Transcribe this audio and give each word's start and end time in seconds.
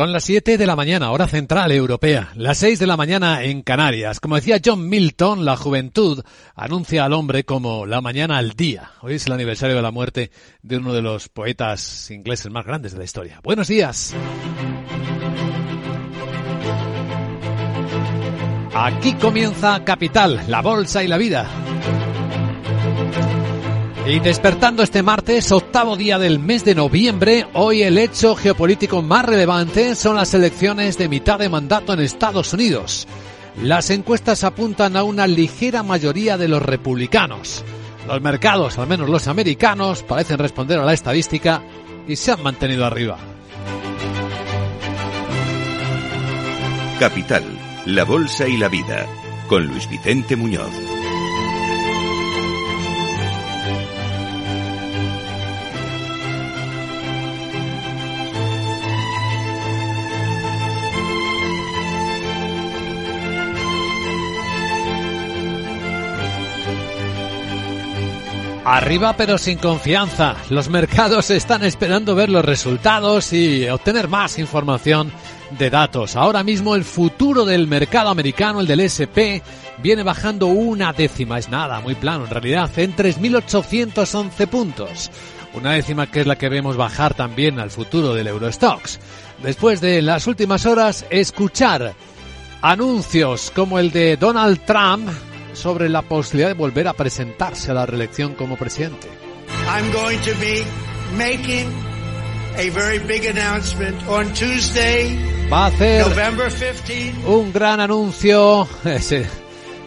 Son 0.00 0.14
las 0.14 0.24
7 0.24 0.56
de 0.56 0.66
la 0.66 0.76
mañana, 0.76 1.10
hora 1.10 1.28
central 1.28 1.70
europea, 1.72 2.30
las 2.34 2.56
6 2.56 2.78
de 2.78 2.86
la 2.86 2.96
mañana 2.96 3.42
en 3.44 3.60
Canarias. 3.60 4.18
Como 4.18 4.36
decía 4.36 4.58
John 4.64 4.88
Milton, 4.88 5.44
la 5.44 5.58
juventud 5.58 6.24
anuncia 6.54 7.04
al 7.04 7.12
hombre 7.12 7.44
como 7.44 7.84
la 7.84 8.00
mañana 8.00 8.38
al 8.38 8.52
día. 8.52 8.92
Hoy 9.02 9.16
es 9.16 9.26
el 9.26 9.34
aniversario 9.34 9.76
de 9.76 9.82
la 9.82 9.90
muerte 9.90 10.30
de 10.62 10.78
uno 10.78 10.94
de 10.94 11.02
los 11.02 11.28
poetas 11.28 12.10
ingleses 12.10 12.50
más 12.50 12.64
grandes 12.64 12.92
de 12.92 12.98
la 12.98 13.04
historia. 13.04 13.40
Buenos 13.42 13.68
días. 13.68 14.14
Aquí 18.74 19.12
comienza 19.16 19.84
Capital, 19.84 20.44
la 20.48 20.62
bolsa 20.62 21.04
y 21.04 21.08
la 21.08 21.18
vida. 21.18 21.46
Y 24.06 24.18
despertando 24.18 24.82
este 24.82 25.02
martes, 25.02 25.52
octavo 25.52 25.96
día 25.96 26.18
del 26.18 26.38
mes 26.38 26.64
de 26.64 26.74
noviembre, 26.74 27.46
hoy 27.52 27.82
el 27.82 27.98
hecho 27.98 28.34
geopolítico 28.34 29.02
más 29.02 29.24
relevante 29.24 29.94
son 29.94 30.16
las 30.16 30.32
elecciones 30.34 30.96
de 30.98 31.08
mitad 31.08 31.38
de 31.38 31.48
mandato 31.48 31.92
en 31.92 32.00
Estados 32.00 32.52
Unidos. 32.52 33.06
Las 33.62 33.90
encuestas 33.90 34.42
apuntan 34.42 34.96
a 34.96 35.04
una 35.04 35.26
ligera 35.26 35.82
mayoría 35.82 36.38
de 36.38 36.48
los 36.48 36.62
republicanos. 36.62 37.62
Los 38.08 38.20
mercados, 38.22 38.78
al 38.78 38.88
menos 38.88 39.08
los 39.08 39.28
americanos, 39.28 40.02
parecen 40.02 40.38
responder 40.38 40.78
a 40.78 40.84
la 40.84 40.94
estadística 40.94 41.62
y 42.08 42.16
se 42.16 42.32
han 42.32 42.42
mantenido 42.42 42.86
arriba. 42.86 43.18
Capital, 46.98 47.44
la 47.86 48.04
Bolsa 48.04 48.48
y 48.48 48.56
la 48.56 48.68
Vida, 48.68 49.06
con 49.46 49.66
Luis 49.66 49.88
Vicente 49.88 50.36
Muñoz. 50.36 50.99
Arriba 68.80 69.14
pero 69.14 69.36
sin 69.36 69.58
confianza. 69.58 70.36
Los 70.48 70.70
mercados 70.70 71.28
están 71.30 71.62
esperando 71.64 72.14
ver 72.14 72.30
los 72.30 72.42
resultados 72.42 73.30
y 73.34 73.68
obtener 73.68 74.08
más 74.08 74.38
información 74.38 75.12
de 75.50 75.68
datos. 75.68 76.16
Ahora 76.16 76.42
mismo 76.42 76.74
el 76.74 76.84
futuro 76.84 77.44
del 77.44 77.66
mercado 77.66 78.08
americano, 78.08 78.58
el 78.60 78.66
del 78.66 78.80
SP, 78.80 79.44
viene 79.82 80.02
bajando 80.02 80.46
una 80.46 80.94
décima. 80.94 81.38
Es 81.38 81.50
nada, 81.50 81.80
muy 81.80 81.94
plano 81.94 82.24
en 82.24 82.30
realidad, 82.30 82.70
en 82.78 82.96
3.811 82.96 84.46
puntos. 84.48 85.10
Una 85.52 85.72
décima 85.72 86.10
que 86.10 86.20
es 86.20 86.26
la 86.26 86.36
que 86.36 86.48
vemos 86.48 86.78
bajar 86.78 87.12
también 87.12 87.60
al 87.60 87.70
futuro 87.70 88.14
del 88.14 88.28
Eurostox. 88.28 88.98
Después 89.42 89.82
de 89.82 90.00
las 90.00 90.26
últimas 90.26 90.64
horas, 90.64 91.04
escuchar 91.10 91.92
anuncios 92.62 93.52
como 93.54 93.78
el 93.78 93.90
de 93.90 94.16
Donald 94.16 94.58
Trump 94.64 95.10
sobre 95.60 95.88
la 95.88 96.02
posibilidad 96.02 96.48
de 96.48 96.54
volver 96.54 96.88
a 96.88 96.94
presentarse 96.94 97.70
a 97.70 97.74
la 97.74 97.86
reelección 97.86 98.34
como 98.34 98.56
presidente. 98.56 99.08
I'm 99.68 99.92
going 99.92 100.18
to 100.20 100.32
be 100.40 100.64
making 101.16 101.68
a 102.56 102.70
very 102.70 102.98
big 102.98 103.26
announcement 103.26 103.96
on 104.08 104.32
Tuesday, 104.32 105.16
Va 105.52 105.64
a 105.64 105.68
hacer 105.68 106.06
November 106.08 106.50
15. 106.50 107.14
un 107.26 107.52
gran 107.52 107.80
anuncio, 107.80 108.68
ese, 108.84 109.26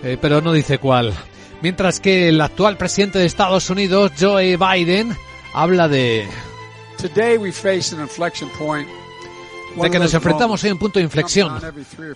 eh, 0.03 0.17
pero 0.21 0.41
no 0.41 0.53
dice 0.53 0.77
cuál. 0.77 1.13
Mientras 1.61 1.99
que 1.99 2.29
el 2.29 2.41
actual 2.41 2.77
presidente 2.77 3.19
de 3.19 3.25
Estados 3.25 3.69
Unidos, 3.69 4.11
Joe 4.19 4.57
Biden, 4.57 5.15
habla 5.53 5.87
de, 5.87 6.27
Today 6.97 7.37
we 7.37 7.51
face 7.51 7.93
an 7.95 8.01
inflection 8.01 8.49
point. 8.57 8.87
De 9.81 9.89
que 9.89 9.99
nos 9.99 10.13
enfrentamos 10.13 10.63
hoy 10.63 10.69
a 10.69 10.73
un 10.73 10.79
punto 10.79 10.99
de 10.99 11.05
inflexión. 11.05 11.53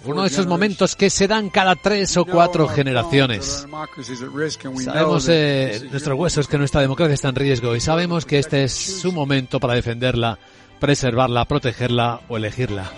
Uno 0.05 0.21
de 0.21 0.27
esos 0.27 0.47
momentos 0.47 0.95
que 0.95 1.09
se 1.09 1.27
dan 1.27 1.49
cada 1.49 1.75
tres 1.75 2.15
o 2.17 2.25
cuatro 2.25 2.67
generaciones. 2.67 3.65
Sabemos 4.83 5.27
eh, 5.29 5.87
nuestros 5.91 6.19
huesos 6.19 6.47
que 6.47 6.57
nuestra 6.57 6.81
democracia 6.81 7.13
está 7.13 7.29
en 7.29 7.35
riesgo 7.35 7.75
y 7.75 7.79
sabemos 7.79 8.25
que 8.25 8.39
este 8.39 8.63
es 8.63 8.73
su 8.73 9.11
momento 9.11 9.59
para 9.59 9.73
defenderla, 9.73 10.37
preservarla, 10.79 11.45
protegerla 11.45 12.21
o 12.27 12.37
elegirla. 12.37 12.91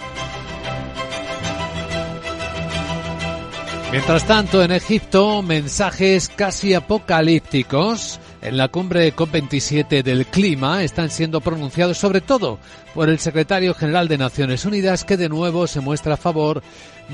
Mientras 3.92 4.28
tanto, 4.28 4.62
en 4.62 4.72
Egipto, 4.72 5.42
mensajes 5.42 6.30
casi 6.30 6.76
apocalípticos 6.76 8.20
en 8.42 8.58
la 8.58 8.68
cumbre 8.70 9.14
COP27 9.16 10.04
del 10.04 10.26
clima 10.26 10.84
están 10.84 11.10
siendo 11.10 11.42
pronunciados 11.42 11.98
sobre 11.98 12.22
todo 12.22 12.60
por 12.94 13.10
el 13.10 13.20
secretario 13.20 13.74
general 13.74 14.08
de 14.08 14.18
Naciones 14.18 14.66
Unidas 14.66 15.04
que 15.04 15.18
de 15.18 15.30
nuevo 15.30 15.68
se 15.68 15.80
muestra 15.82 16.14
a 16.16 16.18
favor 16.18 16.62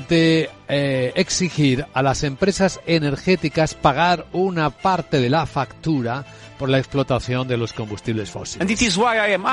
de 0.08 0.50
eh, 0.68 1.12
exigir 1.16 1.86
a 1.94 2.02
las 2.02 2.22
empresas 2.22 2.80
energéticas 2.86 3.74
pagar 3.74 4.26
una 4.32 4.70
parte 4.70 5.20
de 5.20 5.30
la 5.30 5.46
factura 5.46 6.24
por 6.58 6.68
la 6.68 6.78
explotación 6.78 7.46
de 7.46 7.56
los 7.56 7.72
combustibles 7.72 8.30
fósiles. 8.30 8.60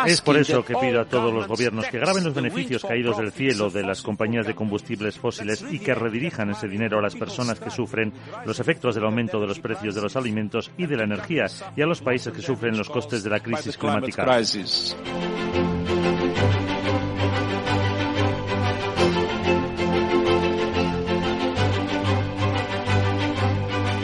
Es 0.05 0.21
por 0.21 0.37
eso 0.37 0.63
que 0.63 0.75
pido 0.75 1.01
a 1.01 1.05
todos 1.05 1.33
los 1.33 1.47
gobiernos 1.47 1.85
que 1.87 1.99
graben 1.99 2.23
los 2.23 2.33
beneficios 2.33 2.83
caídos 2.83 3.17
del 3.17 3.31
cielo 3.31 3.69
de 3.69 3.83
las 3.83 4.01
compañías 4.01 4.47
de 4.47 4.55
combustibles 4.55 5.17
fósiles 5.17 5.63
y 5.69 5.79
que 5.79 5.93
redirijan 5.93 6.49
ese 6.51 6.67
dinero 6.67 6.99
a 6.99 7.01
las 7.01 7.15
personas 7.15 7.59
que 7.59 7.69
sufren 7.69 8.13
los 8.45 8.59
efectos 8.59 8.95
del 8.95 9.05
aumento 9.05 9.39
de 9.39 9.47
los 9.47 9.59
precios 9.59 9.95
de 9.95 10.01
los 10.01 10.15
alimentos 10.15 10.71
y 10.77 10.85
de 10.85 10.97
la 10.97 11.03
energía 11.03 11.45
y 11.75 11.81
a 11.81 11.85
los 11.85 12.01
países 12.01 12.33
que 12.33 12.41
sufren 12.41 12.77
los 12.77 12.89
costes 12.89 13.23
de 13.23 13.29
la 13.29 13.39
crisis 13.39 13.77
climática. 13.77 14.25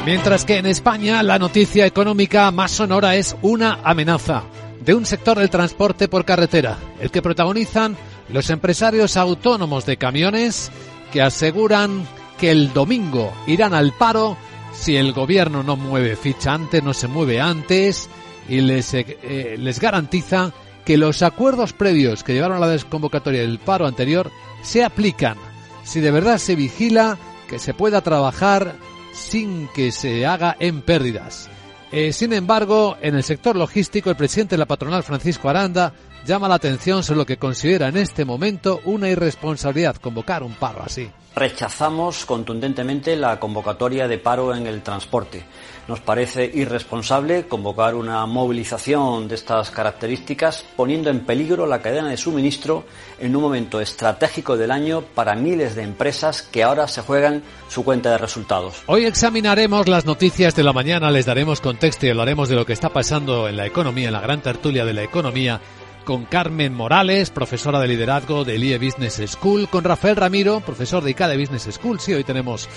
Mientras 0.09 0.44
que 0.44 0.58
en 0.58 0.66
España 0.66 1.22
la 1.22 1.38
noticia 1.38 1.86
económica 1.86 2.50
más 2.50 2.72
sonora 2.72 3.16
es 3.16 3.36
una 3.44 3.78
amenaza 3.84 4.42
de 4.84 4.96
un 4.96 5.06
sector 5.06 5.38
del 5.38 5.52
transporte 5.52 6.08
por 6.08 6.25
carretera, 6.25 6.80
el 7.00 7.12
que 7.12 7.22
protagonizan 7.22 7.96
los 8.30 8.50
empresarios 8.50 9.18
autónomos 9.18 9.86
de 9.86 9.98
camiones 9.98 10.72
que 11.14 11.22
aseguran 11.22 12.08
que 12.40 12.50
el 12.50 12.74
domingo 12.74 13.31
irán 13.46 13.75
al 13.75 13.94
paro 13.94 14.36
si 14.74 14.96
el 14.96 15.14
gobierno 15.14 15.62
no 15.62 15.75
mueve 15.75 16.16
ficha 16.16 16.56
antes, 16.56 16.81
no 16.81 16.96
se 16.96 17.08
mueve 17.08 17.40
antes 17.40 18.09
y 18.48 18.62
les, 18.62 18.96
eh, 18.96 19.58
les 19.59 19.80
garantiza 19.80 20.53
que 20.86 20.98
los 20.98 21.22
acuerdos 21.22 21.74
previos 21.74 22.24
que 22.24 22.34
llevaron 22.34 22.58
a 22.58 22.62
la 22.62 22.69
desconvocatoria 22.69 23.42
del 23.42 23.59
paro 23.59 23.86
anterior 23.86 24.31
se 24.64 24.84
aplican. 24.84 25.38
Si 25.84 26.00
de 26.00 26.09
verdad 26.09 26.40
se 26.40 26.56
vigila 26.56 27.19
que 27.48 27.59
se 27.59 27.75
pueda 27.75 28.02
trabajar 28.02 28.74
sin 29.14 29.68
que 29.75 29.92
se 29.92 30.25
haga 30.25 30.56
en 30.59 30.81
pérdidas. 30.81 31.50
Eh, 31.92 32.14
sin 32.14 32.34
embargo, 32.34 32.97
en 33.02 33.16
el 33.16 33.24
sector 33.24 33.56
logístico, 33.56 34.09
el 34.09 34.16
presidente 34.16 34.56
de 34.56 34.59
la 34.59 34.68
patronal, 34.68 35.03
Francisco 35.03 35.50
Aranda, 35.50 35.94
llama 36.29 36.47
la 36.47 36.56
atención 36.56 37.03
sobre 37.03 37.17
lo 37.17 37.25
que 37.25 37.38
considera 37.38 37.88
en 37.88 37.97
este 37.97 38.23
momento 38.23 38.81
una 38.85 39.09
irresponsabilidad 39.09 39.95
convocar 39.95 40.44
un 40.44 40.53
paro 40.53 40.84
así. 40.84 41.09
Rechazamos 41.35 42.25
contundentemente 42.25 43.16
la 43.16 43.40
convocatoria 43.40 44.07
de 44.07 44.17
paro 44.19 44.53
en 44.53 44.68
el 44.68 44.84
transporte. 44.84 45.44
Nos 45.88 46.01
parece 46.01 46.51
irresponsable 46.53 47.47
convocar 47.47 47.95
una 47.95 48.23
movilización 48.28 49.28
de 49.28 49.35
estas 49.35 49.72
características 49.72 50.66
poniendo 50.75 51.09
en 51.09 51.22
peligro 51.22 51.66
la 51.66 51.81
cadena 51.81 52.09
de 52.09 52.18
suministro 52.18 52.85
en 53.19 53.35
un 53.35 53.41
momento 53.41 53.81
estratégico 53.81 54.56
del 54.56 54.69
año 54.69 55.01
para 55.01 55.34
miles 55.35 55.75
de 55.75 55.81
empresas 55.81 56.44
que 56.44 56.62
ahora 56.62 56.88
se 56.88 57.01
juegan 57.01 57.41
su 57.69 57.84
cuenta 57.84 58.12
de 58.12 58.19
resultados. 58.19 58.84
Hoy 58.85 59.06
examinaremos 59.06 59.88
las 59.88 60.06
noticias 60.06 60.56
de 60.56 60.63
la 60.63 60.73
mañana, 60.73 61.09
les 61.09 61.25
daremos 61.25 61.59
contexto 61.59 62.06
y 62.06 62.09
hablaremos 62.09 62.50
de 62.50 62.56
lo 62.56 62.66
que 62.68 62.73
está 62.73 62.89
pasando 62.89 63.47
en 63.47 63.57
la 63.57 63.66
economía, 63.66 64.09
en 64.09 64.13
la 64.13 64.22
gran 64.22 64.44
tertulia 64.44 64.85
de 64.85 64.94
la 64.94 65.03
economía 65.03 65.59
con 66.06 66.26
Carmen 66.26 66.74
Morales, 66.74 67.30
profesora 67.30 67.80
de 67.80 67.88
liderazgo 67.88 68.46
del 68.46 68.64
IE 68.64 68.78
Business 68.78 69.22
School, 69.28 69.70
con 69.70 69.84
Rafael 69.84 70.16
Ramiro, 70.16 70.60
profesor 70.62 71.04
de 71.04 71.12
ICADE 71.12 71.38
Business 71.38 71.69
School. 71.72 72.00
Sí, 72.00 72.13
hoy 72.13 72.24
tenemos 72.24 72.68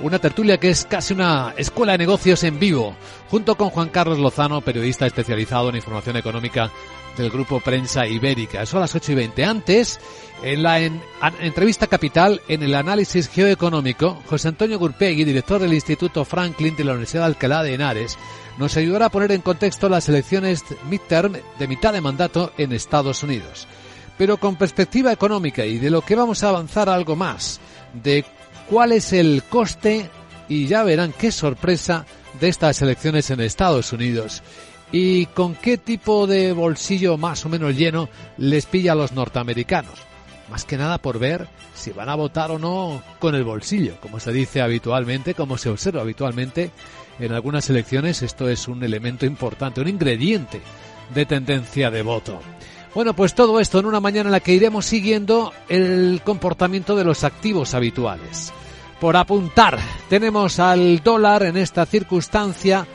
una 0.00 0.18
tertulia 0.18 0.58
que 0.58 0.70
es 0.70 0.84
casi 0.84 1.14
una 1.14 1.54
escuela 1.56 1.92
de 1.92 1.98
negocios 1.98 2.42
en 2.44 2.58
vivo, 2.58 2.94
junto 3.30 3.56
con 3.56 3.70
Juan 3.70 3.88
Carlos 3.88 4.18
Lozano, 4.18 4.60
periodista 4.60 5.06
especializado 5.06 5.68
en 5.68 5.76
información 5.76 6.16
económica 6.16 6.70
del 7.16 7.30
grupo 7.30 7.60
Prensa 7.60 8.06
Ibérica. 8.06 8.62
Eso 8.62 8.78
a 8.78 8.80
las 8.80 8.94
8 8.94 9.12
y 9.12 9.14
20. 9.14 9.44
Antes, 9.44 10.00
en 10.42 10.62
la 10.62 10.80
en, 10.80 11.00
entrevista 11.40 11.86
capital, 11.86 12.40
en 12.48 12.62
el 12.62 12.74
análisis 12.74 13.28
geoeconómico, 13.28 14.22
José 14.26 14.48
Antonio 14.48 14.78
Gurpegui, 14.78 15.24
director 15.24 15.60
del 15.60 15.74
Instituto 15.74 16.24
Franklin 16.24 16.76
de 16.76 16.84
la 16.84 16.92
Universidad 16.92 17.22
de 17.22 17.26
Alcalá 17.26 17.62
de 17.62 17.74
Henares, 17.74 18.18
nos 18.58 18.76
ayudará 18.76 19.06
a 19.06 19.10
poner 19.10 19.32
en 19.32 19.40
contexto 19.40 19.88
las 19.88 20.08
elecciones 20.08 20.64
midterm 20.88 21.36
de 21.58 21.68
mitad 21.68 21.92
de 21.92 22.00
mandato 22.00 22.52
en 22.58 22.72
Estados 22.72 23.22
Unidos. 23.22 23.66
Pero 24.18 24.36
con 24.36 24.56
perspectiva 24.56 25.12
económica 25.12 25.64
y 25.64 25.78
de 25.78 25.90
lo 25.90 26.02
que 26.02 26.16
vamos 26.16 26.44
a 26.44 26.50
avanzar 26.50 26.88
algo 26.88 27.16
más, 27.16 27.60
de 28.02 28.24
cuál 28.68 28.92
es 28.92 29.12
el 29.12 29.42
coste 29.48 30.10
y 30.48 30.66
ya 30.66 30.82
verán 30.84 31.14
qué 31.18 31.32
sorpresa 31.32 32.06
de 32.40 32.48
estas 32.48 32.82
elecciones 32.82 33.30
en 33.30 33.40
Estados 33.40 33.92
Unidos 33.92 34.42
y 34.90 35.26
con 35.26 35.54
qué 35.54 35.78
tipo 35.78 36.26
de 36.26 36.52
bolsillo 36.52 37.16
más 37.16 37.44
o 37.46 37.48
menos 37.48 37.76
lleno 37.76 38.08
les 38.36 38.66
pilla 38.66 38.92
a 38.92 38.96
los 38.96 39.12
norteamericanos. 39.12 39.98
más 40.50 40.64
que 40.66 40.76
nada 40.76 40.98
por 40.98 41.18
ver 41.18 41.48
si 41.74 41.92
van 41.92 42.10
a 42.10 42.14
votar 42.14 42.50
o 42.50 42.58
no 42.58 43.02
con 43.18 43.34
el 43.34 43.42
bolsillo, 43.42 43.98
como 44.00 44.20
se 44.20 44.32
dice 44.32 44.60
habitualmente, 44.60 45.32
como 45.32 45.56
se 45.56 45.70
observa 45.70 46.02
habitualmente 46.02 46.70
en 47.18 47.32
algunas 47.32 47.68
elecciones. 47.70 48.22
Esto 48.22 48.48
es 48.48 48.68
un 48.68 48.82
elemento 48.82 49.26
importante, 49.26 49.80
un 49.80 49.88
ingrediente 49.88 50.60
de 51.14 51.26
tendencia 51.26 51.90
de 51.90 52.02
voto. 52.02 52.40
Bueno, 52.94 53.14
pues 53.14 53.34
todo 53.34 53.58
esto 53.58 53.78
en 53.78 53.86
una 53.86 54.00
mañana 54.00 54.28
en 54.28 54.32
la 54.32 54.40
que 54.40 54.52
iremos 54.52 54.84
siguiendo 54.84 55.52
el 55.68 56.20
comportamiento 56.24 56.94
de 56.94 57.04
los 57.04 57.24
activos 57.24 57.74
habituales. 57.74 58.52
Por 59.00 59.16
apuntar, 59.16 59.78
tenemos 60.08 60.58
al 60.58 61.02
dólar 61.02 61.44
en 61.44 61.56
esta 61.56 61.86
circunstancia 61.86 62.86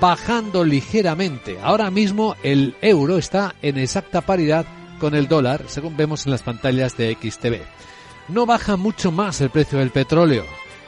bajando 0.00 0.64
ligeramente. 0.64 1.58
Ahora 1.62 1.90
mismo 1.90 2.34
el 2.42 2.74
euro 2.82 3.18
está 3.18 3.54
en 3.62 3.78
exacta 3.78 4.20
paridad 4.20 4.66
con 4.98 5.14
el 5.14 5.28
dólar, 5.28 5.62
según 5.66 5.96
vemos 5.96 6.26
en 6.26 6.32
las 6.32 6.42
pantallas 6.42 6.96
de 6.96 7.14
XTV. 7.14 7.62
No 8.28 8.46
baja 8.46 8.76
mucho 8.76 9.12
más 9.12 9.40
el 9.40 9.50
precio 9.50 9.78
del 9.78 9.90
petróleo. 9.90 10.44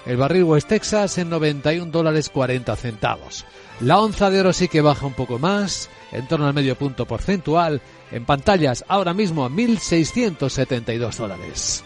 El 0.08 0.16
barril 0.16 0.44
West 0.44 0.68
Texas 0.68 1.18
en 1.18 1.28
91 1.28 1.92
dólares 1.92 2.30
40 2.30 2.74
centavos. 2.76 3.44
La 3.80 4.00
onza 4.00 4.30
de 4.30 4.40
oro 4.40 4.54
sí 4.54 4.66
que 4.66 4.80
baja 4.80 5.04
un 5.04 5.12
poco 5.12 5.38
más, 5.38 5.90
en 6.12 6.26
torno 6.26 6.46
al 6.46 6.54
medio 6.54 6.76
punto 6.76 7.04
porcentual, 7.04 7.82
en 8.10 8.24
pantallas 8.24 8.86
ahora 8.88 9.12
mismo 9.12 9.44
a 9.44 9.50
1.672 9.50 11.14
dólares. 11.14 11.84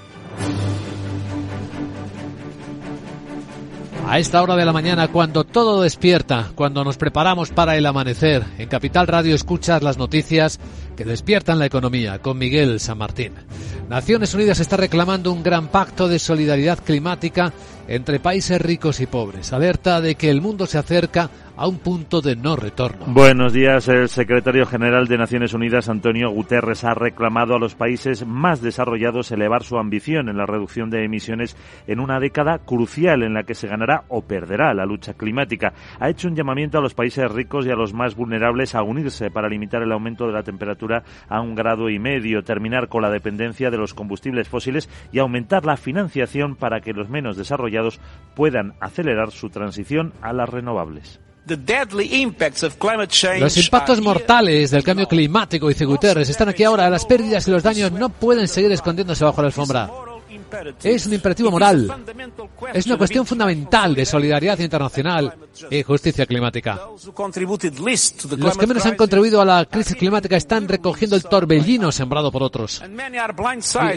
A 4.04 4.18
esta 4.18 4.42
hora 4.42 4.56
de 4.56 4.64
la 4.64 4.72
mañana, 4.72 5.08
cuando 5.08 5.44
todo 5.44 5.82
despierta, 5.82 6.50
cuando 6.54 6.84
nos 6.84 6.96
preparamos 6.96 7.50
para 7.50 7.76
el 7.76 7.86
amanecer, 7.86 8.44
en 8.58 8.68
Capital 8.68 9.06
Radio 9.06 9.34
escuchas 9.34 9.82
las 9.82 9.96
noticias 9.96 10.58
que 10.96 11.04
despiertan 11.04 11.58
la 11.58 11.66
economía 11.66 12.18
con 12.18 12.36
Miguel 12.36 12.80
San 12.80 12.98
Martín. 12.98 13.32
Naciones 13.88 14.34
Unidas 14.34 14.60
está 14.60 14.76
reclamando 14.76 15.32
un 15.32 15.42
gran 15.42 15.68
pacto 15.68 16.08
de 16.08 16.18
solidaridad 16.18 16.80
climática 16.80 17.52
entre 17.88 18.20
países 18.20 18.60
ricos 18.60 19.00
y 19.00 19.06
pobres. 19.06 19.52
Alerta 19.52 20.00
de 20.00 20.16
que 20.16 20.30
el 20.30 20.40
mundo 20.40 20.66
se 20.66 20.78
acerca 20.78 21.30
a 21.62 21.68
un 21.68 21.78
punto 21.78 22.20
de 22.20 22.34
no 22.34 22.56
retorno. 22.56 23.04
Buenos 23.06 23.52
días. 23.52 23.86
El 23.86 24.08
secretario 24.08 24.66
general 24.66 25.06
de 25.06 25.16
Naciones 25.16 25.54
Unidas, 25.54 25.88
Antonio 25.88 26.28
Guterres, 26.28 26.82
ha 26.82 26.92
reclamado 26.92 27.54
a 27.54 27.60
los 27.60 27.76
países 27.76 28.26
más 28.26 28.60
desarrollados 28.60 29.30
elevar 29.30 29.62
su 29.62 29.78
ambición 29.78 30.28
en 30.28 30.38
la 30.38 30.44
reducción 30.44 30.90
de 30.90 31.04
emisiones 31.04 31.56
en 31.86 32.00
una 32.00 32.18
década 32.18 32.58
crucial 32.58 33.22
en 33.22 33.32
la 33.32 33.44
que 33.44 33.54
se 33.54 33.68
ganará 33.68 34.02
o 34.08 34.22
perderá 34.22 34.74
la 34.74 34.86
lucha 34.86 35.14
climática. 35.14 35.72
Ha 36.00 36.10
hecho 36.10 36.26
un 36.26 36.34
llamamiento 36.34 36.78
a 36.78 36.80
los 36.80 36.94
países 36.94 37.30
ricos 37.30 37.64
y 37.64 37.70
a 37.70 37.76
los 37.76 37.94
más 37.94 38.16
vulnerables 38.16 38.74
a 38.74 38.82
unirse 38.82 39.30
para 39.30 39.48
limitar 39.48 39.84
el 39.84 39.92
aumento 39.92 40.26
de 40.26 40.32
la 40.32 40.42
temperatura 40.42 41.04
a 41.28 41.40
un 41.40 41.54
grado 41.54 41.90
y 41.90 42.00
medio, 42.00 42.42
terminar 42.42 42.88
con 42.88 43.02
la 43.02 43.10
dependencia 43.10 43.70
de 43.70 43.78
los 43.78 43.94
combustibles 43.94 44.48
fósiles 44.48 44.90
y 45.12 45.20
aumentar 45.20 45.64
la 45.64 45.76
financiación 45.76 46.56
para 46.56 46.80
que 46.80 46.92
los 46.92 47.08
menos 47.08 47.36
desarrollados 47.36 48.00
puedan 48.34 48.72
acelerar 48.80 49.30
su 49.30 49.48
transición 49.48 50.12
a 50.22 50.32
las 50.32 50.48
renovables. 50.48 51.20
Los 53.40 53.56
impactos 53.56 54.00
mortales 54.00 54.70
del 54.70 54.84
cambio 54.84 55.08
climático, 55.08 55.68
dice 55.68 55.84
Guterres, 55.84 56.28
están 56.28 56.48
aquí 56.48 56.62
ahora. 56.62 56.88
Las 56.88 57.04
pérdidas 57.04 57.46
y 57.48 57.50
los 57.50 57.62
daños 57.62 57.90
no 57.92 58.08
pueden 58.10 58.46
seguir 58.46 58.70
escondiéndose 58.72 59.24
bajo 59.24 59.42
la 59.42 59.48
alfombra. 59.48 59.90
Es 60.82 61.06
un 61.06 61.14
imperativo 61.14 61.50
moral. 61.50 61.90
Es 62.72 62.86
una 62.86 62.98
cuestión 62.98 63.26
fundamental 63.26 63.94
de 63.94 64.04
solidaridad 64.04 64.58
internacional 64.58 65.34
y 65.70 65.82
justicia 65.82 66.26
climática. 66.26 66.80
Los 68.36 68.58
que 68.58 68.66
menos 68.66 68.86
han 68.86 68.96
contribuido 68.96 69.40
a 69.40 69.44
la 69.44 69.64
crisis 69.64 69.96
climática 69.96 70.36
están 70.36 70.68
recogiendo 70.68 71.16
el 71.16 71.24
torbellino 71.24 71.90
sembrado 71.90 72.30
por 72.30 72.42
otros. 72.42 72.82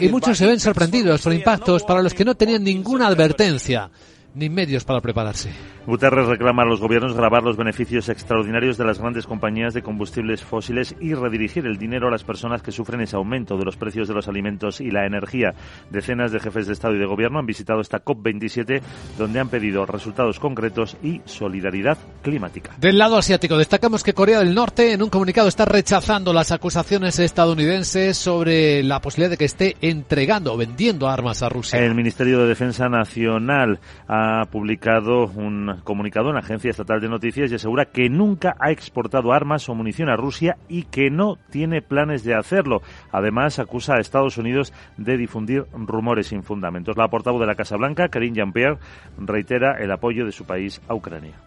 Y, 0.00 0.06
y 0.06 0.08
muchos 0.08 0.38
se 0.38 0.46
ven 0.46 0.60
sorprendidos 0.60 1.22
por 1.22 1.32
impactos 1.32 1.82
para 1.84 2.02
los 2.02 2.14
que 2.14 2.24
no 2.24 2.34
tenían 2.34 2.64
ninguna 2.64 3.06
advertencia 3.06 3.90
ni 4.34 4.48
medios 4.48 4.84
para 4.84 5.00
prepararse. 5.00 5.75
Guterres 5.86 6.26
reclama 6.26 6.62
a 6.62 6.66
los 6.66 6.80
gobiernos 6.80 7.14
grabar 7.14 7.42
los 7.42 7.56
beneficios 7.56 8.08
extraordinarios 8.08 8.76
de 8.76 8.84
las 8.84 8.98
grandes 8.98 9.26
compañías 9.26 9.72
de 9.72 9.82
combustibles 9.82 10.42
fósiles 10.42 10.94
y 11.00 11.14
redirigir 11.14 11.66
el 11.66 11.78
dinero 11.78 12.08
a 12.08 12.10
las 12.10 12.24
personas 12.24 12.60
que 12.60 12.72
sufren 12.72 13.00
ese 13.00 13.16
aumento 13.16 13.56
de 13.56 13.64
los 13.64 13.76
precios 13.76 14.08
de 14.08 14.14
los 14.14 14.28
alimentos 14.28 14.80
y 14.80 14.90
la 14.90 15.06
energía. 15.06 15.54
Decenas 15.90 16.32
de 16.32 16.40
jefes 16.40 16.66
de 16.66 16.72
Estado 16.72 16.94
y 16.94 16.98
de 16.98 17.06
Gobierno 17.06 17.38
han 17.38 17.46
visitado 17.46 17.80
esta 17.80 18.04
COP27 18.04 18.82
donde 19.16 19.40
han 19.40 19.48
pedido 19.48 19.86
resultados 19.86 20.40
concretos 20.40 20.96
y 21.02 21.22
solidaridad 21.24 21.98
climática. 22.22 22.72
Del 22.78 22.98
lado 22.98 23.16
asiático 23.16 23.56
destacamos 23.56 24.02
que 24.02 24.12
Corea 24.12 24.40
del 24.40 24.54
Norte 24.54 24.92
en 24.92 25.02
un 25.02 25.08
comunicado 25.08 25.48
está 25.48 25.64
rechazando 25.64 26.32
las 26.32 26.52
acusaciones 26.52 27.18
estadounidenses 27.18 28.16
sobre 28.16 28.82
la 28.82 29.00
posibilidad 29.00 29.30
de 29.30 29.36
que 29.36 29.44
esté 29.44 29.76
entregando 29.80 30.52
o 30.52 30.56
vendiendo 30.56 31.08
armas 31.08 31.42
a 31.42 31.48
Rusia. 31.48 31.78
El 31.78 31.94
Ministerio 31.94 32.40
de 32.40 32.48
Defensa 32.48 32.88
Nacional 32.88 33.78
ha 34.08 34.26
ha 34.26 34.44
publicado 34.46 35.26
un 35.26 35.75
comunicado 35.84 36.28
en 36.28 36.34
la 36.34 36.40
Agencia 36.40 36.70
Estatal 36.70 37.00
de 37.00 37.08
Noticias 37.08 37.50
y 37.50 37.54
asegura 37.54 37.86
que 37.86 38.08
nunca 38.08 38.56
ha 38.58 38.70
exportado 38.70 39.32
armas 39.32 39.68
o 39.68 39.74
munición 39.74 40.08
a 40.08 40.16
Rusia 40.16 40.56
y 40.68 40.84
que 40.84 41.10
no 41.10 41.36
tiene 41.50 41.82
planes 41.82 42.24
de 42.24 42.34
hacerlo. 42.34 42.82
Además, 43.12 43.58
acusa 43.58 43.94
a 43.94 44.00
Estados 44.00 44.38
Unidos 44.38 44.72
de 44.96 45.16
difundir 45.16 45.66
rumores 45.72 46.28
sin 46.28 46.42
fundamentos. 46.42 46.96
La 46.96 47.08
portavoz 47.08 47.40
de 47.40 47.46
la 47.46 47.54
Casa 47.54 47.76
Blanca, 47.76 48.08
Karine 48.08 48.36
Jean-Pierre, 48.36 48.78
reitera 49.18 49.76
el 49.80 49.90
apoyo 49.90 50.24
de 50.24 50.32
su 50.32 50.44
país 50.44 50.80
a 50.88 50.94
Ucrania. 50.94 51.45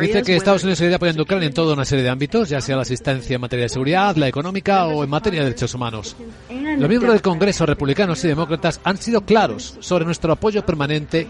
Dice 0.00 0.22
que 0.22 0.36
Estados 0.36 0.62
Unidos 0.64 0.78
seguirá 0.78 0.96
apoyando 0.96 1.22
a 1.22 1.24
Ucrania 1.24 1.46
en 1.46 1.54
toda 1.54 1.74
una 1.74 1.84
serie 1.84 2.04
de 2.04 2.10
ámbitos, 2.10 2.48
ya 2.48 2.60
sea 2.60 2.76
la 2.76 2.82
asistencia 2.82 3.36
en 3.36 3.40
materia 3.40 3.64
de 3.64 3.68
seguridad, 3.68 4.16
la 4.16 4.28
económica 4.28 4.86
o 4.86 5.04
en 5.04 5.10
materia 5.10 5.40
de 5.40 5.46
derechos 5.46 5.74
humanos. 5.74 6.16
Los 6.50 6.88
miembros 6.88 7.12
del 7.12 7.22
Congreso, 7.22 7.64
republicanos 7.66 8.22
y 8.24 8.28
demócratas, 8.28 8.80
han 8.84 8.96
sido 8.96 9.22
claros 9.22 9.76
sobre 9.80 10.04
nuestro 10.04 10.32
apoyo 10.32 10.66
permanente 10.66 11.28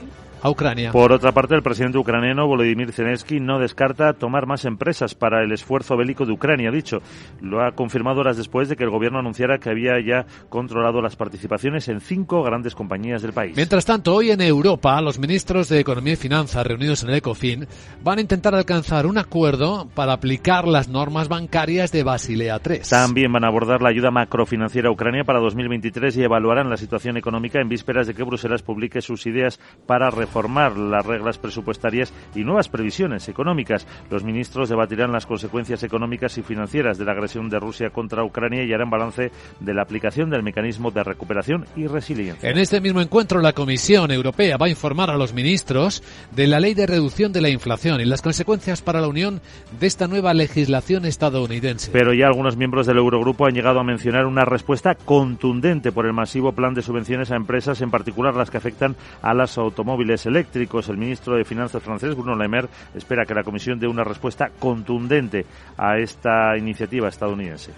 Ucrania. 0.51 0.91
Por 0.91 1.13
otra 1.13 1.33
parte, 1.33 1.55
el 1.55 1.63
presidente 1.63 1.99
ucraniano 1.99 2.47
Volodymyr 2.49 2.93
Zelensky 2.93 3.39
no 3.39 3.61
descarta 3.61 4.15
tomar 4.15 4.47
más 4.47 4.65
empresas 4.65 5.15
para 5.15 5.45
el 5.45 5.53
esfuerzo 5.53 5.97
bélico 5.97 6.27
de 6.27 6.33
Ucrania. 6.33 6.71
Ha 6.71 6.73
dicho, 6.73 7.01
lo 7.41 7.65
ha 7.65 7.73
confirmado 7.73 8.21
horas 8.21 8.37
después 8.37 8.69
de 8.69 8.75
que 8.75 8.83
el 8.83 8.91
gobierno 8.91 9.21
anunciara 9.21 9.59
que 9.59 9.71
había 9.71 10.01
ya 10.05 10.27
controlado 10.49 11.01
las 11.01 11.15
participaciones 11.15 11.87
en 11.89 12.01
cinco 12.01 12.43
grandes 12.43 12.75
compañías 12.75 13.23
del 13.23 13.33
país. 13.33 13.55
Mientras 13.57 13.85
tanto, 13.85 14.15
hoy 14.15 14.33
en 14.33 14.41
Europa, 14.41 15.01
los 15.01 15.19
ministros 15.21 15.69
de 15.69 15.79
Economía 15.79 16.15
y 16.15 16.17
Finanzas 16.17 16.67
reunidos 16.67 17.05
en 17.05 17.11
el 17.11 17.17
ECOFIN 17.17 17.69
van 18.03 18.19
a 18.19 18.23
intentar 18.23 18.55
alcanzar 18.55 19.07
un 19.07 19.19
acuerdo 19.19 19.89
para 19.95 20.13
aplicar 20.13 20.67
las 20.67 20.89
normas 20.89 21.29
bancarias 21.29 21.93
de 21.93 22.03
Basilea 22.03 22.61
III. 22.69 22.81
También 22.91 23.33
van 23.33 23.45
a 23.45 23.49
abordar 23.49 23.81
la 23.81 23.91
ayuda 23.91 24.11
macrofinanciera 24.11 24.89
a 24.89 24.93
Ucrania 24.93 25.23
para 25.25 25.39
2023 25.39 26.17
y 26.17 26.25
evaluarán 26.25 26.69
la 26.69 26.77
situación 26.77 27.17
económica 27.17 27.61
en 27.61 27.69
vísperas 27.69 28.09
de 28.09 28.15
que 28.15 28.25
Bruselas 28.25 28.63
publique 28.63 29.01
sus 29.01 29.25
ideas 29.27 29.61
para 29.87 30.11
reformar 30.11 30.32
reformar 30.33 30.79
las 30.79 31.05
reglas 31.05 31.37
presupuestarias 31.37 32.11
y 32.35 32.43
nuevas 32.43 32.71
previsiones 32.71 33.29
económicas. 33.29 33.87
Los 34.11 34.25
ministros 34.25 34.71
debatirán 34.71 35.13
las 35.13 35.27
consecuencias 35.27 35.83
económicas 35.83 36.39
y 36.39 36.43
financieras 36.43 36.97
de 36.97 37.05
la 37.05 37.13
agresión 37.13 37.51
de 37.51 37.61
Rusia 37.61 37.91
contra 37.91 38.25
Ucrania 38.25 38.65
y 38.65 38.73
harán 38.73 38.89
balance 38.89 39.31
de 39.61 39.75
la 39.75 39.83
aplicación 39.83 40.31
del 40.31 40.43
mecanismo 40.43 40.91
de 40.91 41.05
recuperación 41.05 41.67
y 41.77 41.87
resiliencia. 41.87 42.49
En 42.49 42.57
este 42.57 42.81
mismo 42.81 43.03
encuentro, 43.03 43.43
la 43.43 43.53
Comisión 43.53 44.11
Europea 44.11 44.57
va 44.57 44.67
a 44.67 44.71
informar 44.71 45.11
a 45.11 45.19
los 45.19 45.35
ministros 45.35 46.03
de 46.35 46.47
la 46.47 46.61
ley 46.61 46.73
de 46.73 46.87
reducción 46.87 47.31
de 47.35 47.43
la 47.43 47.51
inflación 47.51 48.01
y 48.01 48.07
las 48.07 48.23
consecuencias 48.23 48.81
para 48.81 49.03
la 49.03 49.09
Unión 49.09 49.43
de 49.79 49.87
esta 49.87 50.09
nueva 50.09 50.33
legislación 50.33 51.05
estadounidense. 51.05 51.91
Pero 51.93 52.15
ya 52.15 52.27
algunos 52.27 52.57
miembros 52.57 52.87
del 52.87 52.97
Eurogrupo 52.97 53.45
han 53.45 53.55
llegado 53.55 53.81
a 53.81 53.85
mencionar 53.85 54.25
una 54.25 54.47
respuesta 54.47 54.95
contundente 54.95 55.93
por 55.93 56.07
el 56.07 56.15
masivo 56.15 56.53
plan 56.53 56.73
de 56.73 56.81
subvenciones 56.81 57.31
a 57.31 57.37
empresas, 57.37 57.83
en 57.83 57.91
particular 57.91 58.35
las 58.35 58.51
que 58.51 58.57
afectan 58.57 58.97
a 59.21 59.35
las 59.35 59.59
automóviles 59.59 60.22
eléctricos. 60.27 60.89
El 60.89 60.99
ministro 60.99 61.37
de 61.37 61.45
Finanzas 61.45 61.83
francés, 61.83 62.15
Bruno 62.15 62.37
Le 62.37 62.49
Maire, 62.49 62.69
espera 62.95 63.25
que 63.25 63.35
la 63.35 63.45
Comisión 63.45 63.79
dé 63.79 63.87
una 63.87 64.05
respuesta 64.05 64.51
contundente 64.59 65.47
a 65.77 65.99
esta 65.99 66.57
iniciativa 66.57 67.09
estadounidense. 67.09 67.73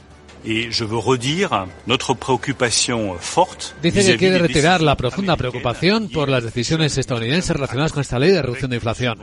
Dice 3.82 4.04
que 4.04 4.18
quiere 4.18 4.38
retirar 4.38 4.82
la 4.82 4.96
profunda 4.96 5.36
preocupación 5.36 6.10
por 6.10 6.28
las 6.28 6.44
decisiones 6.44 6.98
estadounidenses 6.98 7.56
relacionadas 7.56 7.92
con 7.92 8.02
esta 8.02 8.18
ley 8.18 8.30
de 8.30 8.42
reducción 8.42 8.70
de 8.70 8.76
inflación, 8.76 9.18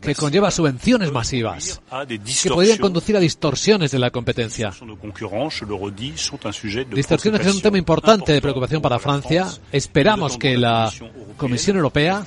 que 0.00 0.14
conlleva 0.14 0.50
subvenciones 0.50 1.10
masivas, 1.10 1.80
que 2.42 2.50
podrían 2.50 2.78
conducir 2.78 3.16
a 3.16 3.20
distorsiones 3.20 3.90
de 3.90 3.98
la 3.98 4.10
competencia. 4.10 4.72
Distorsiones 6.90 7.46
es 7.46 7.54
un 7.54 7.62
tema 7.62 7.78
importante 7.78 8.32
de 8.32 8.40
preocupación 8.40 8.80
para 8.80 8.98
Francia. 8.98 9.48
Esperamos 9.72 10.36
que 10.38 10.56
la 10.56 10.92
Comisión 11.36 11.78
Europea 11.78 12.22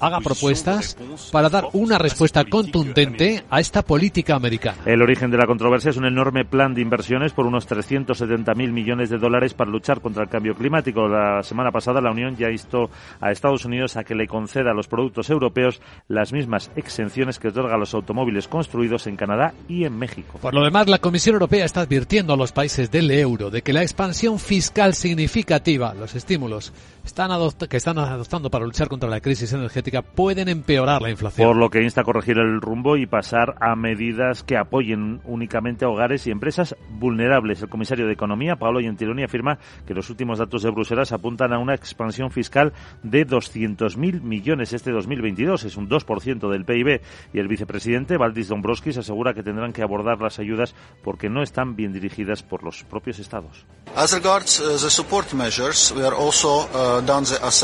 haga 0.00 0.20
propuestas 0.20 0.96
para 1.30 1.48
dar 1.48 1.68
una 1.74 1.98
respuesta 1.98 2.44
contundente 2.44 3.44
a 3.50 3.60
esta 3.60 3.82
política 3.82 4.34
americana. 4.34 4.78
El 4.84 5.02
origen 5.02 5.30
de 5.30 5.36
la 5.36 5.46
controversia 5.46 5.90
es 5.90 5.96
un 5.96 6.06
enorme 6.06 6.44
plan 6.44 6.74
de 6.74 6.80
inversiones 6.80 7.32
por 7.32 7.46
unos 7.46 7.66
370.000 7.88 8.72
millones 8.72 9.10
de 9.10 9.18
dólares 9.18 9.54
para 9.54 9.70
luchar 9.70 10.00
contra 10.00 10.24
el 10.24 10.28
cambio 10.28 10.54
climático. 10.54 11.08
La 11.08 11.42
semana 11.42 11.70
pasada 11.70 12.00
la 12.00 12.10
Unión 12.10 12.36
ya 12.36 12.50
instó 12.50 12.90
a 13.20 13.30
Estados 13.30 13.64
Unidos 13.64 13.96
a 13.96 14.04
que 14.04 14.14
le 14.14 14.26
conceda 14.26 14.70
a 14.70 14.74
los 14.74 14.88
productos 14.88 15.30
europeos 15.30 15.80
las 16.08 16.32
mismas 16.32 16.70
exenciones 16.76 17.38
que 17.38 17.48
otorga 17.48 17.74
a 17.74 17.78
los 17.78 17.94
automóviles 17.94 18.48
construidos 18.48 19.06
en 19.06 19.16
Canadá 19.16 19.54
y 19.68 19.84
en 19.84 19.98
México. 19.98 20.38
Por 20.40 20.54
lo 20.54 20.64
demás, 20.64 20.88
la 20.88 20.98
Comisión 20.98 21.34
Europea 21.34 21.64
está 21.64 21.80
advirtiendo 21.80 22.34
a 22.34 22.36
los 22.36 22.52
países 22.52 22.90
del 22.90 23.10
euro 23.10 23.50
de 23.50 23.62
que 23.62 23.72
la 23.72 23.82
expansión 23.82 24.38
fiscal 24.38 24.94
significativa, 24.94 25.94
los 25.94 26.14
estímulos 26.14 26.72
están 27.04 27.30
que 27.68 27.76
están 27.76 27.98
adoptando 27.98 28.50
para 28.50 28.64
luchar 28.64 28.88
contra 28.88 29.08
la 29.08 29.20
crisis 29.20 29.52
energética 29.52 30.02
pueden 30.02 30.48
empeorar 30.48 31.02
la 31.02 31.10
inflación. 31.10 31.46
Por 31.46 31.56
lo 31.56 31.70
que 31.70 31.82
insta 31.82 32.00
a 32.00 32.04
corregir 32.04 32.38
el 32.38 32.60
rumbo 32.60 32.96
y 32.96 33.06
pasar 33.06 33.56
a 33.60 33.76
medidas 33.76 34.42
que 34.42 34.56
apoyen 34.56 35.20
únicamente 35.24 35.84
a 35.84 35.88
hogares 35.88 36.26
y 36.26 36.30
empresas 36.30 36.76
vulnerables. 36.90 37.62
El 37.62 37.68
comisario 37.74 38.06
de 38.06 38.12
Economía, 38.12 38.54
Pablo 38.54 38.78
Gentiloni, 38.78 39.24
afirma 39.24 39.58
que 39.84 39.94
los 39.94 40.08
últimos 40.08 40.38
datos 40.38 40.62
de 40.62 40.70
Bruselas 40.70 41.10
apuntan 41.10 41.52
a 41.52 41.58
una 41.58 41.74
expansión 41.74 42.30
fiscal 42.30 42.72
de 43.02 43.26
200.000 43.26 44.20
millones 44.20 44.72
este 44.72 44.92
2022. 44.92 45.64
Es 45.64 45.76
un 45.76 45.88
2% 45.88 46.50
del 46.52 46.64
PIB. 46.64 47.00
Y 47.32 47.40
el 47.40 47.48
vicepresidente, 47.48 48.16
Valdis 48.16 48.46
Dombrovskis, 48.46 48.98
asegura 48.98 49.34
que 49.34 49.42
tendrán 49.42 49.72
que 49.72 49.82
abordar 49.82 50.20
las 50.20 50.38
ayudas 50.38 50.72
porque 51.02 51.28
no 51.28 51.42
están 51.42 51.74
bien 51.74 51.92
dirigidas 51.92 52.44
por 52.44 52.62
los 52.62 52.84
propios 52.84 53.18
estados. 53.18 53.66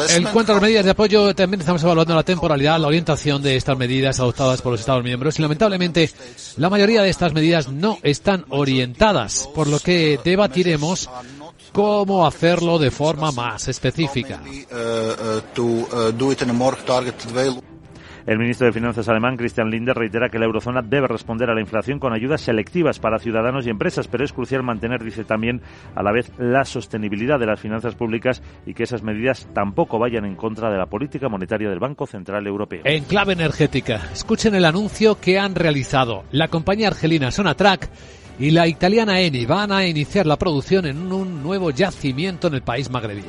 En 0.09 0.25
cuanto 0.25 0.53
a 0.53 0.55
las 0.57 0.63
medidas 0.63 0.85
de 0.85 0.91
apoyo, 0.91 1.35
también 1.37 1.61
estamos 1.61 1.85
evaluando 1.85 2.17
la 2.17 2.25
temporalidad, 2.25 2.81
la 2.81 2.89
orientación 2.89 3.41
de 3.43 3.55
estas 3.55 3.79
medidas 3.79 4.19
adoptadas 4.19 4.61
por 4.61 4.73
los 4.73 4.81
Estados 4.81 5.05
miembros 5.05 5.39
y 5.39 5.43
lamentablemente 5.43 6.11
la 6.57 6.69
mayoría 6.69 7.03
de 7.03 7.11
estas 7.11 7.33
medidas 7.33 7.69
no 7.69 7.99
están 8.03 8.45
orientadas, 8.49 9.49
por 9.55 9.69
lo 9.69 9.79
que 9.79 10.00
debatiremos 10.25 11.09
cómo 11.73 12.27
hacerlo 12.27 12.79
de 12.79 12.91
forma 12.91 13.33
más 13.33 13.69
específica. 13.69 14.41
El 18.27 18.39
ministro 18.39 18.67
de 18.67 18.73
Finanzas 18.73 19.09
alemán, 19.09 19.37
Christian 19.37 19.71
Lindner, 19.71 19.97
reitera 19.97 20.29
que 20.29 20.39
la 20.39 20.45
eurozona 20.45 20.83
debe 20.83 21.09
responder 21.09 21.51
a 21.51 21.55
la 21.55 21.61
inflación 21.61 21.99
con 21.99 22.13
ayudas 22.13 22.43
selectivas 22.43 22.99
para 22.99 23.19
ciudadanos 23.19 23.67
y 23.67 23.71
empresas, 23.71 24.09
pero 24.09 24.25
es 24.25 24.33
crucial 24.33 24.63
mantener, 24.63 25.03
dice 25.03 25.25
también, 25.25 25.63
a 25.95 26.03
la 26.03 26.13
vez 26.13 26.31
la 26.39 26.65
sostenibilidad 26.65 27.41
de 27.41 27.47
las 27.47 27.61
finanzas 27.61 27.95
públicas 27.95 28.43
y 28.67 28.75
que 28.75 28.83
esas 28.85 29.03
medidas 29.03 29.49
tampoco 29.55 29.99
vayan 29.99 30.27
en 30.27 30.37
contra 30.37 30.71
de 30.71 30.79
la 30.79 30.87
política 30.87 31.29
monetaria 31.29 31.71
del 31.71 31.79
Banco 31.79 32.07
Central 32.07 32.47
Europeo. 32.47 32.83
En 32.85 33.05
clave 33.05 33.33
energética, 33.33 34.11
escuchen 34.13 34.55
el 34.55 34.67
anuncio 34.67 35.19
que 35.19 35.39
han 35.39 35.55
realizado 35.55 36.25
la 36.31 36.49
compañía 36.49 36.89
argelina 36.89 37.31
Sonatrach 37.31 37.89
y 38.41 38.51
la 38.51 38.67
italiana 38.67 39.21
Eni 39.21 39.45
van 39.45 39.71
a 39.71 39.87
iniciar 39.87 40.25
la 40.25 40.39
producción 40.39 40.87
en 40.87 41.13
un 41.13 41.43
nuevo 41.43 41.71
yacimiento 41.71 42.49
en 42.49 42.55
el 42.55 42.63
país 42.63 42.89
magrebí. 42.91 43.23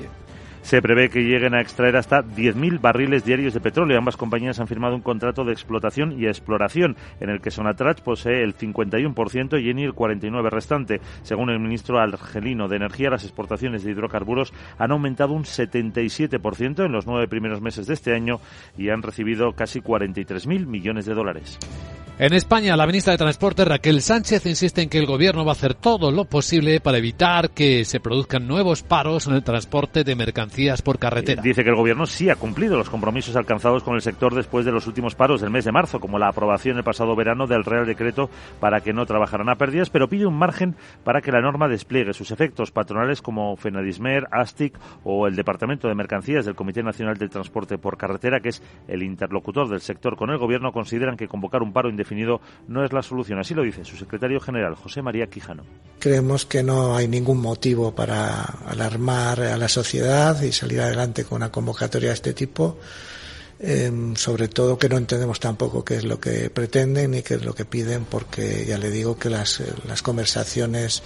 Se 0.61 0.81
prevé 0.81 1.09
que 1.09 1.23
lleguen 1.23 1.53
a 1.53 1.61
extraer 1.61 1.97
hasta 1.97 2.23
10.000 2.23 2.79
barriles 2.79 3.25
diarios 3.25 3.53
de 3.53 3.59
petróleo. 3.59 3.97
Ambas 3.97 4.15
compañías 4.15 4.59
han 4.59 4.67
firmado 4.67 4.95
un 4.95 5.01
contrato 5.01 5.43
de 5.43 5.51
explotación 5.51 6.19
y 6.19 6.27
exploración 6.27 6.95
en 7.19 7.29
el 7.29 7.41
que 7.41 7.51
Sonatrach 7.51 8.01
posee 8.01 8.43
el 8.43 8.55
51% 8.55 9.61
y 9.61 9.69
Eni 9.69 9.83
el 9.83 9.93
49% 9.93 10.49
restante. 10.49 11.01
Según 11.23 11.49
el 11.49 11.59
ministro 11.59 11.99
argelino 11.99 12.67
de 12.67 12.75
Energía, 12.77 13.09
las 13.09 13.23
exportaciones 13.23 13.83
de 13.83 13.91
hidrocarburos 13.91 14.53
han 14.77 14.91
aumentado 14.91 15.33
un 15.33 15.43
77% 15.43 16.85
en 16.85 16.91
los 16.91 17.07
nueve 17.07 17.27
primeros 17.27 17.61
meses 17.61 17.87
de 17.87 17.95
este 17.95 18.13
año 18.13 18.39
y 18.77 18.89
han 18.89 19.01
recibido 19.01 19.53
casi 19.53 19.81
43.000 19.81 20.67
millones 20.67 21.05
de 21.05 21.13
dólares. 21.13 21.57
En 22.19 22.33
España, 22.33 22.77
la 22.77 22.85
ministra 22.85 23.13
de 23.13 23.17
Transporte 23.17 23.65
Raquel 23.65 24.01
Sánchez 24.01 24.45
insiste 24.45 24.83
en 24.83 24.89
que 24.89 24.99
el 24.99 25.07
gobierno 25.07 25.43
va 25.43 25.53
a 25.53 25.55
hacer 25.55 25.73
todo 25.73 26.11
lo 26.11 26.25
posible 26.25 26.79
para 26.79 26.99
evitar 26.99 27.49
que 27.49 27.83
se 27.83 27.99
produzcan 27.99 28.47
nuevos 28.47 28.83
paros 28.83 29.25
en 29.25 29.33
el 29.33 29.43
transporte 29.43 30.03
de 30.03 30.15
mercancías 30.15 30.50
por 30.83 30.99
carretera. 30.99 31.41
Dice 31.41 31.63
que 31.63 31.69
el 31.69 31.75
gobierno 31.75 32.05
sí 32.05 32.29
ha 32.29 32.35
cumplido 32.35 32.77
los 32.77 32.89
compromisos 32.89 33.35
alcanzados 33.35 33.83
con 33.83 33.95
el 33.95 34.01
sector 34.01 34.35
después 34.35 34.65
de 34.65 34.71
los 34.71 34.85
últimos 34.85 35.15
paros 35.15 35.41
del 35.41 35.49
mes 35.49 35.65
de 35.65 35.71
marzo, 35.71 35.99
como 35.99 36.19
la 36.19 36.27
aprobación 36.27 36.77
el 36.77 36.83
pasado 36.83 37.15
verano 37.15 37.47
del 37.47 37.63
Real 37.63 37.85
Decreto 37.85 38.29
para 38.59 38.81
que 38.81 38.93
no 38.93 39.05
trabajaran 39.05 39.49
a 39.49 39.55
pérdidas, 39.55 39.89
pero 39.89 40.09
pide 40.09 40.25
un 40.25 40.37
margen 40.37 40.75
para 41.03 41.21
que 41.21 41.31
la 41.31 41.41
norma 41.41 41.67
despliegue 41.67 42.13
sus 42.13 42.31
efectos 42.31 42.71
patronales 42.71 43.21
como 43.21 43.55
Fenadismer, 43.55 44.27
ASTIC 44.31 44.77
o 45.03 45.27
el 45.27 45.35
Departamento 45.35 45.87
de 45.87 45.95
Mercancías 45.95 46.45
del 46.45 46.55
Comité 46.55 46.83
Nacional 46.83 47.17
del 47.17 47.29
Transporte 47.29 47.77
por 47.77 47.97
Carretera, 47.97 48.41
que 48.41 48.49
es 48.49 48.61
el 48.87 49.03
interlocutor 49.03 49.69
del 49.69 49.81
sector 49.81 50.17
con 50.17 50.31
el 50.31 50.37
gobierno, 50.37 50.71
consideran 50.73 51.17
que 51.17 51.27
convocar 51.27 51.61
un 51.63 51.73
paro 51.73 51.89
indefinido 51.89 52.41
no 52.67 52.83
es 52.83 52.91
la 52.91 53.01
solución. 53.01 53.39
Así 53.39 53.53
lo 53.53 53.63
dice 53.63 53.85
su 53.85 53.95
secretario 53.95 54.39
general, 54.39 54.75
José 54.75 55.01
María 55.01 55.27
Quijano. 55.27 55.63
Creemos 55.99 56.45
que 56.45 56.63
no 56.63 56.95
hay 56.95 57.07
ningún 57.07 57.41
motivo 57.41 57.93
para 57.93 58.41
alarmar 58.67 59.41
a 59.41 59.57
la 59.57 59.67
sociedad 59.67 60.40
y 60.45 60.51
salir 60.51 60.81
adelante 60.81 61.23
con 61.23 61.37
una 61.37 61.51
convocatoria 61.51 62.09
de 62.09 62.15
este 62.15 62.33
tipo. 62.33 62.77
Em, 63.63 64.15
sobre 64.15 64.47
todo 64.47 64.79
que 64.79 64.89
no 64.89 64.97
entendemos 64.97 65.39
tampoco 65.39 65.85
qué 65.85 65.97
es 65.97 66.03
lo 66.03 66.19
que 66.19 66.49
pretenden 66.49 67.11
ni 67.11 67.21
qué 67.21 67.35
es 67.35 67.45
lo 67.45 67.53
que 67.53 67.63
piden, 67.63 68.05
porque 68.05 68.65
ya 68.65 68.79
le 68.79 68.89
digo 68.89 69.19
que 69.19 69.29
las, 69.29 69.61
las 69.87 70.01
conversaciones 70.01 71.03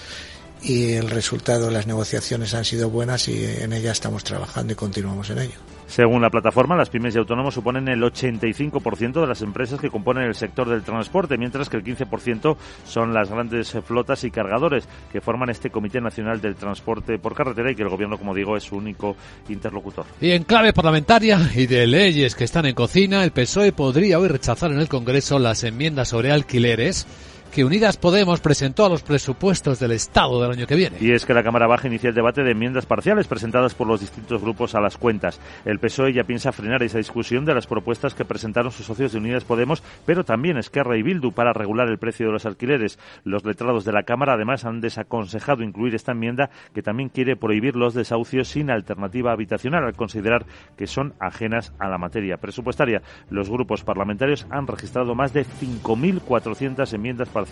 y 0.61 0.93
el 0.93 1.09
resultado 1.09 1.65
de 1.65 1.73
las 1.73 1.85
negociaciones 1.85 2.53
han 2.53 2.63
sido 2.63 2.89
buenas 2.89 3.27
y 3.27 3.43
en 3.43 3.73
ellas 3.73 3.93
estamos 3.93 4.23
trabajando 4.23 4.71
y 4.71 4.75
continuamos 4.77 5.29
en 5.31 5.39
ello. 5.39 5.74
Según 5.87 6.21
la 6.21 6.29
plataforma, 6.29 6.75
las 6.75 6.89
pymes 6.89 7.15
y 7.15 7.19
autónomos 7.19 7.53
suponen 7.53 7.87
el 7.87 8.01
85% 8.01 9.21
de 9.21 9.27
las 9.27 9.41
empresas 9.41 9.79
que 9.79 9.89
componen 9.89 10.23
el 10.23 10.35
sector 10.35 10.67
del 10.69 10.83
transporte, 10.83 11.37
mientras 11.37 11.69
que 11.69 11.77
el 11.77 11.83
15% 11.83 12.57
son 12.85 13.13
las 13.13 13.29
grandes 13.29 13.71
flotas 13.85 14.23
y 14.23 14.31
cargadores 14.31 14.87
que 15.11 15.21
forman 15.21 15.49
este 15.49 15.69
Comité 15.69 16.01
Nacional 16.01 16.41
del 16.41 16.55
Transporte 16.55 17.17
por 17.19 17.35
Carretera 17.35 17.71
y 17.71 17.75
que 17.75 17.83
el 17.83 17.89
Gobierno, 17.89 18.17
como 18.17 18.33
digo, 18.33 18.57
es 18.57 18.63
su 18.63 18.75
único 18.75 19.15
interlocutor. 19.49 20.05
Y 20.19 20.31
en 20.31 20.43
clave 20.43 20.73
parlamentaria 20.73 21.39
y 21.55 21.67
de 21.67 21.87
leyes 21.87 22.35
que 22.35 22.43
están 22.43 22.65
en 22.65 22.75
cocina, 22.75 23.23
el 23.23 23.31
PSOE 23.31 23.71
podría 23.71 24.19
hoy 24.19 24.27
rechazar 24.27 24.71
en 24.71 24.79
el 24.79 24.89
Congreso 24.89 25.39
las 25.39 25.63
enmiendas 25.63 26.09
sobre 26.09 26.31
alquileres 26.31 27.07
que 27.55 27.63
Unidas 27.63 27.95
Podemos 27.95 28.41
presentó 28.41 28.85
a 28.85 28.89
los 28.89 29.01
presupuestos 29.01 29.79
del 29.79 29.93
Estado 29.93 30.41
del 30.41 30.51
año 30.51 30.67
que 30.67 30.75
viene. 30.75 30.97
Y 30.99 31.13
es 31.13 31.25
que 31.25 31.33
la 31.33 31.41
Cámara 31.41 31.67
Baja 31.67 31.87
inicia 31.87 32.09
el 32.09 32.13
debate 32.13 32.43
de 32.43 32.51
enmiendas 32.51 32.85
parciales 32.85 33.27
presentadas 33.27 33.73
por 33.73 33.87
los 33.87 34.01
distintos 34.01 34.41
grupos 34.41 34.75
a 34.75 34.81
las 34.81 34.97
cuentas. 34.97 35.39
El 35.63 35.79
PSOE 35.79 36.11
ya 36.11 36.25
piensa 36.25 36.51
frenar 36.51 36.83
esa 36.83 36.97
discusión 36.97 37.45
de 37.45 37.53
las 37.53 37.65
propuestas 37.65 38.13
que 38.13 38.25
presentaron 38.25 38.73
sus 38.73 38.85
socios 38.85 39.13
de 39.13 39.19
Unidas 39.19 39.45
Podemos, 39.45 39.81
pero 40.05 40.25
también 40.25 40.57
Esquerra 40.57 40.97
y 40.97 41.01
Bildu 41.01 41.31
para 41.31 41.53
regular 41.53 41.87
el 41.87 41.97
precio 41.97 42.25
de 42.25 42.33
los 42.33 42.45
alquileres. 42.45 42.99
Los 43.23 43.45
letrados 43.45 43.85
de 43.85 43.93
la 43.93 44.03
Cámara 44.03 44.33
además 44.33 44.65
han 44.65 44.81
desaconsejado 44.81 45.63
incluir 45.63 45.95
esta 45.95 46.11
enmienda 46.11 46.49
que 46.73 46.83
también 46.83 47.07
quiere 47.07 47.37
prohibir 47.37 47.77
los 47.77 47.93
desahucios 47.93 48.49
sin 48.49 48.69
alternativa 48.69 49.31
habitacional 49.31 49.85
al 49.85 49.95
considerar 49.95 50.45
que 50.75 50.87
son 50.87 51.13
ajenas 51.21 51.71
a 51.79 51.87
la 51.87 51.97
materia 51.97 52.35
presupuestaria. 52.35 53.01
Los 53.29 53.49
grupos 53.49 53.85
parlamentarios 53.85 54.45
han 54.49 54.67
registrado 54.67 55.15
más 55.15 55.31
de 55.31 55.45
5.400 55.45 56.93
enmiendas 56.93 57.29
parciales 57.29 57.44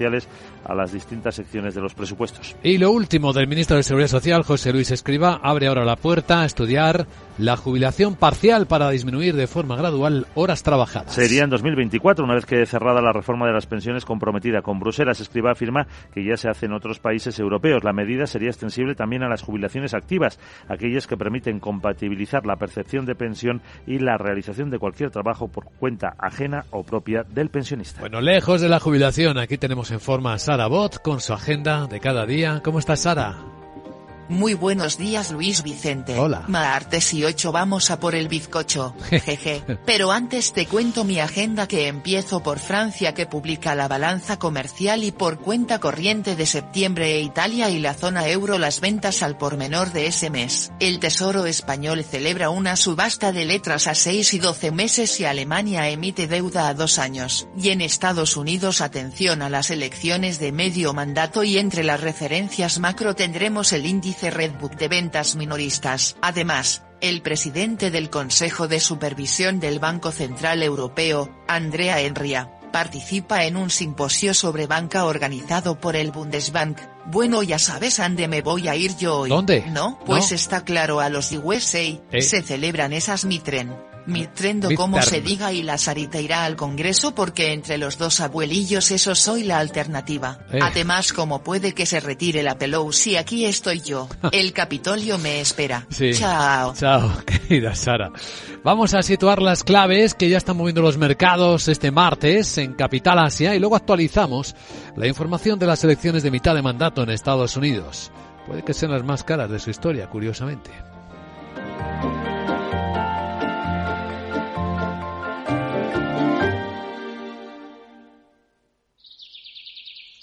a 0.65 0.73
las 0.73 0.91
distintas 0.91 1.35
secciones 1.35 1.75
de 1.75 1.81
los 1.81 1.93
presupuestos. 1.93 2.55
Y 2.63 2.77
lo 2.77 2.91
último 2.91 3.33
del 3.33 3.47
ministro 3.47 3.77
de 3.77 3.83
Seguridad 3.83 4.09
Social, 4.09 4.43
José 4.43 4.71
Luis 4.71 4.91
Escriba, 4.91 5.39
abre 5.43 5.67
ahora 5.67 5.85
la 5.85 5.95
puerta 5.95 6.41
a 6.41 6.45
estudiar 6.45 7.07
la 7.37 7.57
jubilación 7.57 8.15
parcial 8.15 8.67
para 8.67 8.89
disminuir 8.89 9.35
de 9.35 9.47
forma 9.47 9.75
gradual 9.75 10.27
horas 10.35 10.63
trabajadas. 10.63 11.13
Sería 11.13 11.43
en 11.43 11.49
2024, 11.49 12.23
una 12.23 12.35
vez 12.35 12.45
que 12.45 12.65
cerrada 12.65 13.01
la 13.01 13.11
reforma 13.11 13.47
de 13.47 13.53
las 13.53 13.65
pensiones 13.65 14.05
comprometida 14.05 14.61
con 14.61 14.79
Bruselas. 14.79 15.19
Escriba 15.19 15.51
afirma 15.51 15.87
que 16.13 16.23
ya 16.23 16.37
se 16.37 16.49
hace 16.49 16.67
en 16.67 16.73
otros 16.73 16.99
países 16.99 17.39
europeos. 17.39 17.83
La 17.83 17.93
medida 17.93 18.27
sería 18.27 18.49
extensible 18.49 18.95
también 18.95 19.23
a 19.23 19.29
las 19.29 19.41
jubilaciones 19.41 19.93
activas, 19.93 20.39
aquellas 20.67 21.07
que 21.07 21.17
permiten 21.17 21.59
compatibilizar 21.59 22.45
la 22.45 22.55
percepción 22.55 23.05
de 23.05 23.15
pensión 23.15 23.61
y 23.87 23.99
la 23.99 24.17
realización 24.17 24.69
de 24.69 24.79
cualquier 24.79 25.09
trabajo 25.09 25.47
por 25.47 25.65
cuenta 25.79 26.15
ajena 26.19 26.65
o 26.71 26.83
propia 26.83 27.23
del 27.23 27.49
pensionista. 27.49 28.01
Bueno, 28.01 28.21
lejos 28.21 28.61
de 28.61 28.69
la 28.69 28.79
jubilación, 28.79 29.37
aquí 29.37 29.57
tenemos 29.57 29.82
en 29.91 29.99
forma 29.99 30.37
Sara 30.39 30.67
Bot 30.67 31.01
con 31.01 31.19
su 31.19 31.33
agenda 31.33 31.87
de 31.87 31.99
cada 31.99 32.25
día. 32.25 32.61
¿Cómo 32.63 32.79
está 32.79 32.95
Sara? 32.95 33.62
Muy 34.29 34.53
buenos 34.53 34.97
días 34.97 35.31
Luis 35.31 35.63
Vicente. 35.63 36.17
Hola. 36.17 36.45
Martes 36.47 37.13
y 37.13 37.25
8 37.25 37.51
vamos 37.51 37.91
a 37.91 37.99
por 37.99 38.15
el 38.15 38.29
bizcocho. 38.29 38.95
Jeje. 39.09 39.63
Pero 39.85 40.11
antes 40.11 40.53
te 40.53 40.65
cuento 40.65 41.03
mi 41.03 41.19
agenda 41.19 41.67
que 41.67 41.87
empiezo 41.87 42.41
por 42.41 42.59
Francia 42.59 43.13
que 43.13 43.25
publica 43.25 43.75
la 43.75 43.89
balanza 43.89 44.39
comercial 44.39 45.03
y 45.03 45.11
por 45.11 45.39
cuenta 45.39 45.79
corriente 45.79 46.37
de 46.37 46.45
septiembre 46.45 47.15
e 47.15 47.21
Italia 47.21 47.69
y 47.69 47.79
la 47.79 47.93
zona 47.93 48.29
euro 48.29 48.57
las 48.57 48.79
ventas 48.79 49.23
al 49.23 49.37
por 49.37 49.57
menor 49.57 49.91
de 49.91 50.07
ese 50.07 50.29
mes. 50.29 50.71
El 50.79 50.99
Tesoro 50.99 51.45
español 51.45 52.03
celebra 52.03 52.49
una 52.49 52.77
subasta 52.77 53.33
de 53.33 53.43
letras 53.43 53.87
a 53.87 53.95
6 53.95 54.33
y 54.35 54.39
12 54.39 54.71
meses 54.71 55.19
y 55.19 55.25
Alemania 55.25 55.89
emite 55.89 56.27
deuda 56.27 56.69
a 56.69 56.73
dos 56.73 56.97
años. 56.97 57.47
Y 57.57 57.69
en 57.69 57.81
Estados 57.81 58.37
Unidos 58.37 58.79
atención 58.79 59.41
a 59.41 59.49
las 59.49 59.69
elecciones 59.69 60.39
de 60.39 60.53
medio 60.53 60.93
mandato 60.93 61.43
y 61.43 61.57
entre 61.57 61.83
las 61.83 61.99
referencias 61.99 62.79
macro 62.79 63.15
tendremos 63.15 63.73
el 63.73 63.85
índice 63.85 64.12
Redbook 64.21 64.75
de 64.75 64.87
ventas 64.87 65.35
minoristas. 65.35 66.15
Además, 66.21 66.83
el 67.01 67.21
presidente 67.21 67.91
del 67.91 68.09
Consejo 68.09 68.67
de 68.67 68.79
Supervisión 68.79 69.59
del 69.59 69.79
Banco 69.79 70.11
Central 70.11 70.63
Europeo, 70.63 71.29
Andrea 71.47 71.99
Enria, 71.99 72.49
participa 72.71 73.45
en 73.45 73.55
un 73.55 73.69
simposio 73.69 74.33
sobre 74.33 74.67
banca 74.67 75.05
organizado 75.05 75.79
por 75.79 75.95
el 75.95 76.11
Bundesbank. 76.11 76.79
Bueno, 77.05 77.43
ya 77.43 77.59
sabes 77.59 77.99
a 77.99 78.03
dónde 78.03 78.27
me 78.27 78.41
voy 78.41 78.67
a 78.67 78.75
ir 78.75 78.97
yo 78.97 79.19
hoy. 79.19 79.29
¿Dónde? 79.29 79.65
No, 79.69 79.99
pues 80.05 80.31
está 80.31 80.63
claro, 80.65 80.99
a 80.99 81.09
los 81.09 81.31
USA 81.31 81.79
¿Eh? 81.79 82.21
se 82.21 82.41
celebran 82.41 82.93
esas 82.93 83.25
mitren. 83.25 83.75
Mitrendo 84.05 84.69
como 84.75 85.01
se 85.01 85.21
diga 85.21 85.53
y 85.53 85.63
la 85.63 85.77
Sarita 85.77 86.19
irá 86.19 86.43
al 86.45 86.55
Congreso 86.55 87.15
porque 87.15 87.53
entre 87.53 87.77
los 87.77 87.97
dos 87.97 88.19
abuelillos 88.19 88.91
eso 88.91 89.15
soy 89.15 89.43
la 89.43 89.59
alternativa. 89.59 90.39
Eh. 90.51 90.59
Además 90.61 91.13
como 91.13 91.43
puede 91.43 91.73
que 91.73 91.85
se 91.85 91.99
retire 91.99 92.43
la 92.43 92.57
Pelosi 92.57 93.15
aquí 93.15 93.45
estoy 93.45 93.81
yo. 93.81 94.09
El 94.31 94.51
Capitolio 94.51 95.17
me 95.17 95.39
espera. 95.39 95.85
Sí. 95.89 96.11
Chao. 96.13 96.73
Chao, 96.75 97.11
querida 97.25 97.75
Sara. 97.75 98.11
Vamos 98.63 98.93
a 98.93 99.03
situar 99.03 99.41
las 99.41 99.63
claves 99.63 100.13
que 100.13 100.29
ya 100.29 100.37
están 100.37 100.57
moviendo 100.57 100.81
los 100.81 100.97
mercados 100.97 101.67
este 101.67 101.91
martes 101.91 102.57
en 102.57 102.73
Capital 102.73 103.19
Asia 103.19 103.55
y 103.55 103.59
luego 103.59 103.75
actualizamos 103.75 104.55
la 104.95 105.07
información 105.07 105.59
de 105.59 105.67
las 105.67 105.83
elecciones 105.83 106.23
de 106.23 106.31
mitad 106.31 106.55
de 106.55 106.61
mandato 106.61 107.03
en 107.03 107.09
Estados 107.09 107.57
Unidos. 107.57 108.11
Puede 108.47 108.63
que 108.63 108.73
sean 108.73 108.91
las 108.91 109.03
más 109.03 109.23
caras 109.23 109.49
de 109.49 109.59
su 109.59 109.69
historia, 109.69 110.07
curiosamente. 110.07 110.71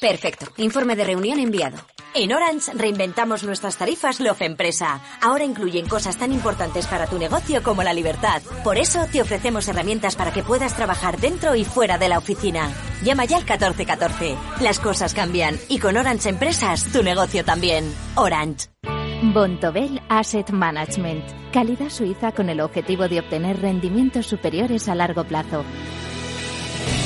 Perfecto. 0.00 0.46
Informe 0.56 0.96
de 0.96 1.04
reunión 1.04 1.38
enviado. 1.38 1.76
En 2.14 2.32
Orange 2.32 2.72
reinventamos 2.74 3.44
nuestras 3.44 3.76
tarifas 3.76 4.18
Love 4.18 4.42
Empresa. 4.42 5.00
Ahora 5.20 5.44
incluyen 5.44 5.86
cosas 5.86 6.16
tan 6.16 6.32
importantes 6.32 6.86
para 6.86 7.06
tu 7.06 7.18
negocio 7.18 7.62
como 7.62 7.82
la 7.82 7.92
libertad. 7.92 8.42
Por 8.64 8.78
eso 8.78 9.06
te 9.12 9.20
ofrecemos 9.20 9.68
herramientas 9.68 10.16
para 10.16 10.32
que 10.32 10.42
puedas 10.42 10.74
trabajar 10.74 11.20
dentro 11.20 11.54
y 11.54 11.64
fuera 11.64 11.98
de 11.98 12.08
la 12.08 12.18
oficina. 12.18 12.72
Llama 13.04 13.26
ya 13.26 13.36
al 13.36 13.44
1414. 13.44 14.36
Las 14.60 14.80
cosas 14.80 15.14
cambian 15.14 15.56
y 15.68 15.78
con 15.78 15.96
Orange 15.96 16.30
Empresas 16.30 16.90
tu 16.90 17.02
negocio 17.02 17.44
también. 17.44 17.84
Orange. 18.16 18.70
Bontobel 19.22 20.00
Asset 20.08 20.50
Management. 20.50 21.52
Calidad 21.52 21.90
suiza 21.90 22.32
con 22.32 22.48
el 22.48 22.60
objetivo 22.60 23.06
de 23.06 23.20
obtener 23.20 23.60
rendimientos 23.60 24.26
superiores 24.26 24.88
a 24.88 24.94
largo 24.94 25.24
plazo. 25.24 25.62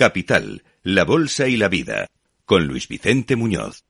Capital, 0.00 0.62
la 0.82 1.04
Bolsa 1.04 1.46
y 1.46 1.58
la 1.58 1.68
Vida, 1.68 2.06
con 2.46 2.66
Luis 2.66 2.88
Vicente 2.88 3.36
Muñoz. 3.36 3.84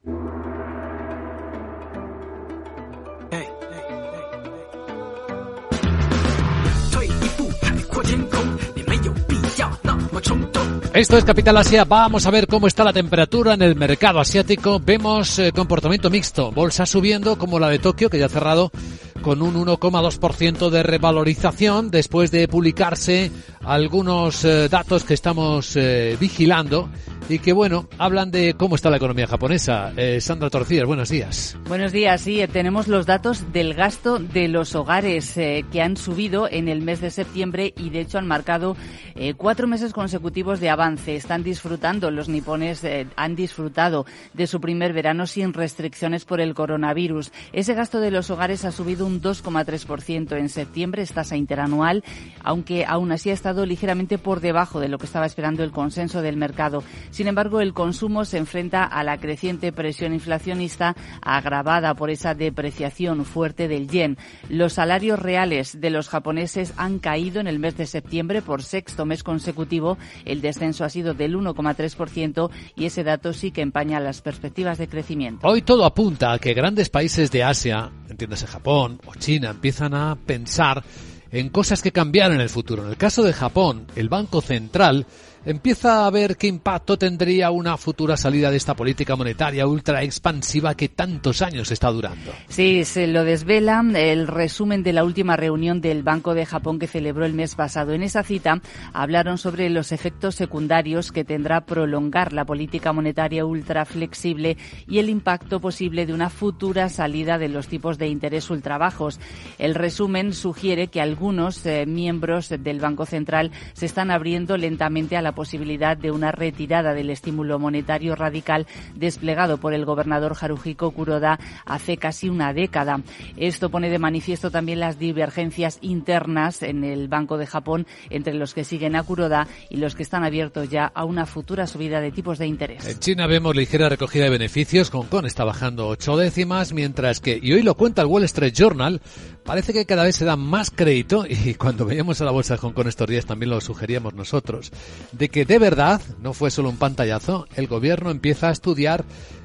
Esto 10.93 11.17
es 11.17 11.25
Capital 11.25 11.57
Asia. 11.57 11.85
Vamos 11.85 12.27
a 12.27 12.33
ver 12.33 12.49
cómo 12.49 12.67
está 12.67 12.83
la 12.83 12.93
temperatura 12.93 13.55
en 13.55 13.63
el 13.63 13.77
mercado 13.77 14.19
asiático. 14.19 14.81
Vemos 14.81 15.39
eh, 15.39 15.53
comportamiento 15.53 16.11
mixto. 16.11 16.51
Bolsa 16.51 16.87
subiendo 16.87 17.39
como 17.39 17.61
la 17.61 17.69
de 17.69 17.79
Tokio, 17.79 18.11
que 18.11 18.19
ya 18.19 18.27
ha 18.27 18.29
cerrado 18.29 18.73
con 19.23 19.43
un 19.43 19.55
1,2% 19.55 20.71
de 20.71 20.83
revalorización 20.83 21.91
después 21.91 22.31
de 22.31 22.49
publicarse 22.49 23.31
algunos 23.65 24.45
eh, 24.45 24.69
datos 24.69 25.05
que 25.05 25.15
estamos 25.15 25.77
eh, 25.77 26.17
vigilando 26.19 26.89
y 27.31 27.39
que, 27.39 27.53
bueno, 27.53 27.89
hablan 27.99 28.31
de 28.31 28.55
cómo 28.55 28.75
está 28.75 28.91
la 28.91 28.97
economía 28.97 29.27
japonesa. 29.27 29.93
Eh, 29.97 30.21
Sandra 30.21 30.51
Torcillas, 30.51 30.85
buenos 30.85 31.09
días. 31.09 31.57
Buenos 31.69 31.93
días, 31.93 32.21
sí, 32.21 32.41
eh, 32.41 32.49
tenemos 32.49 32.89
los 32.89 33.07
datos 33.07 33.53
del 33.53 33.75
gasto 33.75 34.19
de 34.19 34.49
los 34.49 34.75
hogares 34.75 35.37
eh, 35.37 35.65
que 35.71 35.81
han 35.81 35.97
subido 35.97 36.49
en 36.51 36.69
el 36.69 36.83
mes 36.83 37.01
de 37.01 37.11
septiembre 37.11 37.73
y 37.77 37.91
de 37.91 38.01
hecho 38.01 38.19
han 38.19 38.27
marcado 38.27 38.77
eh, 39.15 39.35
cuatro 39.35 39.67
meses 39.67 39.93
consecutivos 39.93 40.61
de 40.61 40.71
avance. 40.71 41.15
Están 41.15 41.43
disfrutando, 41.43 42.11
los 42.11 42.29
nipones 42.29 42.83
han 43.17 43.37
disfrutado 43.37 44.07
de 44.33 44.47
su 44.47 44.61
primer 44.61 44.93
verano 44.93 45.27
sin 45.27 45.53
restricciones 45.53 46.25
por 46.25 46.41
el 46.41 46.55
coronavirus. 46.55 47.31
Ese 47.53 47.75
gasto 47.75 48.01
de 48.01 48.11
los 48.11 48.31
hogares 48.31 48.65
ha 48.65 48.73
subido 48.73 49.07
un 49.07 49.10
2,3% 49.19 50.39
en 50.39 50.49
septiembre, 50.49 51.03
es 51.03 51.13
tasa 51.13 51.37
interanual, 51.37 52.05
aunque 52.45 52.85
aún 52.87 53.13
así 53.13 53.31
ha 53.31 53.35
estado 53.35 53.67
ligeramente 53.67 54.19
por 54.19 54.41
debajo 54.41 54.81
de 54.81 54.89
lo 54.89 54.99
que 54.99 55.07
estaba 55.07 55.27
esperando 55.27 55.65
el 55.65 55.73
consenso 55.73 56.23
del 56.23 56.37
mercado. 56.37 56.83
Sin 57.11 57.27
embargo, 57.27 57.61
el 57.61 57.75
consumo 57.75 58.25
se 58.25 58.39
enfrenta 58.39 58.85
a 58.85 59.03
la 59.05 59.19
creciente 59.19 59.73
presión 59.73 60.15
inflacionista 60.15 60.95
agravada 61.23 61.95
por 61.95 62.11
esa 62.11 62.35
depreciación 62.35 63.25
fuerte 63.25 63.69
del 63.69 63.89
yen. 63.89 64.19
Los 64.49 64.75
salarios 64.75 65.19
reales 65.19 65.81
de 65.81 65.91
los 65.91 66.09
japoneses 66.09 66.75
han 66.77 66.99
caído 66.99 67.41
en 67.41 67.47
el 67.47 67.59
mes 67.59 67.77
de 67.77 67.87
septiembre 67.87 68.43
por 68.43 68.63
sexto 68.63 69.05
mes 69.07 69.23
consecutivo. 69.23 69.99
El 70.25 70.41
descenso 70.41 70.85
ha 70.85 70.91
sido 70.91 71.15
del 71.15 71.37
1,3% 71.37 72.51
y 72.77 72.87
ese 72.87 73.05
dato 73.05 73.33
sí 73.33 73.51
que 73.51 73.63
empaña 73.63 74.01
las 74.01 74.23
perspectivas 74.23 74.79
de 74.79 74.89
crecimiento. 74.89 75.47
Hoy 75.47 75.63
todo 75.63 75.85
apunta 75.85 76.33
a 76.33 76.39
que 76.39 76.55
grandes 76.55 76.89
países 76.89 77.31
de 77.31 77.43
Asia, 77.43 77.91
entiéndase 78.09 78.47
Japón 78.47 79.00
o 79.07 79.15
China, 79.15 79.51
empiezan 79.51 79.95
a 79.95 80.17
pensar 80.17 80.83
en 81.31 81.49
cosas 81.49 81.83
que 81.83 81.93
cambiar 81.93 82.33
en 82.33 82.41
el 82.41 82.49
futuro. 82.49 82.85
En 82.85 82.91
el 82.91 82.97
caso 82.97 83.23
de 83.23 83.33
Japón, 83.33 83.87
el 83.97 84.09
Banco 84.09 84.41
Central 84.41 85.07
empieza 85.45 86.07
a 86.07 86.11
ver 86.11 86.37
qué 86.37 86.47
impacto 86.47 86.99
tendría 86.99 87.51
una 87.51 87.77
futura 87.77 88.17
salida 88.17 88.51
de 88.51 88.57
esta 88.57 88.75
política 88.75 89.17
monetaria 89.17 89.67
ultra 89.67 90.03
expansiva 90.03 90.75
que 90.75 90.89
tantos 90.89 91.43
años 91.43 91.71
está 91.71 91.91
durando. 91.91 92.33
Sí, 92.49 92.85
se 92.85 93.07
lo 93.07 93.25
desvela 93.25 93.83
el 93.95 94.27
resumen 94.27 94.83
de 94.83 94.93
la 94.93 95.05
última 95.05 95.37
reunión 95.37 95.81
del 95.81 96.03
Banco 96.03 96.35
de 96.35 96.47
Japón 96.47 96.79
que 96.79 96.87
celebró 96.87 97.25
el 97.25 97.35
mes 97.35 97.55
pasado. 97.55 97.93
En 97.93 98.03
esa 98.03 98.23
cita 98.23 98.61
hablaron 98.93 99.39
sobre 99.39 99.71
los 99.71 99.93
efectos 99.93 100.35
secundarios 100.35 101.13
que 101.13 101.25
tendrá 101.25 101.63
prolongar 101.63 102.33
la 102.33 102.45
política 102.45 102.93
monetaria 102.93 103.45
ultra 103.45 103.85
flexible 103.85 104.57
y 104.87 104.99
el 104.99 105.09
impacto 105.09 105.61
posible 105.61 106.07
de 106.07 106.13
una 106.13 106.31
futura 106.31 106.89
salida 106.89 107.39
de 107.39 107.49
los 107.49 107.69
tipos 107.69 107.99
de 107.99 108.09
interés 108.09 108.51
ultra 108.51 108.79
bajos. 108.79 109.21
El 109.59 109.75
resumen 109.75 110.33
sugiere 110.33 110.89
que 110.89 111.01
algunos 111.01 111.65
eh, 111.67 111.87
miembros 111.87 112.49
del 112.49 112.81
Banco 112.81 113.07
Central 113.07 113.51
se 113.73 113.87
están 113.87 114.11
abriendo 114.11 114.57
lentamente 114.57 115.17
a 115.17 115.23
la 115.23 115.30
la 115.31 115.35
posibilidad 115.37 115.97
de 115.97 116.11
una 116.11 116.33
retirada 116.33 116.93
del 116.93 117.09
estímulo 117.09 117.61
monetario 117.61 118.17
radical 118.17 118.67
desplegado 118.97 119.59
por 119.59 119.75
el 119.75 119.85
gobernador 119.85 120.37
Haruhiko 120.41 120.91
Kuroda 120.91 121.39
hace 121.65 121.99
casi 121.99 122.29
una 122.29 122.53
década. 122.53 123.01
Esto 123.37 123.71
pone 123.71 123.91
de 123.91 124.01
manifiesto 124.01 124.51
también 124.51 124.81
las 124.81 124.99
divergencias 124.99 125.79
internas 125.83 126.65
en 126.65 126.83
el 126.83 127.07
Banco 127.07 127.39
de 127.39 127.47
Japón 127.47 127.87
entre 128.09 128.35
los 128.35 128.55
que 128.55 128.65
siguen 128.65 128.97
a 128.97 129.05
Kuroda 129.05 129.47
y 129.69 129.77
los 129.77 129.95
que 129.95 130.03
están 130.03 130.25
abiertos 130.25 130.69
ya 130.69 130.87
a 130.87 131.05
una 131.05 131.27
futura 131.27 131.69
subida 131.69 132.01
de 132.01 132.11
tipos 132.11 132.39
de 132.39 132.49
interés. 132.49 132.85
En 132.89 132.99
China 132.99 133.29
vemos 133.29 133.55
ligera 133.55 133.89
recogida 133.89 134.25
de 134.25 134.31
beneficios. 134.31 134.91
Hong 134.91 135.07
Kong 135.07 135.27
está 135.27 135.45
bajando 135.45 135.87
ocho 135.87 136.17
décimas, 136.17 136.73
mientras 136.73 137.21
que, 137.21 137.39
y 137.41 137.53
hoy 137.53 137.63
lo 137.63 137.77
cuenta 137.77 138.03
el 138.03 138.09
Wall 138.09 138.25
Street 138.25 138.53
Journal, 138.53 139.01
parece 139.45 139.73
que 139.73 139.87
cada 139.87 140.03
vez 140.03 140.17
se 140.17 140.25
da 140.25 140.35
más 140.35 140.73
crédito, 140.73 141.25
y 141.29 141.55
cuando 141.55 141.85
veíamos 141.85 142.21
a 142.21 142.25
la 142.25 142.33
bolsa 142.33 142.55
de 142.55 142.59
Hong 142.59 142.73
Kong 142.73 142.89
estos 142.89 143.07
días 143.07 143.27
también 143.27 143.51
lo 143.51 143.61
sugeríamos 143.61 144.15
nosotros, 144.15 144.73
de 145.21 145.29
que 145.29 145.45
de 145.45 145.59
verdad, 145.59 146.01
no 146.23 146.33
fue 146.33 146.51
solo 146.51 146.71
un 146.71 146.79
pantallazo, 146.79 147.47
el 147.55 147.67
gobierno 147.67 148.11
empieza 148.11 148.49
a 148.49 148.53
estudiar 148.53 149.05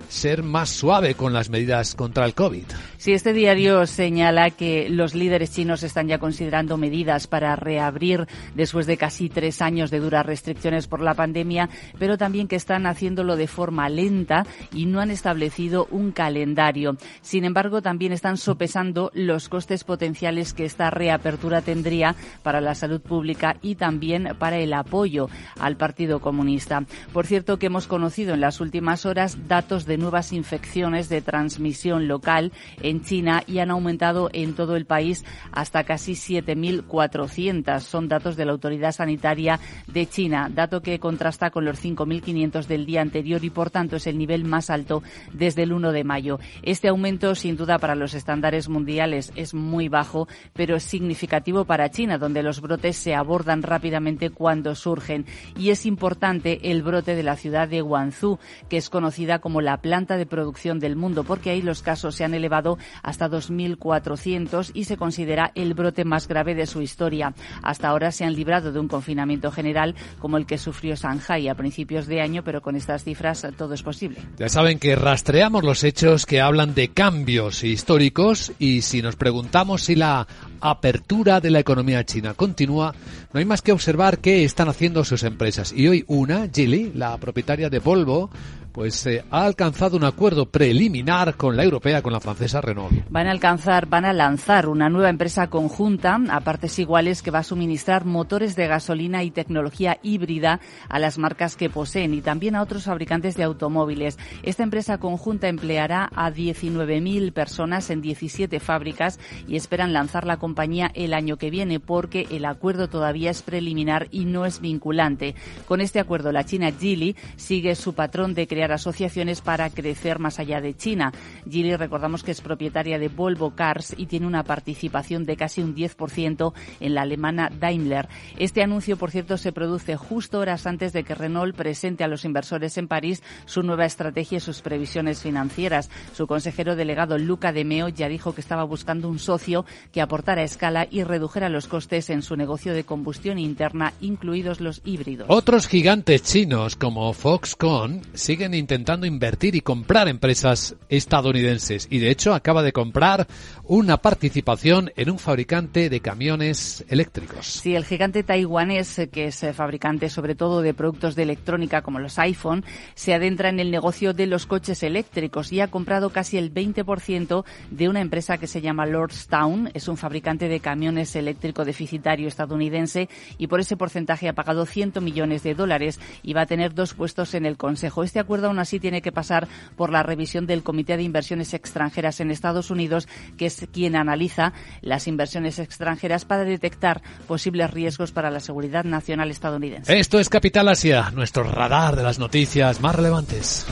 ser 0.09 0.43
más 0.43 0.69
suave 0.69 1.15
con 1.15 1.33
las 1.33 1.49
medidas 1.49 1.95
contra 1.95 2.25
el 2.25 2.33
COVID. 2.33 2.63
Sí, 2.97 3.13
este 3.13 3.33
diario 3.33 3.85
señala 3.85 4.49
que 4.49 4.89
los 4.89 5.13
líderes 5.13 5.51
chinos 5.51 5.83
están 5.83 6.07
ya 6.07 6.17
considerando 6.17 6.77
medidas 6.77 7.27
para 7.27 7.55
reabrir 7.55 8.27
después 8.55 8.87
de 8.87 8.97
casi 8.97 9.29
tres 9.29 9.61
años 9.61 9.91
de 9.91 9.99
duras 9.99 10.25
restricciones 10.25 10.87
por 10.87 11.01
la 11.01 11.13
pandemia, 11.13 11.69
pero 11.99 12.17
también 12.17 12.47
que 12.47 12.55
están 12.55 12.87
haciéndolo 12.87 13.35
de 13.35 13.47
forma 13.47 13.89
lenta 13.89 14.45
y 14.73 14.85
no 14.85 15.01
han 15.01 15.11
establecido 15.11 15.87
un 15.91 16.11
calendario. 16.11 16.97
Sin 17.21 17.45
embargo, 17.45 17.81
también 17.81 18.11
están 18.11 18.37
sopesando 18.37 19.11
los 19.13 19.49
costes 19.49 19.83
potenciales 19.83 20.53
que 20.53 20.65
esta 20.65 20.89
reapertura 20.89 21.61
tendría 21.61 22.15
para 22.43 22.61
la 22.61 22.75
salud 22.75 23.01
pública 23.01 23.57
y 23.61 23.75
también 23.75 24.35
para 24.39 24.57
el 24.57 24.73
apoyo 24.73 25.29
al 25.59 25.77
Partido 25.77 26.19
Comunista. 26.19 26.85
Por 27.13 27.25
cierto, 27.25 27.59
que 27.59 27.67
hemos 27.67 27.87
conocido 27.87 28.33
en 28.33 28.41
las 28.41 28.59
últimas 28.59 29.05
horas 29.05 29.47
datos 29.47 29.85
de 29.85 29.94
nuevas 29.97 30.33
infecciones 30.33 31.09
de 31.09 31.21
transmisión 31.21 32.07
local 32.07 32.51
en 32.81 33.03
China 33.03 33.43
y 33.47 33.59
han 33.59 33.71
aumentado 33.71 34.29
en 34.33 34.53
todo 34.53 34.75
el 34.75 34.85
país 34.85 35.25
hasta 35.51 35.83
casi 35.83 36.13
7.400. 36.13 37.79
Son 37.79 38.07
datos 38.07 38.35
de 38.35 38.45
la 38.45 38.51
Autoridad 38.51 38.91
Sanitaria 38.91 39.59
de 39.87 40.07
China, 40.07 40.49
dato 40.53 40.81
que 40.81 40.99
contrasta 40.99 41.49
con 41.51 41.65
los 41.65 41.83
5.500 41.83 42.65
del 42.65 42.85
día 42.85 43.01
anterior 43.01 43.43
y, 43.43 43.49
por 43.49 43.69
tanto, 43.69 43.95
es 43.95 44.07
el 44.07 44.17
nivel 44.17 44.45
más 44.45 44.69
alto 44.69 45.03
desde 45.33 45.63
el 45.63 45.73
1 45.73 45.91
de 45.91 46.03
mayo. 46.03 46.39
Este 46.63 46.87
aumento, 46.87 47.35
sin 47.35 47.57
duda, 47.57 47.79
para 47.79 47.95
los 47.95 48.13
estándares 48.13 48.69
mundiales 48.69 49.31
es 49.35 49.53
muy 49.53 49.89
bajo, 49.89 50.27
pero 50.53 50.75
es 50.75 50.83
significativo 50.83 51.65
para 51.65 51.89
China, 51.89 52.17
donde 52.17 52.43
los 52.43 52.61
brotes 52.61 52.97
se 52.97 53.15
abordan 53.15 53.63
rápidamente 53.63 54.29
cuando 54.29 54.75
surgen. 54.75 55.25
Y 55.57 55.69
es 55.69 55.85
importante 55.85 56.71
el 56.71 56.83
brote 56.83 57.15
de 57.15 57.23
la 57.23 57.35
ciudad 57.35 57.67
de 57.67 57.81
Guangzhou, 57.81 58.39
que 58.69 58.77
es 58.77 58.89
conocida 58.89 59.39
como 59.39 59.61
la 59.61 59.77
planta 59.85 60.17
de 60.17 60.25
producción 60.25 60.79
del 60.79 60.95
mundo, 60.95 61.23
porque 61.23 61.51
ahí 61.51 61.61
los 61.61 61.83
casos 61.83 62.15
se 62.15 62.23
han 62.23 62.33
elevado 62.33 62.79
hasta 63.03 63.29
2.400 63.29 64.71
y 64.73 64.85
se 64.85 64.97
considera 64.97 65.51
el 65.53 65.75
brote 65.75 66.05
más 66.05 66.27
grave 66.27 66.55
de 66.55 66.65
su 66.65 66.81
historia. 66.81 67.35
Hasta 67.61 67.89
ahora 67.89 68.11
se 68.11 68.25
han 68.25 68.33
librado 68.33 68.71
de 68.71 68.79
un 68.79 68.87
confinamiento 68.87 69.51
general 69.51 69.93
como 70.17 70.37
el 70.37 70.47
que 70.47 70.57
sufrió 70.57 70.95
Shanghai 70.95 71.49
a 71.49 71.53
principios 71.53 72.07
de 72.07 72.19
año, 72.19 72.43
pero 72.43 72.63
con 72.63 72.75
estas 72.75 73.03
cifras 73.03 73.45
todo 73.59 73.75
es 73.75 73.83
posible. 73.83 74.17
Ya 74.39 74.49
saben 74.49 74.79
que 74.79 74.95
rastreamos 74.95 75.63
los 75.63 75.83
hechos 75.83 76.25
que 76.25 76.41
hablan 76.41 76.73
de 76.73 76.87
cambios 76.87 77.63
históricos 77.63 78.53
y 78.57 78.81
si 78.81 79.03
nos 79.03 79.15
preguntamos 79.15 79.83
si 79.83 79.93
la 79.93 80.25
apertura 80.69 81.39
de 81.39 81.51
la 81.51 81.59
economía 81.59 82.03
china 82.05 82.33
continúa, 82.33 82.93
no 83.33 83.39
hay 83.39 83.45
más 83.45 83.61
que 83.61 83.71
observar 83.71 84.19
qué 84.19 84.43
están 84.43 84.69
haciendo 84.69 85.03
sus 85.03 85.23
empresas. 85.23 85.73
Y 85.73 85.87
hoy 85.87 86.03
una, 86.07 86.47
Geely, 86.53 86.91
la 86.93 87.17
propietaria 87.17 87.69
de 87.69 87.79
Volvo, 87.79 88.29
pues 88.75 89.05
eh, 89.07 89.23
ha 89.31 89.45
alcanzado 89.45 89.95
un 89.95 90.03
acuerdo 90.03 90.47
preliminar 90.47 91.35
con 91.35 91.55
la 91.55 91.63
europea, 91.63 92.01
con 92.01 92.11
la 92.11 92.19
francesa 92.19 92.59
Renault. 92.59 92.91
Van 93.09 93.25
a 93.25 93.31
alcanzar, 93.31 93.85
van 93.85 94.03
a 94.03 94.11
lanzar 94.11 94.67
una 94.67 94.89
nueva 94.89 95.09
empresa 95.09 95.47
conjunta 95.47 96.19
a 96.29 96.41
partes 96.41 96.77
iguales 96.77 97.21
que 97.21 97.31
va 97.31 97.39
a 97.39 97.43
suministrar 97.43 98.03
motores 98.03 98.57
de 98.57 98.67
gasolina 98.67 99.23
y 99.23 99.31
tecnología 99.31 99.97
híbrida 100.03 100.59
a 100.89 100.99
las 100.99 101.17
marcas 101.17 101.55
que 101.55 101.69
poseen 101.69 102.13
y 102.13 102.19
también 102.19 102.57
a 102.57 102.61
otros 102.61 102.83
fabricantes 102.83 103.37
de 103.37 103.43
automóviles. 103.43 104.19
Esta 104.43 104.63
empresa 104.63 104.97
conjunta 104.97 105.47
empleará 105.47 106.09
a 106.13 106.29
19.000 106.29 107.31
personas 107.31 107.89
en 107.89 108.01
17 108.01 108.59
fábricas 108.59 109.21
y 109.47 109.55
esperan 109.55 109.93
lanzar 109.93 110.27
la 110.27 110.35
compañía 110.55 110.89
el 110.93 111.13
año 111.13 111.35
que 111.35 111.49
viene 111.49 111.81
porque 111.81 112.27
el 112.31 112.45
acuerdo 112.45 112.87
todavía 112.87 113.29
es 113.29 113.41
preliminar 113.41 114.07
y 114.09 114.23
no 114.23 114.45
es 114.45 114.61
vinculante. 114.61 115.35
Con 115.67 115.81
este 115.81 115.99
acuerdo, 115.99 116.31
la 116.31 116.45
China 116.45 116.71
Geely 116.71 117.17
sigue 117.35 117.75
su 117.75 117.93
patrón 117.93 118.33
de 118.33 118.47
crear 118.47 118.71
asociaciones 118.71 119.41
para 119.41 119.69
crecer 119.69 120.17
más 120.17 120.39
allá 120.39 120.61
de 120.61 120.73
China. 120.73 121.11
Geely, 121.43 121.75
recordamos 121.75 122.23
que 122.23 122.31
es 122.31 122.39
propietaria 122.39 122.97
de 122.97 123.09
Volvo 123.09 123.53
Cars 123.53 123.93
y 123.97 124.05
tiene 124.05 124.27
una 124.27 124.43
participación 124.43 125.25
de 125.25 125.35
casi 125.35 125.61
un 125.61 125.75
10% 125.75 126.53
en 126.79 126.95
la 126.95 127.01
alemana 127.01 127.49
Daimler. 127.49 128.07
Este 128.37 128.63
anuncio, 128.63 128.95
por 128.95 129.11
cierto, 129.11 129.35
se 129.35 129.51
produce 129.51 129.97
justo 129.97 130.39
horas 130.39 130.65
antes 130.67 130.93
de 130.93 131.03
que 131.03 131.15
Renault 131.15 131.53
presente 131.53 132.05
a 132.05 132.07
los 132.07 132.23
inversores 132.23 132.77
en 132.77 132.87
París 132.87 133.21
su 133.43 133.61
nueva 133.61 133.83
estrategia 133.83 134.37
y 134.37 134.39
sus 134.39 134.61
previsiones 134.61 135.21
financieras. 135.21 135.89
Su 136.13 136.27
consejero 136.27 136.77
delegado 136.77 137.17
Luca 137.17 137.51
De 137.51 137.65
Meo 137.65 137.89
ya 137.89 138.07
dijo 138.07 138.33
que 138.33 138.39
estaba 138.39 138.63
buscando 138.63 139.09
un 139.09 139.19
socio 139.19 139.65
que 139.91 139.99
aportara 139.99 140.34
escala 140.43 140.87
y 140.89 141.03
redujera 141.03 141.49
los 141.49 141.67
costes 141.67 142.09
en 142.09 142.21
su 142.21 142.35
negocio 142.35 142.73
de 142.73 142.83
combustión 142.83 143.39
interna, 143.39 143.93
incluidos 144.01 144.61
los 144.61 144.81
híbridos. 144.85 145.27
Otros 145.29 145.67
gigantes 145.67 146.23
chinos 146.23 146.75
como 146.75 147.11
Foxconn 147.13 148.01
siguen 148.13 148.53
intentando 148.53 149.05
invertir 149.05 149.55
y 149.55 149.61
comprar 149.61 150.07
empresas 150.07 150.75
estadounidenses 150.89 151.87
y 151.89 151.99
de 151.99 152.11
hecho 152.11 152.33
acaba 152.33 152.63
de 152.63 152.73
comprar 152.73 153.27
una 153.63 153.97
participación 153.97 154.91
en 154.95 155.09
un 155.09 155.19
fabricante 155.19 155.89
de 155.89 155.99
camiones 155.99 156.85
eléctricos. 156.89 157.45
Sí, 157.45 157.75
el 157.75 157.85
gigante 157.85 158.23
taiwanés, 158.23 159.01
que 159.11 159.27
es 159.27 159.43
eh, 159.43 159.53
fabricante 159.53 160.09
sobre 160.09 160.35
todo 160.35 160.61
de 160.61 160.73
productos 160.73 161.15
de 161.15 161.23
electrónica 161.23 161.81
como 161.81 161.99
los 161.99 162.19
iPhone, 162.19 162.63
se 162.93 163.13
adentra 163.13 163.49
en 163.49 163.59
el 163.59 163.71
negocio 163.71 164.13
de 164.13 164.27
los 164.27 164.45
coches 164.45 164.83
eléctricos 164.83 165.51
y 165.51 165.61
ha 165.61 165.69
comprado 165.69 166.09
casi 166.09 166.37
el 166.37 166.53
20% 166.53 167.45
de 167.71 167.89
una 167.89 168.01
empresa 168.01 168.37
que 168.37 168.47
se 168.47 168.61
llama 168.61 168.85
Lordstown. 168.85 169.71
Es 169.73 169.87
un 169.87 169.97
fabricante 169.97 170.24
de 170.25 170.59
camiones 170.59 171.15
eléctrico 171.15 171.65
deficitario 171.65 172.27
estadounidense 172.27 173.09
y 173.37 173.45
por 173.45 173.59
ese 173.59 173.77
porcentaje 173.77 174.27
ha 174.27 174.33
pagado 174.33 174.65
100 174.65 174.93
millones 175.01 175.43
de 175.43 175.53
dólares 175.53 175.99
y 176.23 176.33
va 176.33 176.41
a 176.41 176.45
tener 176.47 176.73
dos 176.73 176.95
puestos 176.95 177.35
en 177.35 177.45
el 177.45 177.57
Consejo. 177.57 178.03
Este 178.03 178.19
acuerdo 178.19 178.47
aún 178.47 178.57
así 178.57 178.79
tiene 178.79 179.03
que 179.03 179.11
pasar 179.11 179.47
por 179.75 179.91
la 179.91 180.01
revisión 180.01 180.47
del 180.47 180.63
Comité 180.63 180.97
de 180.97 181.03
Inversiones 181.03 181.53
Extranjeras 181.53 182.19
en 182.21 182.31
Estados 182.31 182.71
Unidos, 182.71 183.07
que 183.37 183.45
es 183.45 183.67
quien 183.71 183.95
analiza 183.95 184.53
las 184.81 185.07
inversiones 185.07 185.59
extranjeras 185.59 186.25
para 186.25 186.43
detectar 186.43 187.03
posibles 187.27 187.69
riesgos 187.69 188.11
para 188.11 188.31
la 188.31 188.39
seguridad 188.39 188.83
nacional 188.83 189.29
estadounidense. 189.29 189.97
Esto 189.99 190.19
es 190.19 190.29
Capital 190.29 190.69
Asia, 190.69 191.11
nuestro 191.11 191.43
radar 191.43 191.95
de 191.95 192.03
las 192.03 192.17
noticias 192.17 192.81
más 192.81 192.95
relevantes. 192.95 193.67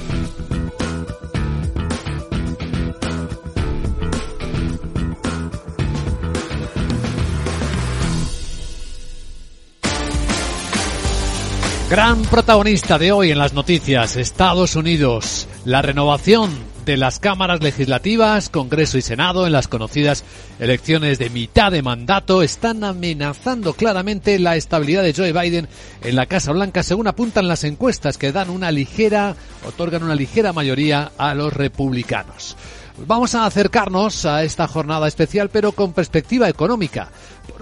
Gran 11.93 12.23
protagonista 12.23 12.97
de 12.97 13.11
hoy 13.11 13.29
en 13.29 13.37
las 13.37 13.53
noticias, 13.53 14.17
Estados 14.17 14.75
Unidos, 14.75 15.47
la 15.63 15.83
renovación 15.83 16.49
de 16.87 16.97
las 16.97 17.19
cámaras 17.19 17.61
legislativas, 17.61 18.49
Congreso 18.49 18.97
y 18.97 19.03
Senado 19.03 19.45
en 19.45 19.51
las 19.51 19.67
conocidas 19.67 20.23
elecciones 20.59 21.19
de 21.19 21.29
mitad 21.29 21.71
de 21.71 21.83
mandato 21.83 22.41
están 22.41 22.83
amenazando 22.83 23.73
claramente 23.73 24.39
la 24.39 24.55
estabilidad 24.55 25.03
de 25.03 25.13
Joe 25.13 25.33
Biden 25.33 25.69
en 26.01 26.15
la 26.15 26.25
Casa 26.25 26.51
Blanca, 26.51 26.81
según 26.81 27.05
apuntan 27.05 27.47
las 27.47 27.63
encuestas 27.63 28.17
que 28.17 28.31
dan 28.31 28.49
una 28.49 28.71
ligera, 28.71 29.35
otorgan 29.67 30.01
una 30.01 30.15
ligera 30.15 30.51
mayoría 30.51 31.11
a 31.15 31.35
los 31.35 31.53
republicanos. 31.53 32.57
Vamos 33.07 33.33
a 33.33 33.45
acercarnos 33.45 34.25
a 34.25 34.43
esta 34.43 34.67
jornada 34.67 35.07
especial, 35.07 35.49
pero 35.49 35.71
con 35.71 35.93
perspectiva 35.93 36.47
económica, 36.47 37.09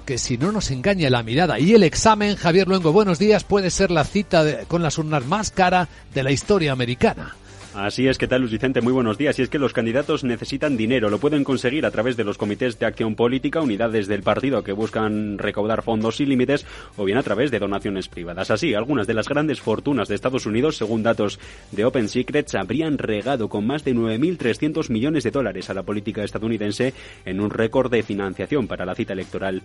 porque 0.01 0.17
si 0.17 0.35
no 0.35 0.51
nos 0.51 0.71
engaña 0.71 1.11
la 1.11 1.21
mirada 1.21 1.59
y 1.59 1.75
el 1.75 1.83
examen, 1.83 2.35
Javier 2.35 2.67
Luengo, 2.67 2.91
buenos 2.91 3.19
días, 3.19 3.43
puede 3.43 3.69
ser 3.69 3.91
la 3.91 4.03
cita 4.03 4.63
con 4.67 4.81
las 4.81 4.97
urnas 4.97 5.27
más 5.27 5.51
cara 5.51 5.89
de 6.11 6.23
la 6.23 6.31
historia 6.31 6.71
americana. 6.71 7.35
Así 7.73 8.05
es, 8.05 8.17
¿qué 8.17 8.27
tal 8.27 8.41
Luis 8.41 8.51
Vicente? 8.51 8.81
Muy 8.81 8.91
buenos 8.91 9.17
días. 9.17 9.39
Y 9.39 9.43
es 9.43 9.49
que 9.49 9.57
los 9.57 9.71
candidatos 9.71 10.25
necesitan 10.25 10.75
dinero. 10.75 11.09
Lo 11.09 11.19
pueden 11.19 11.45
conseguir 11.45 11.85
a 11.85 11.91
través 11.91 12.17
de 12.17 12.25
los 12.25 12.37
comités 12.37 12.77
de 12.77 12.85
acción 12.85 13.15
política, 13.15 13.61
unidades 13.61 14.07
del 14.07 14.23
partido 14.23 14.61
que 14.61 14.73
buscan 14.73 15.37
recaudar 15.37 15.81
fondos 15.81 16.17
sin 16.17 16.27
límites, 16.27 16.65
o 16.97 17.05
bien 17.05 17.17
a 17.17 17.23
través 17.23 17.49
de 17.49 17.59
donaciones 17.59 18.09
privadas. 18.09 18.51
Así, 18.51 18.73
algunas 18.73 19.07
de 19.07 19.13
las 19.13 19.29
grandes 19.29 19.61
fortunas 19.61 20.09
de 20.09 20.15
Estados 20.15 20.45
Unidos, 20.45 20.75
según 20.75 21.01
datos 21.01 21.39
de 21.71 21.85
Open 21.85 22.09
Secrets, 22.09 22.55
habrían 22.55 22.97
regado 22.97 23.47
con 23.47 23.65
más 23.65 23.85
de 23.85 23.95
9.300 23.95 24.89
millones 24.89 25.23
de 25.23 25.31
dólares 25.31 25.69
a 25.69 25.73
la 25.73 25.83
política 25.83 26.25
estadounidense 26.25 26.93
en 27.23 27.39
un 27.39 27.51
récord 27.51 27.89
de 27.89 28.03
financiación 28.03 28.67
para 28.67 28.85
la 28.85 28.95
cita 28.95 29.13
electoral 29.13 29.61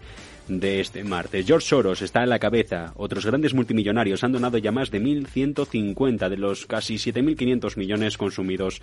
de 0.46 0.78
este 0.78 1.02
martes. 1.02 1.44
George 1.44 1.66
Soros 1.66 2.02
está 2.02 2.22
a 2.22 2.26
la 2.26 2.38
cabeza. 2.38 2.92
Otros 2.94 3.26
grandes 3.26 3.52
multimillonarios 3.52 4.22
han 4.22 4.30
donado 4.30 4.58
ya 4.58 4.70
más 4.70 4.92
de 4.92 5.02
1.150 5.02 6.28
de 6.28 6.36
los 6.36 6.66
casi 6.66 6.94
7.500 6.94 7.76
millones 7.76 7.95
consumidos 8.16 8.82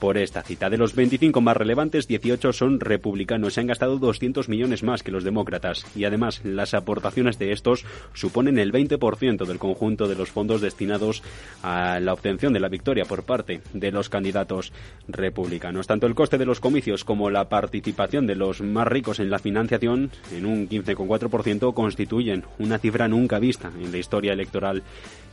por 0.00 0.18
esta 0.18 0.42
cita. 0.42 0.70
De 0.70 0.76
los 0.76 0.94
25 0.94 1.40
más 1.40 1.56
relevantes, 1.56 2.08
18 2.08 2.52
son 2.52 2.80
republicanos. 2.80 3.54
Se 3.54 3.60
han 3.60 3.66
gastado 3.66 3.98
200 3.98 4.48
millones 4.48 4.82
más 4.82 5.02
que 5.02 5.10
los 5.10 5.24
demócratas. 5.24 5.86
Y 5.94 6.04
además, 6.04 6.40
las 6.44 6.74
aportaciones 6.74 7.38
de 7.38 7.52
estos 7.52 7.84
suponen 8.12 8.58
el 8.58 8.72
20% 8.72 9.46
del 9.46 9.58
conjunto 9.58 10.08
de 10.08 10.14
los 10.14 10.30
fondos 10.30 10.60
destinados 10.60 11.22
a 11.62 12.00
la 12.00 12.12
obtención 12.12 12.52
de 12.52 12.60
la 12.60 12.68
victoria 12.68 13.04
por 13.04 13.24
parte 13.24 13.60
de 13.72 13.92
los 13.92 14.08
candidatos 14.08 14.72
republicanos. 15.08 15.86
Tanto 15.86 16.06
el 16.06 16.14
coste 16.14 16.38
de 16.38 16.46
los 16.46 16.60
comicios 16.60 17.04
como 17.04 17.30
la 17.30 17.48
participación 17.48 18.26
de 18.26 18.34
los 18.34 18.60
más 18.60 18.88
ricos 18.88 19.20
en 19.20 19.30
la 19.30 19.38
financiación, 19.38 20.10
en 20.32 20.46
un 20.46 20.68
15,4%, 20.68 21.74
constituyen 21.74 22.44
una 22.58 22.78
cifra 22.78 23.08
nunca 23.08 23.38
vista 23.38 23.70
en 23.80 23.92
la 23.92 23.98
historia 23.98 24.32
electoral 24.32 24.82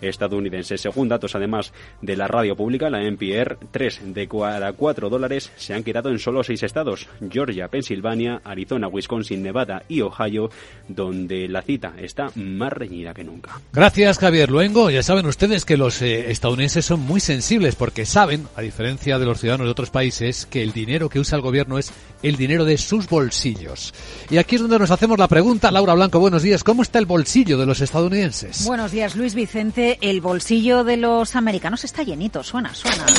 estadounidense. 0.02 0.78
Según 0.78 1.10
datos, 1.10 1.36
además, 1.36 1.74
de 2.02 2.15
la 2.15 2.28
radio 2.28 2.56
pública, 2.56 2.89
la 2.89 3.04
NPR, 3.22 3.58
3 3.72 4.02
de 4.06 4.28
cada 4.28 4.74
4 4.74 5.10
dólares 5.10 5.52
se 5.56 5.74
han 5.74 5.84
quedado 5.84 6.10
en 6.10 6.20
solo 6.20 6.44
6 6.44 6.64
estados, 6.64 7.08
Georgia, 7.30 7.68
Pensilvania, 7.68 8.42
Arizona, 8.44 8.88
Wisconsin, 8.88 9.44
Nevada 9.44 9.84
y 9.88 10.02
Ohio, 10.02 10.50
donde 10.88 11.48
la 11.48 11.62
cita 11.62 11.94
está 11.98 12.32
más 12.36 12.74
reñida 12.74 13.14
que 13.14 13.24
nunca. 13.24 13.62
Gracias, 13.74 14.18
Javier 14.20 14.50
Luengo. 14.50 14.90
Ya 14.90 15.04
saben 15.04 15.26
ustedes 15.26 15.66
que 15.66 15.78
los 15.78 16.02
eh, 16.02 16.32
estadounidenses 16.32 16.86
son 16.86 17.02
muy 17.02 17.20
sensibles 17.20 17.76
porque 17.76 18.06
saben, 18.06 18.48
a 18.56 18.62
diferencia 18.62 19.20
de 19.20 19.26
los 19.26 19.40
ciudadanos 19.40 19.68
de 19.68 19.72
otros 19.72 19.90
países, 19.90 20.46
que 20.46 20.64
el 20.64 20.72
dinero 20.72 21.10
que 21.10 21.20
usa 21.20 21.36
el 21.36 21.42
gobierno 21.42 21.78
es 21.78 21.94
el 22.24 22.36
dinero 22.36 22.66
de 22.66 22.78
sus 22.78 23.08
bolsillos. 23.08 23.94
Y 24.30 24.38
aquí 24.38 24.56
es 24.56 24.62
donde 24.62 24.80
nos 24.80 24.92
hacemos 24.92 25.18
la 25.20 25.28
pregunta. 25.28 25.72
Laura 25.72 25.94
Blanco, 25.94 26.20
buenos 26.20 26.44
días. 26.44 26.64
¿Cómo 26.64 26.82
está 26.82 27.00
el 27.00 27.06
bolsillo 27.06 27.58
de 27.58 27.66
los 27.66 27.82
estadounidenses? 27.82 28.66
Buenos 28.66 28.92
días, 28.92 29.16
Luis 29.16 29.36
Vicente. 29.36 29.98
El 30.02 30.22
bolsillo 30.22 30.84
de 30.84 30.98
los 30.98 31.36
americanos 31.36 31.84
está 31.84 32.04
llenito. 32.04 32.44
Suena, 32.44 32.74
suena. 32.74 33.11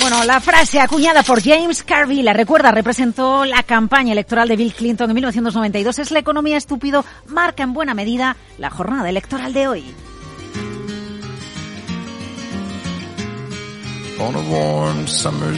Bueno, 0.00 0.24
la 0.24 0.40
frase 0.40 0.80
acuñada 0.80 1.22
por 1.22 1.42
James 1.42 1.82
Carvey, 1.82 2.22
la 2.22 2.32
recuerda, 2.32 2.72
representó 2.72 3.44
la 3.44 3.62
campaña 3.62 4.12
electoral 4.12 4.48
de 4.48 4.56
Bill 4.56 4.72
Clinton 4.72 5.10
en 5.10 5.14
1992. 5.14 5.98
Es 5.98 6.10
la 6.10 6.18
economía 6.18 6.56
estúpido, 6.56 7.04
marca 7.26 7.62
en 7.62 7.74
buena 7.74 7.94
medida 7.94 8.36
la 8.58 8.70
jornada 8.70 9.08
electoral 9.10 9.52
de 9.52 9.68
hoy. 9.68 9.94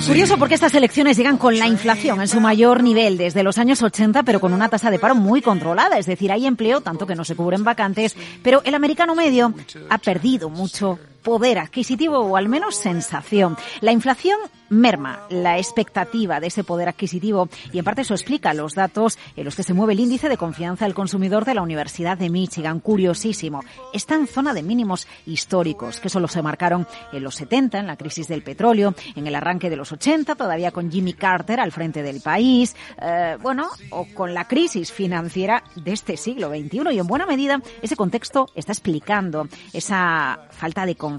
Curioso 0.07 0.39
porque 0.39 0.55
estas 0.55 0.75
elecciones 0.75 1.17
llegan 1.17 1.37
con 1.37 1.59
la 1.59 1.67
inflación 1.67 2.21
en 2.21 2.29
su 2.29 2.41
mayor 2.41 2.83
nivel 2.83 3.19
desde 3.19 3.43
los 3.43 3.59
años 3.59 3.83
80, 3.83 4.23
pero 4.23 4.39
con 4.39 4.53
una 4.53 4.69
tasa 4.69 4.91
de 4.91 5.01
paro 5.01 5.17
muy 5.17 5.43
controlada. 5.43 5.99
Es 5.99 6.07
decir, 6.07 6.31
hay 6.31 6.47
empleo, 6.47 6.81
tanto 6.81 7.07
que 7.07 7.17
no 7.17 7.25
se 7.25 7.35
cubren 7.35 7.65
vacantes, 7.65 8.17
pero 8.43 8.63
el 8.65 8.75
americano 8.75 9.17
medio 9.17 9.53
ha 9.89 9.99
perdido 9.99 10.49
mucho 10.49 10.99
poder 11.23 11.59
adquisitivo 11.59 12.19
o 12.19 12.37
al 12.37 12.49
menos 12.49 12.77
sensación. 12.77 13.57
La 13.81 13.93
inflación 13.93 14.39
merma 14.73 15.21
la 15.29 15.59
expectativa 15.59 16.41
de 16.41 16.47
ese 16.47 16.65
poder 16.65 16.89
adquisitivo 16.89 17.49
y 17.73 17.79
en 17.79 17.85
parte 17.85 18.03
eso 18.03 18.15
explica 18.15 18.55
los 18.55 18.75
datos 18.75 19.19
en 19.37 19.45
los 19.45 19.55
que 19.55 19.63
se 19.63 19.75
mueve 19.75 19.93
el 19.93 20.01
índice 20.01 20.29
de 20.29 20.39
confianza 20.39 20.87
del 20.87 20.95
consumidor 20.95 21.45
de 21.45 21.55
la 21.55 21.63
Universidad 21.63 22.17
de 22.17 22.31
Michigan. 22.31 22.81
Curiosísimo. 22.81 23.63
Está 23.93 24.15
en 24.15 24.27
zona 24.27 24.55
de 24.55 24.63
mínimos 24.63 25.07
históricos 25.27 26.01
que 26.01 26.09
solo 26.09 26.27
se 26.27 26.43
marcaron 26.43 26.87
en 27.13 27.23
los 27.23 27.35
70, 27.35 27.79
en 27.79 27.87
la 27.87 27.97
crisis 27.97 28.29
del 28.29 28.43
petróleo, 28.43 28.95
en 29.15 29.27
el 29.27 29.35
arranque 29.35 29.69
de 29.69 29.77
los 29.77 29.93
80, 29.93 30.35
todavía 30.35 30.71
con 30.71 30.91
Jimmy 30.91 31.13
Carter 31.13 31.61
al 31.61 31.73
frente 31.73 32.03
del 32.03 32.21
país, 32.21 32.75
eh, 33.01 33.37
bueno, 33.43 33.69
o 33.91 34.07
con 34.15 34.33
la 34.33 34.49
crisis 34.49 34.91
financiera 34.91 35.65
de 35.77 35.93
este 35.93 36.17
siglo 36.17 36.49
XXI. 36.49 36.93
Y 36.93 36.99
en 36.99 37.07
buena 37.07 37.27
medida 37.27 37.61
ese 37.83 37.97
contexto 37.97 38.49
está 38.55 38.73
explicando 38.73 39.49
esa 39.73 40.49
falta 40.51 40.87
de 40.87 40.95
confianza 40.95 41.12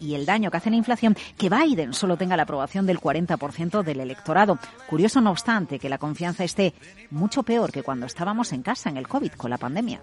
y 0.00 0.14
el 0.14 0.26
daño 0.26 0.50
que 0.50 0.56
hace 0.56 0.70
la 0.70 0.76
inflación 0.76 1.16
que 1.36 1.48
Biden 1.48 1.92
solo 1.92 2.16
tenga 2.16 2.36
la 2.36 2.44
aprobación 2.44 2.86
del 2.86 3.00
40% 3.00 3.82
del 3.82 4.00
electorado. 4.00 4.58
Curioso, 4.88 5.20
no 5.20 5.30
obstante, 5.30 5.78
que 5.78 5.88
la 5.88 5.98
confianza 5.98 6.44
esté 6.44 6.74
mucho 7.10 7.42
peor 7.42 7.72
que 7.72 7.82
cuando 7.82 8.06
estábamos 8.06 8.52
en 8.52 8.62
casa 8.62 8.90
en 8.90 8.96
el 8.96 9.08
COVID 9.08 9.32
con 9.32 9.50
la 9.50 9.58
pandemia. 9.58 10.00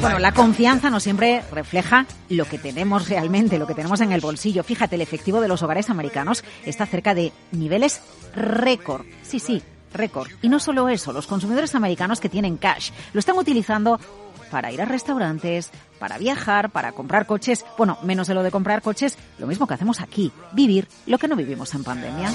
Bueno, 0.00 0.18
la 0.18 0.32
confianza 0.32 0.90
no 0.90 1.00
siempre 1.00 1.42
refleja 1.50 2.06
lo 2.28 2.44
que 2.44 2.58
tenemos 2.58 3.08
realmente, 3.08 3.58
lo 3.58 3.66
que 3.66 3.74
tenemos 3.74 4.00
en 4.00 4.12
el 4.12 4.20
bolsillo. 4.20 4.62
Fíjate, 4.62 4.94
el 4.94 5.02
efectivo 5.02 5.40
de 5.40 5.48
los 5.48 5.62
hogares 5.62 5.90
americanos 5.90 6.44
está 6.64 6.86
cerca 6.86 7.14
de 7.14 7.32
niveles 7.50 8.00
récord. 8.34 9.04
Sí, 9.22 9.40
sí, 9.40 9.62
récord. 9.92 10.28
Y 10.42 10.48
no 10.48 10.60
solo 10.60 10.88
eso, 10.88 11.12
los 11.12 11.26
consumidores 11.26 11.74
americanos 11.74 12.20
que 12.20 12.28
tienen 12.28 12.56
cash 12.56 12.90
lo 13.12 13.20
están 13.20 13.36
utilizando 13.36 13.98
para 14.54 14.70
ir 14.70 14.80
a 14.80 14.84
restaurantes, 14.84 15.72
para 15.98 16.16
viajar, 16.16 16.70
para 16.70 16.92
comprar 16.92 17.26
coches, 17.26 17.66
bueno, 17.76 17.98
menos 18.04 18.28
de 18.28 18.34
lo 18.34 18.44
de 18.44 18.52
comprar 18.52 18.82
coches, 18.82 19.18
lo 19.40 19.48
mismo 19.48 19.66
que 19.66 19.74
hacemos 19.74 20.00
aquí, 20.00 20.30
vivir 20.52 20.86
lo 21.06 21.18
que 21.18 21.26
no 21.26 21.34
vivimos 21.34 21.74
en 21.74 21.82
pandemia. 21.82 22.30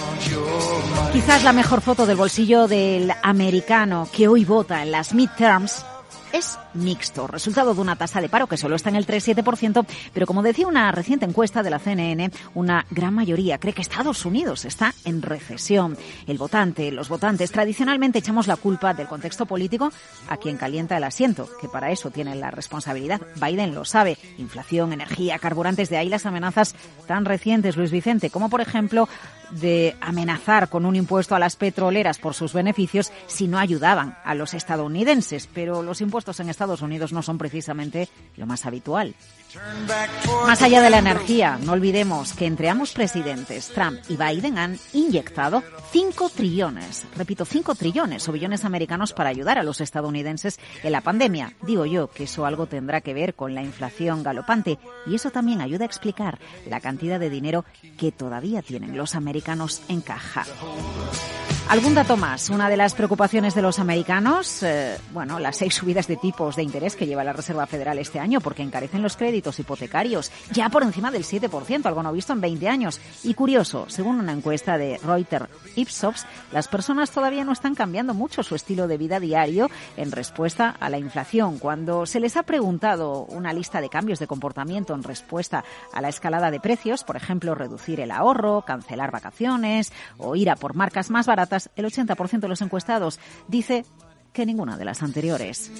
Quizás 1.13 1.45
la 1.45 1.53
mejor 1.53 1.79
foto 1.79 2.05
del 2.05 2.17
bolsillo 2.17 2.67
del 2.67 3.13
americano 3.23 4.05
que 4.13 4.27
hoy 4.27 4.43
vota 4.43 4.83
en 4.83 4.91
las 4.91 5.13
midterms 5.13 5.85
es 6.33 6.57
mixto, 6.73 7.27
resultado 7.27 7.73
de 7.73 7.81
una 7.81 7.95
tasa 7.95 8.21
de 8.21 8.29
paro 8.29 8.47
que 8.47 8.57
solo 8.57 8.75
está 8.75 8.89
en 8.89 8.95
el 8.95 9.07
3,7%, 9.07 9.85
pero 10.13 10.25
como 10.25 10.43
decía 10.43 10.67
una 10.67 10.91
reciente 10.91 11.25
encuesta 11.25 11.63
de 11.63 11.69
la 11.69 11.79
CNN, 11.79 12.31
una 12.53 12.85
gran 12.89 13.13
mayoría 13.13 13.57
cree 13.57 13.73
que 13.73 13.81
Estados 13.81 14.25
Unidos 14.25 14.65
está 14.65 14.93
en 15.05 15.21
recesión. 15.21 15.97
El 16.27 16.37
votante, 16.37 16.91
los 16.91 17.09
votantes, 17.09 17.51
tradicionalmente 17.51 18.19
echamos 18.19 18.47
la 18.47 18.55
culpa 18.55 18.93
del 18.93 19.07
contexto 19.07 19.45
político 19.45 19.91
a 20.27 20.37
quien 20.37 20.57
calienta 20.57 20.97
el 20.97 21.03
asiento, 21.03 21.49
que 21.59 21.67
para 21.67 21.91
eso 21.91 22.11
tiene 22.11 22.35
la 22.35 22.51
responsabilidad. 22.51 23.21
Biden 23.35 23.75
lo 23.75 23.85
sabe. 23.85 24.17
Inflación, 24.37 24.93
energía, 24.93 25.39
carburantes, 25.39 25.89
de 25.89 25.97
ahí 25.97 26.09
las 26.09 26.25
amenazas 26.25 26.75
tan 27.07 27.25
recientes, 27.25 27.77
Luis 27.77 27.91
Vicente, 27.91 28.29
como 28.29 28.49
por 28.49 28.61
ejemplo 28.61 29.07
de 29.51 29.95
amenazar 30.01 30.69
con 30.69 30.85
un 30.85 30.95
impuesto 30.95 31.35
a 31.35 31.39
las 31.39 31.55
petroleras 31.55 32.19
por 32.19 32.33
sus 32.33 32.53
beneficios 32.53 33.11
si 33.27 33.47
no 33.47 33.57
ayudaban 33.59 34.17
a 34.23 34.35
los 34.35 34.53
estadounidenses. 34.53 35.47
Pero 35.53 35.83
los 35.83 36.01
impuestos 36.01 36.39
en 36.39 36.49
Estados 36.49 36.81
Unidos 36.81 37.13
no 37.13 37.21
son 37.21 37.37
precisamente 37.37 38.09
lo 38.37 38.45
más 38.45 38.65
habitual. 38.65 39.15
Más 40.45 40.61
allá 40.61 40.81
de 40.81 40.89
la 40.89 40.99
energía, 40.99 41.57
no 41.63 41.73
olvidemos 41.73 42.33
que 42.33 42.45
entre 42.45 42.69
ambos 42.69 42.93
presidentes, 42.93 43.69
Trump 43.69 43.99
y 44.07 44.15
Biden, 44.15 44.57
han 44.57 44.79
inyectado 44.93 45.63
5 45.91 46.29
trillones, 46.29 47.05
repito, 47.15 47.45
5 47.45 47.75
trillones 47.75 48.27
o 48.27 48.31
billones 48.31 48.65
americanos 48.65 49.13
para 49.13 49.29
ayudar 49.29 49.57
a 49.57 49.63
los 49.63 49.81
estadounidenses 49.81 50.59
en 50.83 50.91
la 50.91 51.01
pandemia. 51.01 51.53
Digo 51.63 51.85
yo 51.85 52.09
que 52.09 52.25
eso 52.25 52.45
algo 52.45 52.67
tendrá 52.67 53.01
que 53.01 53.13
ver 53.13 53.33
con 53.33 53.55
la 53.55 53.63
inflación 53.63 54.23
galopante 54.23 54.77
y 55.07 55.15
eso 55.15 55.31
también 55.31 55.61
ayuda 55.61 55.85
a 55.85 55.87
explicar 55.87 56.39
la 56.67 56.79
cantidad 56.79 57.19
de 57.19 57.29
dinero 57.29 57.65
que 57.97 58.11
todavía 58.11 58.61
tienen 58.61 58.97
los 58.97 59.15
americanos 59.15 59.81
en 59.87 60.01
caja. 60.01 60.45
Algún 61.69 61.93
dato 61.93 62.17
más. 62.17 62.49
Una 62.49 62.67
de 62.67 62.77
las 62.77 62.95
preocupaciones 62.95 63.53
de 63.53 63.61
los 63.61 63.77
americanos, 63.77 64.63
eh, 64.63 64.97
bueno, 65.13 65.37
las 65.37 65.57
seis 65.57 65.75
subidas 65.75 66.07
de 66.07 66.17
tipos 66.17 66.55
de 66.55 66.63
interés 66.63 66.95
que 66.95 67.05
lleva 67.05 67.23
la 67.23 67.31
Reserva 67.31 67.67
Federal 67.67 67.99
este 67.99 68.19
año 68.19 68.41
porque 68.41 68.63
encarecen 68.63 69.03
los 69.03 69.15
créditos 69.15 69.59
hipotecarios 69.59 70.31
ya 70.51 70.69
por 70.69 70.81
encima 70.81 71.11
del 71.11 71.25
7%, 71.25 71.85
algo 71.85 72.01
no 72.01 72.11
visto 72.11 72.33
en 72.33 72.41
20 72.41 72.67
años. 72.67 72.99
Y 73.23 73.35
curioso, 73.35 73.85
según 73.87 74.19
una 74.19 74.31
encuesta 74.31 74.79
de 74.79 74.97
Reuters 75.03 75.47
Ipsos, 75.75 76.25
las 76.51 76.67
personas 76.67 77.11
todavía 77.11 77.43
no 77.43 77.51
están 77.51 77.75
cambiando 77.75 78.15
mucho 78.15 78.41
su 78.41 78.55
estilo 78.55 78.87
de 78.87 78.97
vida 78.97 79.19
diario 79.19 79.69
en 79.95 80.11
respuesta 80.11 80.75
a 80.79 80.89
la 80.89 80.97
inflación. 80.97 81.59
Cuando 81.59 82.07
se 82.07 82.19
les 82.19 82.35
ha 82.35 82.41
preguntado 82.41 83.25
una 83.25 83.53
lista 83.53 83.79
de 83.79 83.89
cambios 83.89 84.17
de 84.17 84.25
comportamiento 84.25 84.95
en 84.95 85.03
respuesta 85.03 85.63
a 85.93 86.01
la 86.01 86.09
escalada 86.09 86.49
de 86.49 86.59
precios, 86.59 87.03
por 87.03 87.15
ejemplo, 87.15 87.53
reducir 87.53 87.99
el 87.99 88.09
ahorro, 88.09 88.63
cancelar 88.63 89.11
vacaciones 89.11 89.93
o 90.17 90.35
ir 90.35 90.49
a 90.49 90.55
por 90.55 90.73
marcas 90.73 91.11
más 91.11 91.27
baratas, 91.27 91.58
el 91.75 91.85
80% 91.85 92.39
de 92.39 92.47
los 92.47 92.61
encuestados 92.61 93.19
dice 93.47 93.85
que 94.33 94.45
ninguna 94.45 94.77
de 94.77 94.85
las 94.85 95.01
anteriores. 95.01 95.71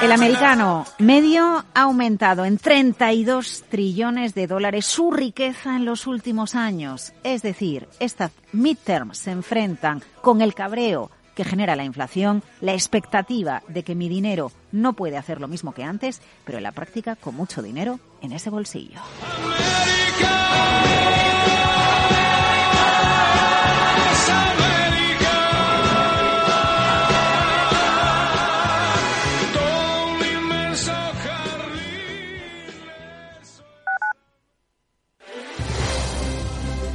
El 0.00 0.12
americano 0.12 0.84
medio 0.98 1.64
ha 1.74 1.82
aumentado 1.82 2.44
en 2.44 2.58
32 2.58 3.64
trillones 3.68 4.34
de 4.34 4.46
dólares 4.46 4.86
su 4.86 5.10
riqueza 5.10 5.76
en 5.76 5.84
los 5.84 6.06
últimos 6.06 6.54
años. 6.54 7.12
Es 7.24 7.42
decir, 7.42 7.88
estas 8.00 8.32
midterms 8.52 9.18
se 9.18 9.30
enfrentan 9.30 10.02
con 10.22 10.40
el 10.40 10.54
cabreo 10.54 11.10
que 11.34 11.44
genera 11.44 11.76
la 11.76 11.84
inflación, 11.84 12.42
la 12.60 12.74
expectativa 12.74 13.62
de 13.68 13.82
que 13.84 13.94
mi 13.94 14.08
dinero 14.08 14.52
no 14.70 14.92
puede 14.92 15.16
hacer 15.16 15.40
lo 15.40 15.48
mismo 15.48 15.72
que 15.72 15.82
antes, 15.82 16.20
pero 16.44 16.58
en 16.58 16.64
la 16.64 16.72
práctica, 16.72 17.16
con 17.16 17.34
mucho 17.34 17.62
dinero, 17.62 18.00
en 18.20 18.32
ese 18.32 18.50
bolsillo. 18.50 19.00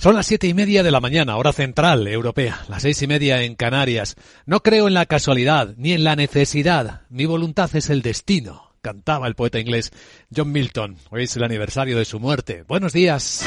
Son 0.00 0.16
las 0.16 0.24
siete 0.24 0.46
y 0.46 0.54
media 0.54 0.82
de 0.82 0.90
la 0.90 1.00
mañana, 1.00 1.36
hora 1.36 1.52
central 1.52 2.08
europea, 2.08 2.64
las 2.70 2.80
seis 2.80 3.02
y 3.02 3.06
media 3.06 3.42
en 3.42 3.54
Canarias. 3.54 4.16
No 4.46 4.60
creo 4.62 4.88
en 4.88 4.94
la 4.94 5.04
casualidad 5.04 5.74
ni 5.76 5.92
en 5.92 6.04
la 6.04 6.16
necesidad. 6.16 7.02
Mi 7.10 7.26
voluntad 7.26 7.68
es 7.76 7.90
el 7.90 8.00
destino, 8.00 8.72
cantaba 8.80 9.26
el 9.26 9.34
poeta 9.34 9.58
inglés 9.58 9.90
John 10.34 10.52
Milton. 10.52 10.96
Hoy 11.10 11.24
es 11.24 11.36
el 11.36 11.44
aniversario 11.44 11.98
de 11.98 12.06
su 12.06 12.18
muerte. 12.18 12.64
Buenos 12.66 12.94
días. 12.94 13.46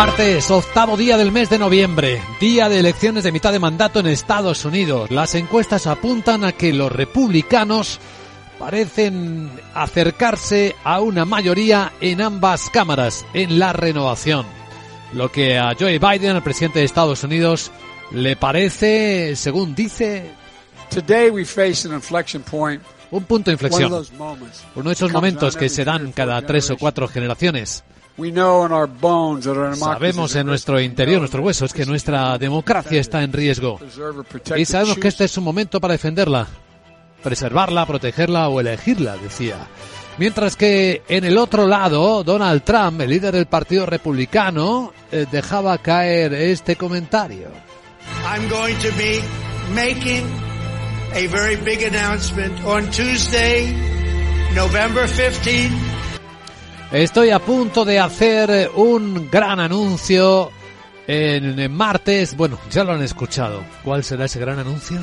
Martes, 0.00 0.50
octavo 0.50 0.96
día 0.96 1.18
del 1.18 1.30
mes 1.30 1.50
de 1.50 1.58
noviembre, 1.58 2.22
día 2.40 2.70
de 2.70 2.78
elecciones 2.78 3.22
de 3.22 3.32
mitad 3.32 3.52
de 3.52 3.58
mandato 3.58 4.00
en 4.00 4.06
Estados 4.06 4.64
Unidos. 4.64 5.10
Las 5.10 5.34
encuestas 5.34 5.86
apuntan 5.86 6.42
a 6.42 6.52
que 6.52 6.72
los 6.72 6.90
republicanos 6.90 8.00
parecen 8.58 9.50
acercarse 9.74 10.74
a 10.84 11.02
una 11.02 11.26
mayoría 11.26 11.92
en 12.00 12.22
ambas 12.22 12.70
cámaras 12.70 13.26
en 13.34 13.58
la 13.58 13.74
renovación. 13.74 14.46
Lo 15.12 15.30
que 15.30 15.58
a 15.58 15.76
Joe 15.78 15.98
Biden, 15.98 16.34
el 16.34 16.42
presidente 16.42 16.78
de 16.78 16.86
Estados 16.86 17.22
Unidos, 17.22 17.70
le 18.10 18.36
parece, 18.36 19.36
según 19.36 19.74
dice, 19.74 20.30
un 23.10 23.24
punto 23.24 23.50
de 23.50 23.52
inflexión. 23.52 24.06
Uno 24.76 24.88
de 24.88 24.94
esos 24.94 25.12
momentos 25.12 25.58
que 25.58 25.68
se 25.68 25.84
dan 25.84 26.12
cada 26.12 26.40
tres 26.40 26.70
o 26.70 26.78
cuatro 26.78 27.06
generaciones. 27.06 27.84
Sabemos 29.76 30.36
en 30.36 30.46
nuestro 30.46 30.80
interior, 30.80 31.20
nuestros 31.20 31.44
huesos, 31.44 31.72
que 31.72 31.86
nuestra 31.86 32.36
democracia 32.38 33.00
está 33.00 33.22
en 33.22 33.32
riesgo. 33.32 33.80
Y 34.56 34.64
sabemos 34.64 34.98
que 34.98 35.08
este 35.08 35.24
es 35.24 35.36
un 35.38 35.44
momento 35.44 35.80
para 35.80 35.92
defenderla, 35.92 36.46
preservarla, 37.22 37.86
protegerla 37.86 38.48
o 38.48 38.60
elegirla, 38.60 39.16
decía. 39.16 39.56
Mientras 40.18 40.54
que 40.56 41.02
en 41.08 41.24
el 41.24 41.38
otro 41.38 41.66
lado, 41.66 42.22
Donald 42.22 42.62
Trump, 42.62 43.00
el 43.00 43.10
líder 43.10 43.32
del 43.32 43.46
Partido 43.46 43.86
Republicano, 43.86 44.92
eh, 45.10 45.24
dejaba 45.30 45.78
caer 45.78 46.34
este 46.34 46.76
comentario. 46.76 47.48
I'm 48.26 48.48
going 48.50 48.76
to 48.80 48.90
be 48.98 49.22
making 49.74 50.24
a 51.14 51.26
very 51.28 51.56
big 51.56 51.82
announcement 51.84 52.52
on 52.66 52.90
Tuesday, 52.90 53.72
November 54.54 55.06
15 55.06 55.89
Estoy 56.92 57.30
a 57.30 57.38
punto 57.38 57.84
de 57.84 58.00
hacer 58.00 58.68
un 58.74 59.30
gran 59.30 59.60
anuncio 59.60 60.50
en, 61.06 61.72
martes. 61.72 62.36
Bueno, 62.36 62.58
ya 62.68 62.82
lo 62.82 62.92
han 62.92 63.02
escuchado. 63.02 63.62
¿Cuál 63.84 64.02
será 64.02 64.24
ese 64.24 64.40
gran 64.40 64.58
anuncio? 64.58 64.98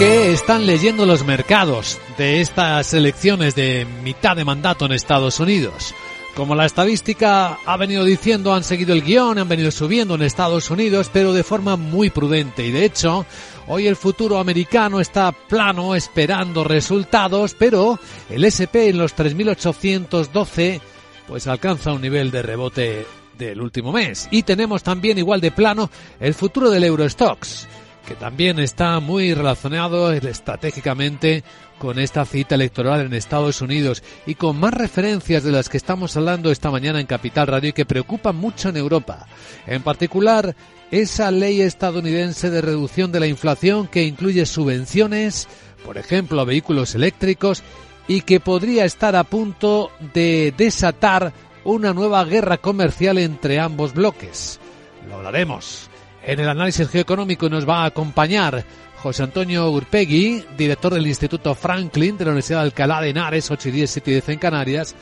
¿Qué 0.00 0.32
están 0.32 0.66
leyendo 0.66 1.06
los 1.06 1.24
mercados 1.24 2.00
de 2.18 2.40
estas 2.40 2.92
elecciones 2.94 3.54
de 3.54 3.86
mitad 4.02 4.34
de 4.34 4.44
mandato 4.44 4.86
en 4.86 4.92
Estados 4.92 5.38
Unidos? 5.38 5.94
Como 6.34 6.56
la 6.56 6.66
estadística 6.66 7.60
ha 7.64 7.76
venido 7.76 8.02
diciendo, 8.02 8.54
han 8.54 8.64
seguido 8.64 8.92
el 8.92 9.02
guion, 9.02 9.38
han 9.38 9.48
venido 9.48 9.70
subiendo 9.70 10.16
en 10.16 10.22
Estados 10.22 10.68
Unidos, 10.68 11.08
pero 11.12 11.32
de 11.32 11.44
forma 11.44 11.76
muy 11.76 12.10
prudente. 12.10 12.66
Y 12.66 12.72
de 12.72 12.84
hecho, 12.84 13.24
hoy 13.68 13.86
el 13.86 13.96
futuro 13.96 14.38
americano 14.38 15.00
está 15.00 15.32
plano 15.32 15.94
esperando 15.94 16.64
resultados, 16.64 17.54
pero 17.58 17.98
el 18.30 18.44
SP 18.48 18.88
en 18.90 18.98
los 18.98 19.16
3.812 19.16 20.80
pues 21.26 21.46
alcanza 21.46 21.92
un 21.92 22.02
nivel 22.02 22.30
de 22.30 22.42
rebote 22.42 23.06
del 23.38 23.60
último 23.60 23.92
mes. 23.92 24.28
Y 24.30 24.42
tenemos 24.42 24.82
también 24.82 25.18
igual 25.18 25.40
de 25.40 25.50
plano 25.50 25.90
el 26.20 26.34
futuro 26.34 26.70
del 26.70 26.84
Eurostox 26.84 27.66
que 28.04 28.14
también 28.14 28.58
está 28.58 29.00
muy 29.00 29.34
relacionado 29.34 30.12
estratégicamente 30.12 31.42
con 31.78 31.98
esta 31.98 32.24
cita 32.24 32.54
electoral 32.54 33.00
en 33.00 33.14
Estados 33.14 33.60
Unidos 33.60 34.02
y 34.26 34.34
con 34.34 34.58
más 34.58 34.74
referencias 34.74 35.42
de 35.42 35.52
las 35.52 35.68
que 35.68 35.76
estamos 35.76 36.16
hablando 36.16 36.50
esta 36.50 36.70
mañana 36.70 37.00
en 37.00 37.06
Capital 37.06 37.46
Radio 37.46 37.70
y 37.70 37.72
que 37.72 37.86
preocupan 37.86 38.36
mucho 38.36 38.68
en 38.68 38.76
Europa. 38.76 39.26
En 39.66 39.82
particular, 39.82 40.54
esa 40.90 41.30
ley 41.30 41.60
estadounidense 41.60 42.50
de 42.50 42.60
reducción 42.60 43.12
de 43.12 43.20
la 43.20 43.26
inflación 43.26 43.88
que 43.88 44.04
incluye 44.04 44.46
subvenciones, 44.46 45.48
por 45.84 45.98
ejemplo, 45.98 46.40
a 46.40 46.44
vehículos 46.44 46.94
eléctricos 46.94 47.62
y 48.06 48.20
que 48.22 48.40
podría 48.40 48.84
estar 48.84 49.16
a 49.16 49.24
punto 49.24 49.90
de 50.12 50.52
desatar 50.56 51.32
una 51.64 51.92
nueva 51.92 52.24
guerra 52.24 52.58
comercial 52.58 53.18
entre 53.18 53.58
ambos 53.58 53.94
bloques. 53.94 54.60
Lo 55.08 55.16
hablaremos. 55.16 55.88
En 56.22 56.40
el 56.40 56.48
análisis 56.48 56.88
geoeconómico 56.88 57.48
nos 57.48 57.68
va 57.68 57.82
a 57.82 57.86
acompañar 57.86 58.64
José 58.96 59.22
Antonio 59.22 59.70
Urpegui, 59.70 60.42
director 60.56 60.94
del 60.94 61.06
Instituto 61.06 61.54
Franklin 61.54 62.16
de 62.16 62.24
la 62.24 62.30
Universidad 62.30 62.60
de 62.60 62.64
Alcalá 62.64 63.02
de 63.02 63.10
Henares, 63.10 63.50
8 63.50 63.68
y 63.68 63.72
10, 63.72 63.90
7 63.90 64.10
y 64.10 64.14
10 64.14 64.28
en 64.30 64.38
Canarias, 64.38 64.94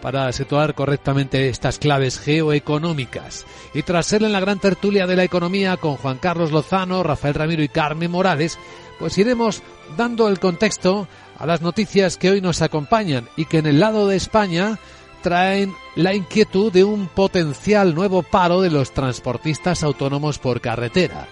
para 0.00 0.32
situar 0.32 0.74
correctamente 0.74 1.48
estas 1.48 1.78
claves 1.78 2.18
geoeconómicas. 2.18 3.46
Y 3.74 3.82
tras 3.82 4.06
ser 4.06 4.22
en 4.22 4.32
la 4.32 4.40
gran 4.40 4.58
tertulia 4.58 5.06
de 5.06 5.16
la 5.16 5.24
economía 5.24 5.76
con 5.76 5.96
Juan 5.96 6.18
Carlos 6.18 6.52
Lozano, 6.52 7.02
Rafael 7.02 7.34
Ramiro 7.34 7.62
y 7.62 7.68
Carmen 7.68 8.10
Morales, 8.10 8.58
pues 8.98 9.16
iremos 9.18 9.62
dando 9.96 10.28
el 10.28 10.38
contexto 10.38 11.08
a 11.38 11.46
las 11.46 11.62
noticias 11.62 12.16
que 12.16 12.30
hoy 12.30 12.40
nos 12.40 12.62
acompañan 12.62 13.28
y 13.36 13.46
que 13.46 13.58
en 13.58 13.66
el 13.66 13.80
lado 13.80 14.06
de 14.06 14.16
España 14.16 14.78
traen 15.22 15.74
la 15.96 16.14
inquietud 16.14 16.72
de 16.72 16.84
un 16.84 17.08
potencial 17.08 17.94
nuevo 17.94 18.22
paro 18.22 18.60
de 18.60 18.70
los 18.70 18.92
transportistas 18.92 19.82
autónomos 19.82 20.38
por 20.38 20.60
carretera. 20.60 21.28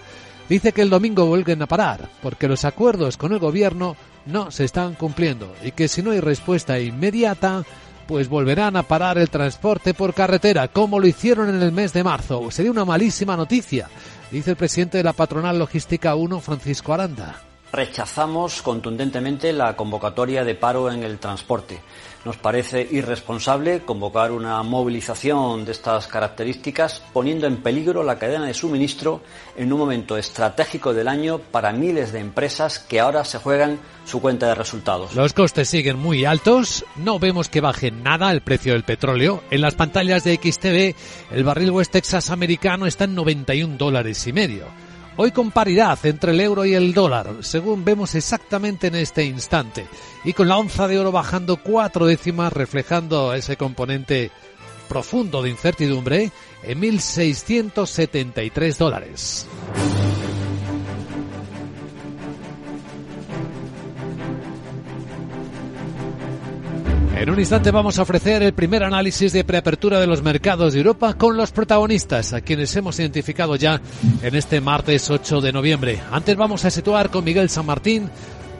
Dice 0.47 0.71
que 0.71 0.81
el 0.81 0.89
domingo 0.89 1.27
vuelven 1.27 1.61
a 1.61 1.67
parar 1.67 2.09
porque 2.23 2.47
los 2.47 2.65
acuerdos 2.65 3.17
con 3.17 3.33
el 3.33 3.39
gobierno 3.39 3.95
no 4.25 4.49
se 4.51 4.65
están 4.65 4.95
cumpliendo 4.95 5.53
y 5.63 5.71
que 5.71 5.87
si 5.87 6.01
no 6.01 6.11
hay 6.11 6.21
respuesta 6.21 6.79
inmediata, 6.79 7.63
pues 8.09 8.27
volverán 8.27 8.75
a 8.75 8.81
parar 8.81 9.19
el 9.19 9.29
transporte 9.29 9.93
por 9.93 10.15
carretera, 10.15 10.67
como 10.67 10.99
lo 10.99 11.05
hicieron 11.05 11.47
en 11.47 11.61
el 11.61 11.71
mes 11.71 11.93
de 11.93 12.03
marzo. 12.03 12.49
Sería 12.49 12.71
una 12.71 12.83
malísima 12.83 13.37
noticia, 13.37 13.87
dice 14.31 14.49
el 14.49 14.55
presidente 14.55 14.97
de 14.97 15.03
la 15.03 15.13
patronal 15.13 15.59
logística 15.59 16.15
1, 16.15 16.39
Francisco 16.39 16.91
Aranda. 16.91 17.35
Rechazamos 17.71 18.63
contundentemente 18.63 19.53
la 19.53 19.75
convocatoria 19.75 20.43
de 20.43 20.55
paro 20.55 20.91
en 20.91 21.03
el 21.03 21.19
transporte. 21.19 21.79
Nos 22.25 22.35
parece 22.35 22.85
irresponsable 22.91 23.81
convocar 23.81 24.31
una 24.31 24.61
movilización 24.61 25.63
de 25.63 25.71
estas 25.71 26.07
características 26.07 27.01
poniendo 27.13 27.47
en 27.47 27.57
peligro 27.57 28.03
la 28.03 28.19
cadena 28.19 28.45
de 28.45 28.53
suministro 28.53 29.21
en 29.55 29.71
un 29.71 29.79
momento 29.79 30.17
estratégico 30.17 30.93
del 30.93 31.07
año 31.07 31.39
para 31.39 31.71
miles 31.71 32.11
de 32.11 32.19
empresas 32.19 32.79
que 32.79 32.99
ahora 32.99 33.23
se 33.23 33.37
juegan 33.37 33.79
su 34.05 34.19
cuenta 34.21 34.47
de 34.47 34.55
resultados. 34.55 35.15
Los 35.15 35.33
costes 35.33 35.69
siguen 35.69 35.97
muy 35.97 36.25
altos, 36.25 36.83
no 36.97 37.19
vemos 37.19 37.47
que 37.47 37.61
baje 37.61 37.89
nada 37.89 38.31
el 38.31 38.41
precio 38.41 38.73
del 38.73 38.83
petróleo. 38.83 39.41
En 39.49 39.61
las 39.61 39.75
pantallas 39.75 40.25
de 40.25 40.35
XTV 40.35 40.95
el 41.31 41.43
barril 41.45 41.71
West 41.71 41.93
Texas 41.93 42.31
americano 42.31 42.85
está 42.85 43.05
en 43.05 43.15
91 43.15 43.77
dólares 43.77 44.27
y 44.27 44.33
medio. 44.33 44.88
Hoy 45.21 45.33
con 45.33 45.51
paridad 45.51 45.99
entre 46.03 46.31
el 46.31 46.39
euro 46.39 46.63
y 46.63 46.75
el 46.75 46.93
dólar, 46.93 47.39
según 47.41 47.83
vemos 47.83 48.15
exactamente 48.15 48.87
en 48.87 48.95
este 48.95 49.25
instante, 49.25 49.85
y 50.23 50.31
con 50.31 50.47
la 50.47 50.57
onza 50.57 50.87
de 50.87 50.97
oro 50.97 51.11
bajando 51.11 51.57
cuatro 51.57 52.05
décimas, 52.05 52.53
reflejando 52.53 53.33
ese 53.33 53.57
componente 53.57 54.31
profundo 54.87 55.41
de 55.41 55.49
incertidumbre 55.49 56.31
en 56.63 56.79
1.673 56.79 58.77
dólares. 58.77 59.45
En 67.19 67.29
un 67.29 67.37
instante 67.37 67.69
vamos 67.69 67.99
a 67.99 68.03
ofrecer 68.03 68.41
el 68.43 68.53
primer 68.53 68.81
análisis 68.81 69.33
de 69.33 69.43
preapertura 69.43 69.99
de 69.99 70.07
los 70.07 70.23
mercados 70.23 70.71
de 70.71 70.79
Europa 70.79 71.15
con 71.15 71.35
los 71.35 71.51
protagonistas, 71.51 72.31
a 72.31 72.39
quienes 72.39 72.73
hemos 72.77 72.97
identificado 72.97 73.57
ya 73.57 73.81
en 74.23 74.35
este 74.35 74.61
martes 74.61 75.09
8 75.09 75.41
de 75.41 75.51
noviembre. 75.51 75.99
Antes 76.11 76.37
vamos 76.37 76.63
a 76.63 76.71
situar 76.71 77.09
con 77.09 77.25
Miguel 77.25 77.49
San 77.49 77.65
Martín 77.65 78.09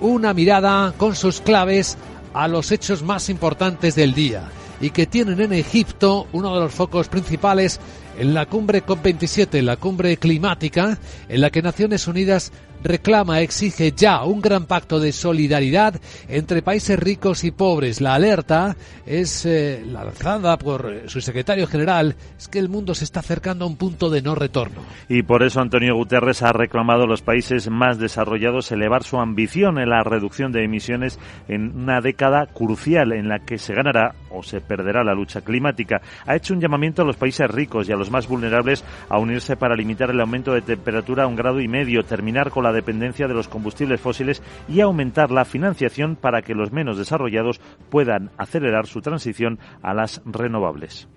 una 0.02 0.34
mirada 0.34 0.94
con 0.98 1.16
sus 1.16 1.40
claves 1.40 1.98
a 2.34 2.50
los 2.50 2.74
hechos 2.74 3.02
más 3.02 3.30
importantes 3.30 3.96
del 3.96 4.14
día 4.14 4.50
y 4.82 4.90
que 4.90 5.08
tienen 5.08 5.40
en 5.40 5.54
Egipto 5.54 6.28
uno 6.34 6.54
de 6.54 6.60
los 6.60 6.74
focos 6.74 7.08
principales 7.08 7.80
en 8.20 8.34
la 8.34 8.46
cumbre 8.46 8.86
COP27, 8.86 9.62
la 9.62 9.78
cumbre 9.78 10.18
climática, 10.18 10.98
en 11.30 11.40
la 11.40 11.50
que 11.50 11.62
Naciones 11.62 12.10
Unidas 12.10 12.52
reclama, 12.84 13.42
exige 13.42 13.94
ya 13.96 14.24
un 14.24 14.42
gran 14.42 14.66
pacto 14.66 15.00
de 15.00 15.12
solidaridad 15.12 16.00
entre 16.28 16.62
países 16.62 17.00
ricos 17.00 17.44
y 17.44 17.52
pobres. 17.52 18.02
La 18.02 18.16
alerta 18.16 18.76
es 19.06 19.46
eh, 19.46 19.84
lanzada 19.86 20.58
por 20.58 21.04
su 21.08 21.22
secretario 21.22 21.68
general, 21.68 22.16
es 22.38 22.48
que 22.48 22.60
el 22.60 22.70
mundo 22.70 22.94
se 22.96 23.04
está 23.04 23.20
acercando 23.20 23.66
a 23.66 23.68
un 23.68 23.78
punto 23.78 24.10
de 24.10 24.22
no 24.22 24.36
retorno. 24.36 24.82
Y 25.08 25.24
por 25.24 25.44
eso 25.44 25.62
Antonio 25.62 25.96
Guterres 25.96 26.42
ha 26.44 26.52
reclamado 26.52 27.04
a 27.04 27.08
los 27.08 27.22
países 27.22 27.70
más 27.70 28.00
desarrollados 28.00 28.72
elevar 28.72 29.04
su 29.04 29.18
ambición 29.18 29.80
en 29.80 29.90
la 29.90 30.04
reducción 30.04 30.52
de 30.52 30.64
emisiones 30.64 31.20
en 31.48 31.76
una 31.76 32.02
década 32.02 32.46
crucial 32.48 33.12
en 33.12 33.28
la 33.28 33.40
que 33.40 33.58
se 33.58 33.74
ganará 33.74 34.16
o 34.30 34.44
se 34.44 34.62
perderá 34.62 35.04
la 35.04 35.14
lucha 35.14 35.42
climática. 35.42 36.02
Ha 36.26 36.36
hecho 36.36 36.54
un 36.54 36.62
llamamiento 36.62 37.02
a 37.02 37.06
los 37.06 37.18
países 37.18 37.50
ricos 37.50 37.90
y 37.90 37.92
a 37.92 37.96
los 37.96 38.12
más 38.12 38.28
vulnerables 38.28 38.84
a 39.10 39.18
unirse 39.18 39.58
para 39.58 39.76
limitar 39.76 40.10
el 40.12 40.22
aumento 40.22 40.54
de 40.54 40.62
temperatura 40.62 41.24
a 41.24 41.28
un 41.28 41.36
grado 41.36 41.60
y 41.60 41.68
medio, 41.68 42.04
terminar 42.04 42.52
con 42.52 42.64
la 42.64 42.69
dependencia 42.72 43.28
de 43.28 43.34
los 43.34 43.48
combustibles 43.48 44.02
fósiles 44.02 44.42
y 44.68 44.82
aumentar 44.82 45.32
la 45.32 45.46
financiación 45.46 46.16
para 46.16 46.42
que 46.42 46.56
los 46.56 46.72
menos 46.72 46.98
desarrollados 46.98 47.60
puedan 47.90 48.32
acelerar 48.38 48.88
su 48.88 49.02
transición 49.02 49.60
a 49.82 49.94
las 49.94 50.22
renovables. 50.26 51.08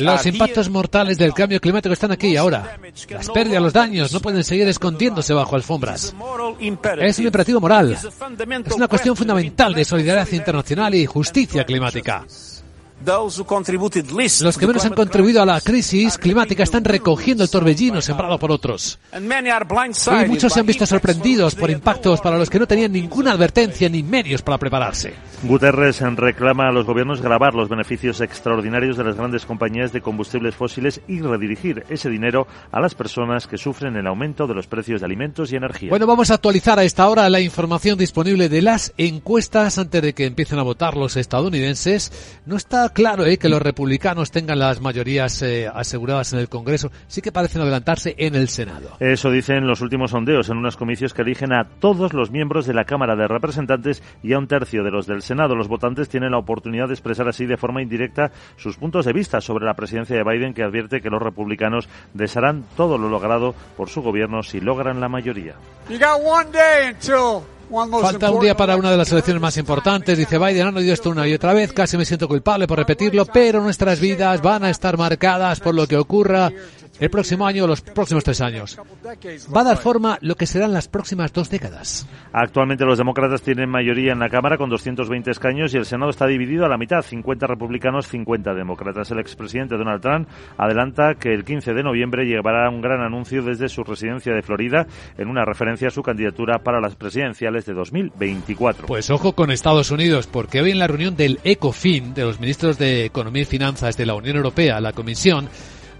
Los 0.00 0.26
impactos 0.26 0.68
mortales 0.68 1.16
del 1.18 1.32
cambio 1.32 1.60
climático 1.60 1.92
están 1.92 2.10
aquí 2.10 2.28
y 2.28 2.36
ahora. 2.36 2.76
Las 3.10 3.30
pérdidas, 3.30 3.62
los 3.62 3.72
daños 3.72 4.12
no 4.12 4.20
pueden 4.20 4.42
seguir 4.42 4.66
escondiéndose 4.66 5.32
bajo 5.32 5.54
alfombras. 5.54 6.14
Es 6.98 7.18
un 7.18 7.24
imperativo 7.26 7.60
moral. 7.60 7.92
Es 7.92 8.74
una 8.74 8.88
cuestión 8.88 9.14
fundamental 9.14 9.74
de 9.74 9.84
solidaridad 9.84 10.32
internacional 10.32 10.94
y 10.94 11.06
justicia 11.06 11.64
climática. 11.64 12.24
Los 13.04 14.58
que 14.58 14.66
menos 14.66 14.84
han 14.84 14.94
contribuido 14.94 15.40
a 15.40 15.46
la 15.46 15.60
crisis 15.60 16.18
climática 16.18 16.64
están 16.64 16.84
recogiendo 16.84 17.44
el 17.44 17.50
torbellino 17.50 18.00
sembrado 18.02 18.38
por 18.38 18.50
otros. 18.50 18.98
Y 19.14 20.28
muchos 20.28 20.52
se 20.52 20.60
han 20.60 20.66
visto 20.66 20.84
sorprendidos 20.84 21.54
por 21.54 21.70
impactos 21.70 22.20
para 22.20 22.38
los 22.38 22.50
que 22.50 22.58
no 22.58 22.66
tenían 22.66 22.92
ninguna 22.92 23.32
advertencia 23.32 23.88
ni 23.88 24.02
medios 24.02 24.42
para 24.42 24.58
prepararse. 24.58 25.14
Guterres 25.44 26.00
reclama 26.16 26.68
a 26.68 26.72
los 26.72 26.84
gobiernos 26.84 27.22
grabar 27.22 27.54
los 27.54 27.68
beneficios 27.68 28.20
extraordinarios 28.20 28.96
de 28.96 29.04
las 29.04 29.16
grandes 29.16 29.46
compañías 29.46 29.92
de 29.92 30.00
combustibles 30.00 30.56
fósiles 30.56 31.00
y 31.06 31.20
redirigir 31.20 31.84
ese 31.88 32.10
dinero 32.10 32.48
a 32.72 32.80
las 32.80 32.96
personas 32.96 33.46
que 33.46 33.56
sufren 33.56 33.96
el 33.96 34.06
aumento 34.08 34.46
de 34.48 34.54
los 34.54 34.66
precios 34.66 35.00
de 35.00 35.06
alimentos 35.06 35.52
y 35.52 35.56
energía. 35.56 35.90
Bueno, 35.90 36.06
vamos 36.06 36.30
a 36.30 36.34
actualizar 36.34 36.78
a 36.78 36.84
esta 36.84 37.08
hora 37.08 37.30
la 37.30 37.40
información 37.40 37.96
disponible 37.96 38.48
de 38.48 38.62
las 38.62 38.92
encuestas 38.98 39.78
antes 39.78 40.02
de 40.02 40.12
que 40.12 40.26
empiecen 40.26 40.58
a 40.58 40.62
votar 40.62 40.96
los 40.96 41.16
estadounidenses. 41.16 42.40
No 42.44 42.56
está 42.56 42.87
claro 42.90 43.24
eh, 43.24 43.38
que 43.38 43.48
los 43.48 43.62
republicanos 43.62 44.30
tengan 44.30 44.58
las 44.58 44.80
mayorías 44.80 45.42
eh, 45.42 45.68
aseguradas 45.72 46.32
en 46.32 46.40
el 46.40 46.48
Congreso. 46.48 46.90
Sí 47.06 47.22
que 47.22 47.32
parecen 47.32 47.62
adelantarse 47.62 48.14
en 48.18 48.34
el 48.34 48.48
Senado. 48.48 48.96
Eso 49.00 49.30
dicen 49.30 49.66
los 49.66 49.80
últimos 49.80 50.10
sondeos 50.10 50.48
en 50.48 50.58
unos 50.58 50.76
comicios 50.76 51.14
que 51.14 51.22
eligen 51.22 51.52
a 51.52 51.64
todos 51.64 52.12
los 52.12 52.30
miembros 52.30 52.66
de 52.66 52.74
la 52.74 52.84
Cámara 52.84 53.16
de 53.16 53.28
Representantes 53.28 54.02
y 54.22 54.32
a 54.32 54.38
un 54.38 54.46
tercio 54.46 54.82
de 54.82 54.90
los 54.90 55.06
del 55.06 55.22
Senado. 55.22 55.54
Los 55.54 55.68
votantes 55.68 56.08
tienen 56.08 56.32
la 56.32 56.38
oportunidad 56.38 56.88
de 56.88 56.94
expresar 56.94 57.28
así 57.28 57.46
de 57.46 57.56
forma 57.56 57.82
indirecta 57.82 58.32
sus 58.56 58.76
puntos 58.76 59.04
de 59.04 59.12
vista 59.12 59.40
sobre 59.40 59.66
la 59.66 59.74
presidencia 59.74 60.16
de 60.16 60.24
Biden, 60.24 60.54
que 60.54 60.62
advierte 60.62 61.00
que 61.00 61.10
los 61.10 61.22
republicanos 61.22 61.88
desharán 62.14 62.64
todo 62.76 62.98
lo 62.98 63.08
logrado 63.08 63.54
por 63.76 63.88
su 63.88 64.02
gobierno 64.02 64.42
si 64.42 64.60
logran 64.60 65.00
la 65.00 65.08
mayoría. 65.08 65.54
Falta 67.70 68.30
un 68.30 68.40
día 68.40 68.56
para 68.56 68.76
una 68.76 68.90
de 68.90 68.96
las 68.96 69.12
elecciones 69.12 69.42
más 69.42 69.56
importantes. 69.56 70.16
Dice 70.16 70.38
Biden, 70.38 70.68
han 70.68 70.76
oído 70.76 70.94
esto 70.94 71.10
una 71.10 71.26
y 71.28 71.34
otra 71.34 71.52
vez. 71.52 71.72
Casi 71.72 71.96
me 71.96 72.04
siento 72.04 72.26
culpable 72.26 72.66
por 72.66 72.78
repetirlo, 72.78 73.26
pero 73.26 73.60
nuestras 73.60 74.00
vidas 74.00 74.40
van 74.40 74.64
a 74.64 74.70
estar 74.70 74.96
marcadas 74.96 75.60
por 75.60 75.74
lo 75.74 75.86
que 75.86 75.96
ocurra 75.96 76.50
el 77.00 77.10
próximo 77.10 77.46
año 77.46 77.64
o 77.64 77.66
los 77.66 77.80
próximos 77.80 78.24
tres 78.24 78.40
años. 78.40 78.78
Va 79.54 79.60
a 79.60 79.64
dar 79.64 79.76
forma 79.76 80.18
lo 80.20 80.34
que 80.34 80.46
serán 80.46 80.72
las 80.72 80.88
próximas 80.88 81.32
dos 81.32 81.50
décadas. 81.50 82.06
Actualmente 82.32 82.84
los 82.84 82.98
demócratas 82.98 83.42
tienen 83.42 83.68
mayoría 83.70 84.12
en 84.12 84.18
la 84.18 84.28
Cámara 84.28 84.58
con 84.58 84.70
220 84.70 85.30
escaños 85.30 85.74
y 85.74 85.76
el 85.76 85.84
Senado 85.84 86.10
está 86.10 86.26
dividido 86.26 86.64
a 86.64 86.68
la 86.68 86.78
mitad, 86.78 87.02
50 87.02 87.46
republicanos, 87.46 88.06
50 88.08 88.54
demócratas. 88.54 89.10
El 89.10 89.20
expresidente 89.20 89.76
Donald 89.76 90.02
Trump 90.02 90.28
adelanta 90.56 91.14
que 91.14 91.32
el 91.32 91.44
15 91.44 91.74
de 91.74 91.82
noviembre 91.82 92.24
llevará 92.26 92.68
un 92.68 92.80
gran 92.80 93.00
anuncio 93.00 93.42
desde 93.42 93.68
su 93.68 93.84
residencia 93.84 94.32
de 94.34 94.42
Florida 94.42 94.86
en 95.16 95.28
una 95.28 95.44
referencia 95.44 95.88
a 95.88 95.90
su 95.90 96.02
candidatura 96.02 96.58
para 96.58 96.80
las 96.80 96.96
presidenciales 96.96 97.66
de 97.66 97.74
2024. 97.74 98.86
Pues 98.86 99.10
ojo 99.10 99.32
con 99.32 99.50
Estados 99.50 99.90
Unidos, 99.90 100.26
porque 100.26 100.60
hoy 100.60 100.70
en 100.70 100.78
la 100.78 100.86
reunión 100.86 101.16
del 101.16 101.40
ECOFIN, 101.44 102.14
de 102.14 102.24
los 102.24 102.40
ministros 102.40 102.78
de 102.78 103.04
Economía 103.04 103.42
y 103.42 103.46
Finanzas 103.46 103.96
de 103.96 104.06
la 104.06 104.14
Unión 104.14 104.36
Europea, 104.36 104.80
la 104.80 104.92
Comisión, 104.92 105.48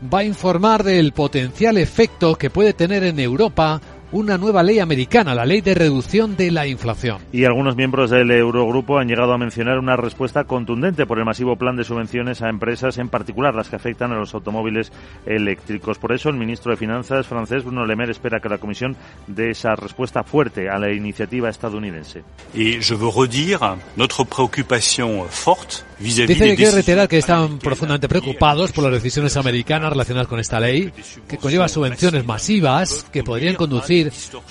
va 0.02 0.20
a 0.20 0.24
informar 0.24 0.84
del 0.84 1.12
potencial 1.12 1.76
efecto 1.76 2.36
que 2.36 2.50
puede 2.50 2.72
tener 2.72 3.04
en 3.04 3.18
Europa 3.18 3.80
una 4.12 4.38
nueva 4.38 4.62
ley 4.62 4.78
americana, 4.78 5.34
la 5.34 5.44
ley 5.44 5.60
de 5.60 5.74
reducción 5.74 6.36
de 6.36 6.50
la 6.50 6.66
inflación. 6.66 7.18
Y 7.32 7.44
algunos 7.44 7.76
miembros 7.76 8.10
del 8.10 8.30
Eurogrupo 8.30 8.98
han 8.98 9.08
llegado 9.08 9.32
a 9.32 9.38
mencionar 9.38 9.78
una 9.78 9.96
respuesta 9.96 10.44
contundente 10.44 11.06
por 11.06 11.18
el 11.18 11.24
masivo 11.24 11.56
plan 11.56 11.76
de 11.76 11.84
subvenciones 11.84 12.42
a 12.42 12.48
empresas, 12.48 12.98
en 12.98 13.08
particular 13.08 13.54
las 13.54 13.68
que 13.68 13.76
afectan 13.76 14.12
a 14.12 14.16
los 14.16 14.34
automóviles 14.34 14.92
eléctricos. 15.26 15.98
Por 15.98 16.12
eso, 16.12 16.28
el 16.28 16.36
ministro 16.36 16.70
de 16.70 16.76
Finanzas 16.76 17.26
francés, 17.26 17.64
Bruno 17.64 17.84
Le 17.84 17.96
Maire, 17.96 18.12
espera 18.12 18.40
que 18.40 18.48
la 18.48 18.58
Comisión 18.58 18.96
dé 19.26 19.50
esa 19.50 19.74
respuesta 19.76 20.22
fuerte 20.22 20.68
a 20.68 20.78
la 20.78 20.92
iniciativa 20.92 21.48
estadounidense. 21.48 22.22
Y 22.54 22.80
je 22.80 22.94
veux 22.94 23.14
redire 23.14 23.76
notre 23.96 24.24
préoccupation 24.24 25.26
forte 25.28 25.88
Dice 25.98 26.26
que 26.26 26.54
quiere 26.54 26.70
reiterar 26.70 27.08
que 27.08 27.18
están 27.18 27.58
profundamente 27.58 28.08
preocupados 28.08 28.70
por 28.70 28.84
las 28.84 28.92
decisiones 28.92 29.36
americanas 29.36 29.90
relacionadas 29.90 30.28
con 30.28 30.38
esta 30.38 30.60
ley, 30.60 30.92
que 31.26 31.38
conlleva 31.38 31.68
subvenciones 31.68 32.24
masivas 32.24 33.04
que 33.12 33.24
podrían 33.24 33.56
conducir 33.56 33.97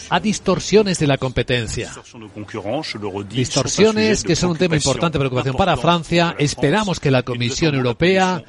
a 0.10 0.20
distorsiones 0.20 1.00
de 1.00 1.08
la 1.08 1.18
competencia. 1.18 1.92
Distorsiones 3.30 4.24
que 4.24 4.36
son 4.36 4.52
un 4.52 4.58
tema 4.58 4.76
importante 4.76 5.18
de 5.18 5.20
preocupación 5.22 5.56
para 5.56 5.78
Francia. 5.78 6.36
Esperamos 6.38 7.00
que 7.00 7.12
la 7.12 7.24
Comisión 7.24 7.76
Europea 7.76 8.44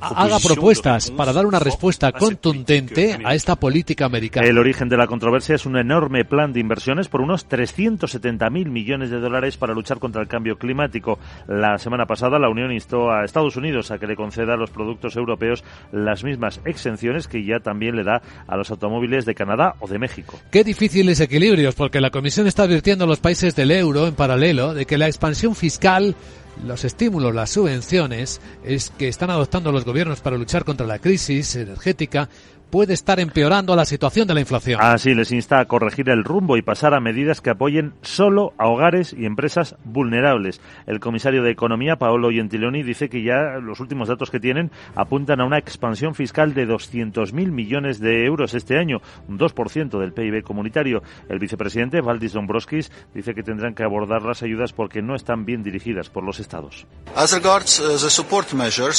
haga 0.00 0.38
propuestas 0.38 1.10
para 1.10 1.32
dar 1.32 1.46
una 1.46 1.58
respuesta 1.58 2.12
contundente 2.12 3.18
a 3.24 3.34
esta 3.34 3.56
política 3.56 4.06
americana. 4.06 4.46
El 4.46 4.58
origen 4.58 4.88
de 4.88 4.96
la 4.96 5.06
controversia 5.06 5.54
es 5.54 5.66
un 5.66 5.76
enorme 5.76 6.24
plan 6.24 6.52
de 6.52 6.60
inversiones 6.60 7.08
por 7.08 7.20
unos 7.20 7.48
370.000 7.48 8.50
millones 8.66 9.10
de 9.10 9.20
dólares 9.20 9.56
para 9.56 9.74
luchar 9.74 9.98
contra 9.98 10.22
el 10.22 10.28
cambio 10.28 10.58
climático. 10.58 11.18
La 11.46 11.78
semana 11.78 12.06
pasada 12.06 12.38
la 12.38 12.48
Unión 12.48 12.72
instó 12.72 13.10
a 13.10 13.24
Estados 13.24 13.56
Unidos 13.56 13.90
a 13.90 13.98
que 13.98 14.06
le 14.06 14.16
conceda 14.16 14.54
a 14.54 14.56
los 14.56 14.70
productos 14.70 15.16
europeos 15.16 15.64
las 15.92 16.24
mismas 16.24 16.60
exenciones 16.64 17.28
que 17.28 17.44
ya 17.44 17.60
también 17.60 17.96
le 17.96 18.04
da 18.04 18.22
a 18.46 18.56
los 18.56 18.70
automóviles 18.70 19.24
de 19.24 19.34
Canadá 19.34 19.74
o 19.80 19.88
de 19.88 19.98
México. 19.98 20.38
Qué 20.50 20.64
difíciles 20.64 21.20
equilibrios, 21.20 21.74
porque 21.74 22.00
la 22.00 22.10
Comisión 22.10 22.46
está 22.46 22.64
advirtiendo 22.64 23.04
a 23.04 23.08
los 23.08 23.20
países 23.20 23.54
del 23.56 23.70
euro 23.70 24.06
en 24.06 24.14
paralelo 24.14 24.74
de 24.74 24.86
que 24.86 24.98
la 24.98 25.06
expansión 25.06 25.54
fiscal 25.54 26.14
los 26.62 26.84
estímulos, 26.84 27.34
las 27.34 27.50
subvenciones 27.50 28.40
es 28.64 28.90
que 28.90 29.08
están 29.08 29.30
adoptando 29.30 29.72
los 29.72 29.84
gobiernos 29.84 30.20
para 30.20 30.36
luchar 30.36 30.64
contra 30.64 30.86
la 30.86 30.98
crisis 30.98 31.56
energética 31.56 32.28
puede 32.74 32.92
estar 32.92 33.20
empeorando 33.20 33.76
la 33.76 33.84
situación 33.84 34.26
de 34.26 34.34
la 34.34 34.40
inflación. 34.40 34.80
Así 34.82 35.14
les 35.14 35.30
insta 35.30 35.60
a 35.60 35.66
corregir 35.66 36.08
el 36.08 36.24
rumbo 36.24 36.56
y 36.56 36.62
pasar 36.62 36.92
a 36.92 36.98
medidas 36.98 37.40
que 37.40 37.50
apoyen 37.50 37.94
solo 38.02 38.52
a 38.58 38.66
hogares 38.66 39.14
y 39.16 39.26
empresas 39.26 39.76
vulnerables. 39.84 40.60
El 40.88 40.98
comisario 40.98 41.44
de 41.44 41.52
Economía, 41.52 42.00
Paolo 42.00 42.30
Gentiloni, 42.32 42.82
dice 42.82 43.08
que 43.08 43.22
ya 43.22 43.60
los 43.62 43.78
últimos 43.78 44.08
datos 44.08 44.32
que 44.32 44.40
tienen 44.40 44.72
apuntan 44.96 45.40
a 45.40 45.44
una 45.44 45.56
expansión 45.56 46.16
fiscal 46.16 46.52
de 46.52 46.66
200.000 46.66 47.32
millones 47.52 48.00
de 48.00 48.24
euros 48.24 48.54
este 48.54 48.76
año, 48.76 49.00
un 49.28 49.38
2% 49.38 50.00
del 50.00 50.12
PIB 50.12 50.42
comunitario. 50.42 51.00
El 51.28 51.38
vicepresidente, 51.38 52.00
Valdis 52.00 52.32
Dombrovskis, 52.32 52.90
dice 53.14 53.36
que 53.36 53.44
tendrán 53.44 53.76
que 53.76 53.84
abordar 53.84 54.22
las 54.22 54.42
ayudas 54.42 54.72
porque 54.72 55.00
no 55.00 55.14
están 55.14 55.44
bien 55.44 55.62
dirigidas 55.62 56.10
por 56.10 56.24
los 56.24 56.40
estados. 56.40 56.88
Uh, 57.06 57.20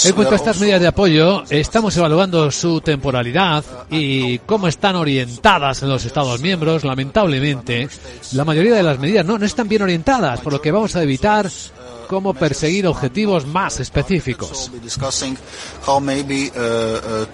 en 0.06 0.14
cuanto 0.16 0.32
a 0.32 0.36
estas 0.38 0.62
medidas 0.62 0.80
de 0.80 0.88
apoyo, 0.88 1.44
estamos 1.50 1.98
evaluando 1.98 2.50
su 2.52 2.80
temporalidad 2.80 3.65
y 3.90 4.40
cómo 4.40 4.68
están 4.68 4.96
orientadas 4.96 5.84
en 5.84 5.90
los 5.90 6.06
Estados 6.06 6.42
miembros, 6.42 6.84
lamentablemente, 6.84 7.88
la 8.34 8.46
mayoría 8.46 8.76
de 8.76 8.84
las 8.84 9.00
medidas 9.00 9.26
no, 9.26 9.38
no 9.38 9.46
están 9.46 9.68
bien 9.68 9.82
orientadas, 9.82 10.42
por 10.42 10.54
lo 10.54 10.62
que 10.62 10.72
vamos 10.72 10.96
a 10.96 11.04
evitar 11.04 11.50
cómo 12.08 12.34
perseguir 12.34 12.88
objetivos 12.88 13.46
más 13.46 13.80
específicos. 13.80 14.72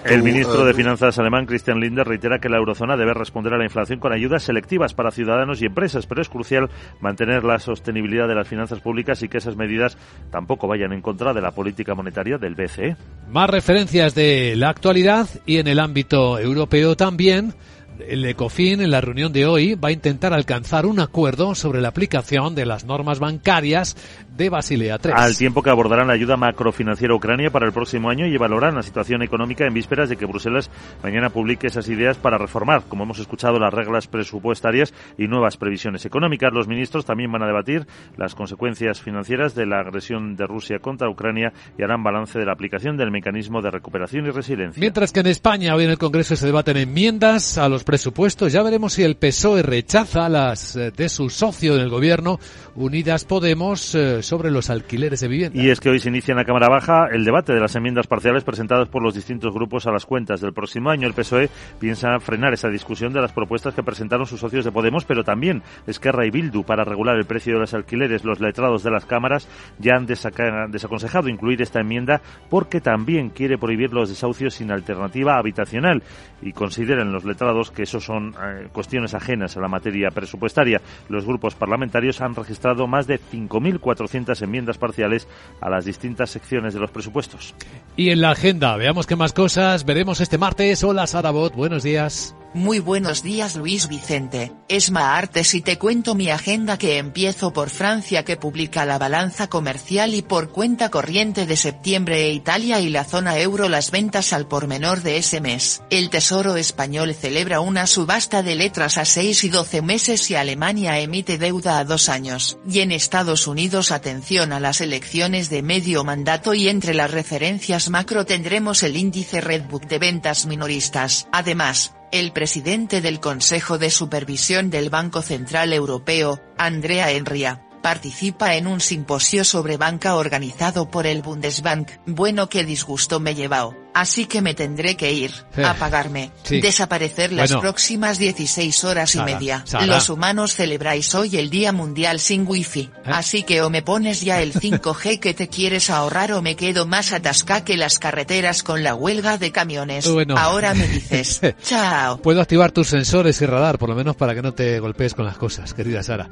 El 0.04 0.22
ministro 0.22 0.64
de 0.64 0.74
Finanzas 0.74 1.18
alemán, 1.18 1.46
Christian 1.46 1.80
Lindner, 1.80 2.06
reitera 2.06 2.38
que 2.38 2.48
la 2.48 2.58
eurozona 2.58 2.96
debe 2.96 3.14
responder 3.14 3.54
a 3.54 3.58
la 3.58 3.64
inflación 3.64 4.00
con 4.00 4.12
ayudas 4.12 4.42
selectivas 4.42 4.94
para 4.94 5.10
ciudadanos 5.10 5.62
y 5.62 5.66
empresas, 5.66 6.06
pero 6.06 6.22
es 6.22 6.28
crucial 6.28 6.70
mantener 7.00 7.44
la 7.44 7.58
sostenibilidad 7.58 8.28
de 8.28 8.34
las 8.34 8.48
finanzas 8.48 8.80
públicas 8.80 9.22
y 9.22 9.28
que 9.28 9.38
esas 9.38 9.56
medidas 9.56 9.96
tampoco 10.30 10.66
vayan 10.68 10.92
en 10.92 11.02
contra 11.02 11.32
de 11.32 11.40
la 11.40 11.52
política 11.52 11.94
monetaria 11.94 12.38
del 12.38 12.54
BCE. 12.54 12.96
Más 13.30 13.48
referencias 13.48 14.14
de 14.14 14.54
la 14.56 14.68
actualidad 14.68 15.28
y 15.46 15.58
en 15.58 15.66
el 15.66 15.78
ámbito 15.78 16.38
europeo 16.38 16.96
también. 16.96 17.54
El 17.98 18.24
ECOFIN, 18.24 18.80
en 18.80 18.90
la 18.90 19.00
reunión 19.00 19.32
de 19.32 19.46
hoy, 19.46 19.74
va 19.74 19.88
a 19.88 19.92
intentar 19.92 20.32
alcanzar 20.32 20.86
un 20.86 21.00
acuerdo 21.00 21.54
sobre 21.54 21.80
la 21.80 21.88
aplicación 21.88 22.54
de 22.54 22.66
las 22.66 22.84
normas 22.84 23.18
bancarias 23.18 23.96
de 24.36 24.48
Basilea 24.48 24.98
III. 25.02 25.12
Al 25.14 25.36
tiempo 25.36 25.62
que 25.62 25.70
abordarán 25.70 26.08
la 26.08 26.14
ayuda 26.14 26.36
macrofinanciera 26.36 27.12
a 27.12 27.16
Ucrania 27.16 27.50
para 27.50 27.66
el 27.66 27.72
próximo 27.72 28.08
año 28.08 28.26
y 28.26 28.34
evaluarán 28.34 28.74
la 28.74 28.82
situación 28.82 29.22
económica 29.22 29.66
en 29.66 29.74
vísperas 29.74 30.08
de 30.08 30.16
que 30.16 30.26
Bruselas 30.26 30.70
mañana 31.02 31.30
publique 31.30 31.66
esas 31.66 31.88
ideas 31.88 32.16
para 32.16 32.38
reformar, 32.38 32.82
como 32.88 33.04
hemos 33.04 33.18
escuchado, 33.18 33.58
las 33.58 33.74
reglas 33.74 34.06
presupuestarias 34.06 34.94
y 35.18 35.28
nuevas 35.28 35.56
previsiones 35.56 36.06
económicas. 36.06 36.52
Los 36.52 36.68
ministros 36.68 37.04
también 37.04 37.30
van 37.30 37.42
a 37.42 37.46
debatir 37.46 37.86
las 38.16 38.34
consecuencias 38.34 39.00
financieras 39.00 39.54
de 39.54 39.66
la 39.66 39.80
agresión 39.80 40.36
de 40.36 40.46
Rusia 40.46 40.78
contra 40.78 41.10
Ucrania 41.10 41.52
y 41.78 41.82
harán 41.82 42.02
balance 42.02 42.38
de 42.38 42.46
la 42.46 42.52
aplicación 42.52 42.96
del 42.96 43.10
mecanismo 43.10 43.60
de 43.60 43.70
recuperación 43.70 44.26
y 44.26 44.30
resiliencia. 44.30 44.80
Mientras 44.80 45.12
que 45.12 45.20
en 45.20 45.26
España 45.26 45.74
hoy 45.74 45.84
en 45.84 45.90
el 45.90 45.98
Congreso 45.98 46.36
se 46.36 46.46
debaten 46.46 46.78
enmiendas 46.78 47.58
a 47.58 47.68
los 47.68 47.81
presupuestos, 47.84 48.52
ya 48.52 48.62
veremos 48.62 48.94
si 48.94 49.02
el 49.02 49.16
PSOE 49.16 49.62
rechaza 49.62 50.28
las 50.28 50.76
eh, 50.76 50.90
de 50.90 51.08
su 51.08 51.30
socio 51.30 51.74
en 51.74 51.80
el 51.80 51.88
gobierno, 51.88 52.38
Unidas 52.74 53.24
Podemos, 53.24 53.94
eh, 53.94 54.22
sobre 54.22 54.50
los 54.50 54.70
alquileres 54.70 55.20
de 55.20 55.28
vivienda. 55.28 55.60
Y 55.60 55.70
es 55.70 55.80
que 55.80 55.90
hoy 55.90 55.98
se 55.98 56.08
inicia 56.08 56.32
en 56.32 56.38
la 56.38 56.44
Cámara 56.44 56.68
Baja 56.68 57.08
el 57.12 57.24
debate 57.24 57.52
de 57.52 57.60
las 57.60 57.74
enmiendas 57.74 58.06
parciales 58.06 58.44
presentadas 58.44 58.88
por 58.88 59.02
los 59.02 59.14
distintos 59.14 59.52
grupos 59.52 59.86
a 59.86 59.92
las 59.92 60.06
cuentas 60.06 60.40
del 60.40 60.52
próximo 60.52 60.90
año. 60.90 61.06
El 61.06 61.14
PSOE 61.14 61.50
piensa 61.80 62.18
frenar 62.20 62.52
esa 62.52 62.68
discusión 62.68 63.12
de 63.12 63.20
las 63.20 63.32
propuestas 63.32 63.74
que 63.74 63.82
presentaron 63.82 64.26
sus 64.26 64.40
socios 64.40 64.64
de 64.64 64.72
Podemos, 64.72 65.04
pero 65.04 65.24
también 65.24 65.62
Esquerra 65.86 66.26
y 66.26 66.30
Bildu 66.30 66.62
para 66.62 66.84
regular 66.84 67.16
el 67.16 67.24
precio 67.24 67.54
de 67.54 67.60
los 67.60 67.74
alquileres. 67.74 68.24
Los 68.24 68.40
letrados 68.40 68.82
de 68.82 68.90
las 68.90 69.06
cámaras 69.06 69.48
ya 69.78 69.96
han 69.96 70.06
desaconsejado 70.06 71.28
incluir 71.28 71.60
esta 71.62 71.80
enmienda 71.80 72.22
porque 72.48 72.80
también 72.80 73.30
quiere 73.30 73.58
prohibir 73.58 73.92
los 73.92 74.08
desahucios 74.08 74.54
sin 74.54 74.70
alternativa 74.70 75.38
habitacional 75.38 76.02
y 76.40 76.52
consideran 76.52 77.12
los 77.12 77.24
letrados 77.24 77.70
que 77.72 77.82
eso 77.84 78.00
son 78.00 78.34
eh, 78.42 78.68
cuestiones 78.72 79.14
ajenas 79.14 79.56
a 79.56 79.60
la 79.60 79.68
materia 79.68 80.10
presupuestaria. 80.10 80.80
Los 81.08 81.24
grupos 81.24 81.54
parlamentarios 81.54 82.20
han 82.20 82.34
registrado 82.34 82.86
más 82.86 83.06
de 83.06 83.18
5.400 83.18 84.42
enmiendas 84.42 84.78
parciales 84.78 85.26
a 85.60 85.70
las 85.70 85.84
distintas 85.84 86.30
secciones 86.30 86.74
de 86.74 86.80
los 86.80 86.90
presupuestos. 86.90 87.54
Y 87.96 88.10
en 88.10 88.20
la 88.20 88.30
agenda, 88.30 88.76
veamos 88.76 89.06
qué 89.06 89.16
más 89.16 89.32
cosas 89.32 89.84
veremos 89.84 90.20
este 90.20 90.38
martes. 90.38 90.82
Hola 90.84 91.06
Sarabot, 91.06 91.54
buenos 91.54 91.82
días. 91.82 92.34
Muy 92.54 92.80
buenos 92.80 93.22
días 93.22 93.56
Luis 93.56 93.88
Vicente, 93.88 94.52
Esma 94.68 95.16
Artes 95.16 95.54
y 95.54 95.62
te 95.62 95.78
cuento 95.78 96.14
mi 96.14 96.28
agenda 96.28 96.76
que 96.76 96.98
empiezo 96.98 97.54
por 97.54 97.70
Francia 97.70 98.26
que 98.26 98.36
publica 98.36 98.84
la 98.84 98.98
balanza 98.98 99.48
comercial 99.48 100.12
y 100.12 100.20
por 100.20 100.50
cuenta 100.50 100.90
corriente 100.90 101.46
de 101.46 101.56
septiembre 101.56 102.26
e 102.26 102.32
Italia 102.34 102.78
y 102.80 102.90
la 102.90 103.04
zona 103.04 103.38
euro 103.38 103.70
las 103.70 103.90
ventas 103.90 104.34
al 104.34 104.48
por 104.48 104.66
menor 104.66 105.00
de 105.00 105.16
ese 105.16 105.40
mes. 105.40 105.82
El 105.88 106.10
Tesoro 106.10 106.56
español 106.56 107.14
celebra 107.14 107.60
una 107.60 107.86
subasta 107.86 108.42
de 108.42 108.54
letras 108.54 108.98
a 108.98 109.06
6 109.06 109.44
y 109.44 109.48
12 109.48 109.80
meses 109.80 110.30
y 110.30 110.34
Alemania 110.34 110.98
emite 111.00 111.38
deuda 111.38 111.78
a 111.78 111.84
dos 111.86 112.10
años. 112.10 112.58
Y 112.68 112.80
en 112.80 112.92
Estados 112.92 113.46
Unidos 113.46 113.90
atención 113.90 114.52
a 114.52 114.60
las 114.60 114.82
elecciones 114.82 115.48
de 115.48 115.62
medio 115.62 116.04
mandato 116.04 116.52
y 116.52 116.68
entre 116.68 116.92
las 116.92 117.12
referencias 117.12 117.88
macro 117.88 118.26
tendremos 118.26 118.82
el 118.82 118.98
índice 118.98 119.40
Redbook 119.40 119.86
de 119.86 119.98
ventas 119.98 120.44
minoristas. 120.44 121.28
Además, 121.32 121.94
el 122.12 122.32
presidente 122.32 123.00
del 123.00 123.20
Consejo 123.20 123.78
de 123.78 123.90
Supervisión 123.90 124.70
del 124.70 124.90
Banco 124.90 125.22
Central 125.22 125.72
Europeo, 125.72 126.40
Andrea 126.58 127.10
Enria, 127.10 127.66
participa 127.82 128.54
en 128.54 128.66
un 128.66 128.80
simposio 128.80 129.44
sobre 129.44 129.78
banca 129.78 130.14
organizado 130.14 130.90
por 130.90 131.06
el 131.06 131.22
Bundesbank. 131.22 131.90
Bueno, 132.06 132.48
qué 132.48 132.64
disgusto 132.64 133.18
me 133.18 133.34
llevado 133.34 133.81
así 133.94 134.26
que 134.26 134.42
me 134.42 134.54
tendré 134.54 134.96
que 134.96 135.12
ir, 135.12 135.32
eh, 135.56 135.64
apagarme, 135.64 136.30
desaparecer 136.48 137.32
las 137.32 137.54
próximas 137.56 138.18
16 138.18 138.84
horas 138.84 139.14
y 139.14 139.20
media. 139.22 139.64
Los 139.86 140.08
humanos 140.08 140.54
celebráis 140.54 141.14
hoy 141.14 141.36
el 141.36 141.50
Día 141.50 141.72
Mundial 141.72 142.20
sin 142.20 142.46
Wifi, 142.46 142.80
¿Eh? 142.80 142.90
así 143.04 143.42
que 143.42 143.62
o 143.62 143.70
me 143.70 143.82
pones 143.82 144.20
ya 144.20 144.40
el 144.40 144.52
5G 144.54 145.20
que 145.20 145.34
te 145.34 145.48
quieres 145.48 145.90
ahorrar 145.90 146.32
o 146.32 146.42
me 146.42 146.56
quedo 146.56 146.86
más 146.86 147.12
atascada 147.12 147.64
que 147.64 147.76
las 147.76 147.98
carreteras 147.98 148.62
con 148.62 148.82
la 148.82 148.94
huelga 148.94 149.38
de 149.38 149.52
camiones. 149.52 150.08
Ahora 150.36 150.74
me 150.74 150.86
dices, 150.88 151.40
chao. 151.62 152.18
Puedo 152.18 152.40
activar 152.40 152.72
tus 152.72 152.88
sensores 152.88 153.40
y 153.40 153.46
radar, 153.46 153.78
por 153.78 153.88
lo 153.88 153.94
menos 153.94 154.16
para 154.16 154.34
que 154.34 154.42
no 154.42 154.52
te 154.52 154.80
golpees 154.80 155.14
con 155.14 155.24
las 155.24 155.36
cosas, 155.36 155.74
querida 155.74 156.02
Sara. 156.02 156.28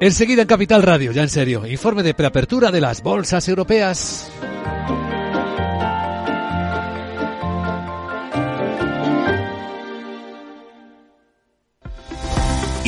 Enseguida 0.00 0.42
en 0.42 0.48
Capital 0.48 0.82
Radio, 0.82 1.12
ya 1.12 1.22
en 1.22 1.28
serio, 1.28 1.66
informe 1.66 2.02
de 2.02 2.14
preapertura 2.14 2.70
de 2.70 2.80
las 2.80 3.02
bolsas 3.02 3.48
europeas. 3.48 4.30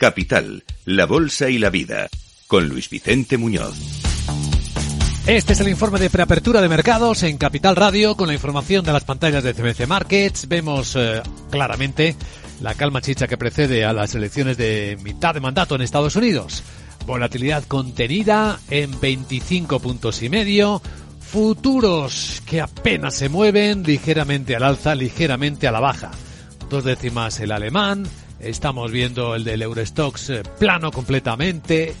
Capital, 0.00 0.64
la 0.86 1.04
Bolsa 1.04 1.50
y 1.50 1.58
la 1.58 1.68
Vida, 1.68 2.08
con 2.46 2.70
Luis 2.70 2.88
Vicente 2.88 3.36
Muñoz. 3.36 3.76
Este 5.26 5.52
es 5.52 5.60
el 5.60 5.68
informe 5.68 5.98
de 5.98 6.08
preapertura 6.08 6.62
de 6.62 6.70
mercados 6.70 7.22
en 7.22 7.36
Capital 7.36 7.76
Radio 7.76 8.16
con 8.16 8.28
la 8.28 8.32
información 8.32 8.82
de 8.82 8.94
las 8.94 9.04
pantallas 9.04 9.44
de 9.44 9.52
CBC 9.52 9.86
Markets. 9.86 10.48
Vemos 10.48 10.96
eh, 10.96 11.20
claramente 11.50 12.16
la 12.62 12.72
calma 12.72 13.02
chicha 13.02 13.28
que 13.28 13.36
precede 13.36 13.84
a 13.84 13.92
las 13.92 14.14
elecciones 14.14 14.56
de 14.56 14.96
mitad 15.02 15.34
de 15.34 15.40
mandato 15.40 15.74
en 15.74 15.82
Estados 15.82 16.16
Unidos. 16.16 16.62
Volatilidad 17.04 17.64
contenida 17.64 18.58
en 18.70 18.98
25 18.98 19.80
puntos 19.80 20.22
y 20.22 20.30
medio. 20.30 20.80
Futuros 21.20 22.42
que 22.46 22.62
apenas 22.62 23.16
se 23.16 23.28
mueven 23.28 23.82
ligeramente 23.82 24.56
al 24.56 24.62
alza, 24.62 24.94
ligeramente 24.94 25.68
a 25.68 25.72
la 25.72 25.80
baja. 25.80 26.10
Dos 26.70 26.84
décimas 26.84 27.38
el 27.40 27.52
alemán, 27.52 28.06
Estamos 28.40 28.90
viendo 28.90 29.34
el 29.34 29.44
del 29.44 29.62
Eurostox 29.62 30.30
eh, 30.30 30.42
plano 30.58 30.90
completamente. 30.90 31.94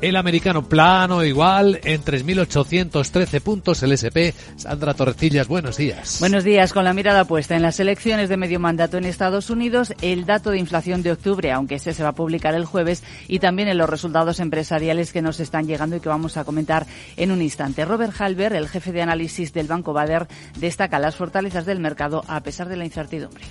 El 0.00 0.16
americano 0.16 0.68
plano 0.68 1.24
igual 1.24 1.80
en 1.84 2.02
3.813 2.02 3.40
puntos 3.40 3.82
el 3.82 3.92
SP. 3.94 4.34
Sandra 4.56 4.92
Torrecillas, 4.92 5.46
buenos 5.46 5.76
días. 5.76 6.18
Buenos 6.20 6.44
días. 6.44 6.72
Con 6.72 6.84
la 6.84 6.92
mirada 6.92 7.24
puesta 7.24 7.54
en 7.54 7.62
las 7.62 7.78
elecciones 7.80 8.28
de 8.28 8.36
medio 8.36 8.58
mandato 8.60 8.98
en 8.98 9.04
Estados 9.04 9.50
Unidos, 9.50 9.94
el 10.02 10.26
dato 10.26 10.50
de 10.50 10.58
inflación 10.58 11.02
de 11.02 11.12
octubre, 11.12 11.52
aunque 11.52 11.76
ese 11.76 11.94
se 11.94 12.02
va 12.02 12.10
a 12.10 12.14
publicar 12.14 12.54
el 12.54 12.66
jueves, 12.66 13.02
y 13.28 13.38
también 13.38 13.68
en 13.68 13.78
los 13.78 13.88
resultados 13.88 14.40
empresariales 14.40 15.12
que 15.12 15.22
nos 15.22 15.40
están 15.40 15.66
llegando 15.66 15.96
y 15.96 16.00
que 16.00 16.08
vamos 16.08 16.36
a 16.36 16.44
comentar 16.44 16.86
en 17.16 17.30
un 17.30 17.40
instante. 17.40 17.84
Robert 17.84 18.20
Halber, 18.20 18.52
el 18.52 18.68
jefe 18.68 18.92
de 18.92 19.00
análisis 19.00 19.54
del 19.54 19.68
Banco 19.68 19.92
Bader, 19.92 20.26
destaca 20.58 20.98
las 20.98 21.14
fortalezas 21.14 21.64
del 21.64 21.78
mercado 21.80 22.24
a 22.26 22.42
pesar 22.42 22.68
de 22.68 22.76
la 22.76 22.84
incertidumbre. 22.84 23.44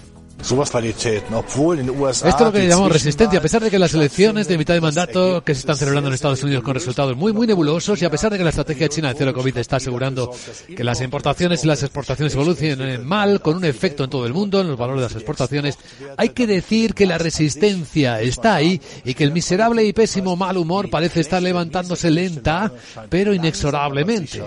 Esto 2.27 2.27
es 2.27 2.39
lo 2.41 2.51
que 2.51 2.67
llamamos 2.67 2.91
resistencia, 2.91 3.39
a 3.39 3.41
pesar 3.41 3.63
de 3.63 3.71
que 3.71 3.79
las 3.79 3.93
elecciones 3.93 4.47
de 4.47 4.57
mitad 4.57 4.73
de 4.73 4.81
mandato 4.81 5.43
que 5.43 5.53
se 5.55 5.59
están 5.59 5.77
celebrando 5.77 6.09
en 6.09 6.13
Estados 6.13 6.43
Unidos 6.43 6.63
con 6.63 6.73
resultados 6.73 7.15
muy, 7.15 7.33
muy 7.33 7.47
nebulosos 7.47 8.01
y 8.01 8.05
a 8.05 8.09
pesar 8.09 8.31
de 8.31 8.37
que 8.37 8.43
la 8.43 8.49
estrategia 8.49 8.89
china 8.89 9.09
de 9.09 9.15
cero 9.17 9.33
COVID 9.33 9.57
está 9.57 9.77
asegurando 9.77 10.31
que 10.75 10.83
las 10.83 11.01
importaciones 11.01 11.63
y 11.63 11.67
las 11.67 11.81
exportaciones 11.83 12.35
evolucionen 12.35 13.05
mal, 13.05 13.41
con 13.41 13.55
un 13.55 13.65
efecto 13.65 14.03
en 14.03 14.09
todo 14.09 14.25
el 14.25 14.33
mundo, 14.33 14.61
en 14.61 14.67
los 14.67 14.77
valores 14.77 15.01
de 15.01 15.07
las 15.07 15.15
exportaciones, 15.15 15.77
hay 16.17 16.29
que 16.29 16.47
decir 16.47 16.93
que 16.93 17.05
la 17.05 17.17
resistencia 17.17 18.19
está 18.21 18.55
ahí 18.55 18.81
y 19.05 19.13
que 19.13 19.23
el 19.23 19.31
miserable 19.31 19.83
y 19.83 19.93
pésimo 19.93 20.35
mal 20.35 20.57
humor 20.57 20.89
parece 20.89 21.21
estar 21.21 21.41
levantándose 21.41 22.11
lenta, 22.11 22.71
pero 23.09 23.33
inexorablemente. 23.33 24.43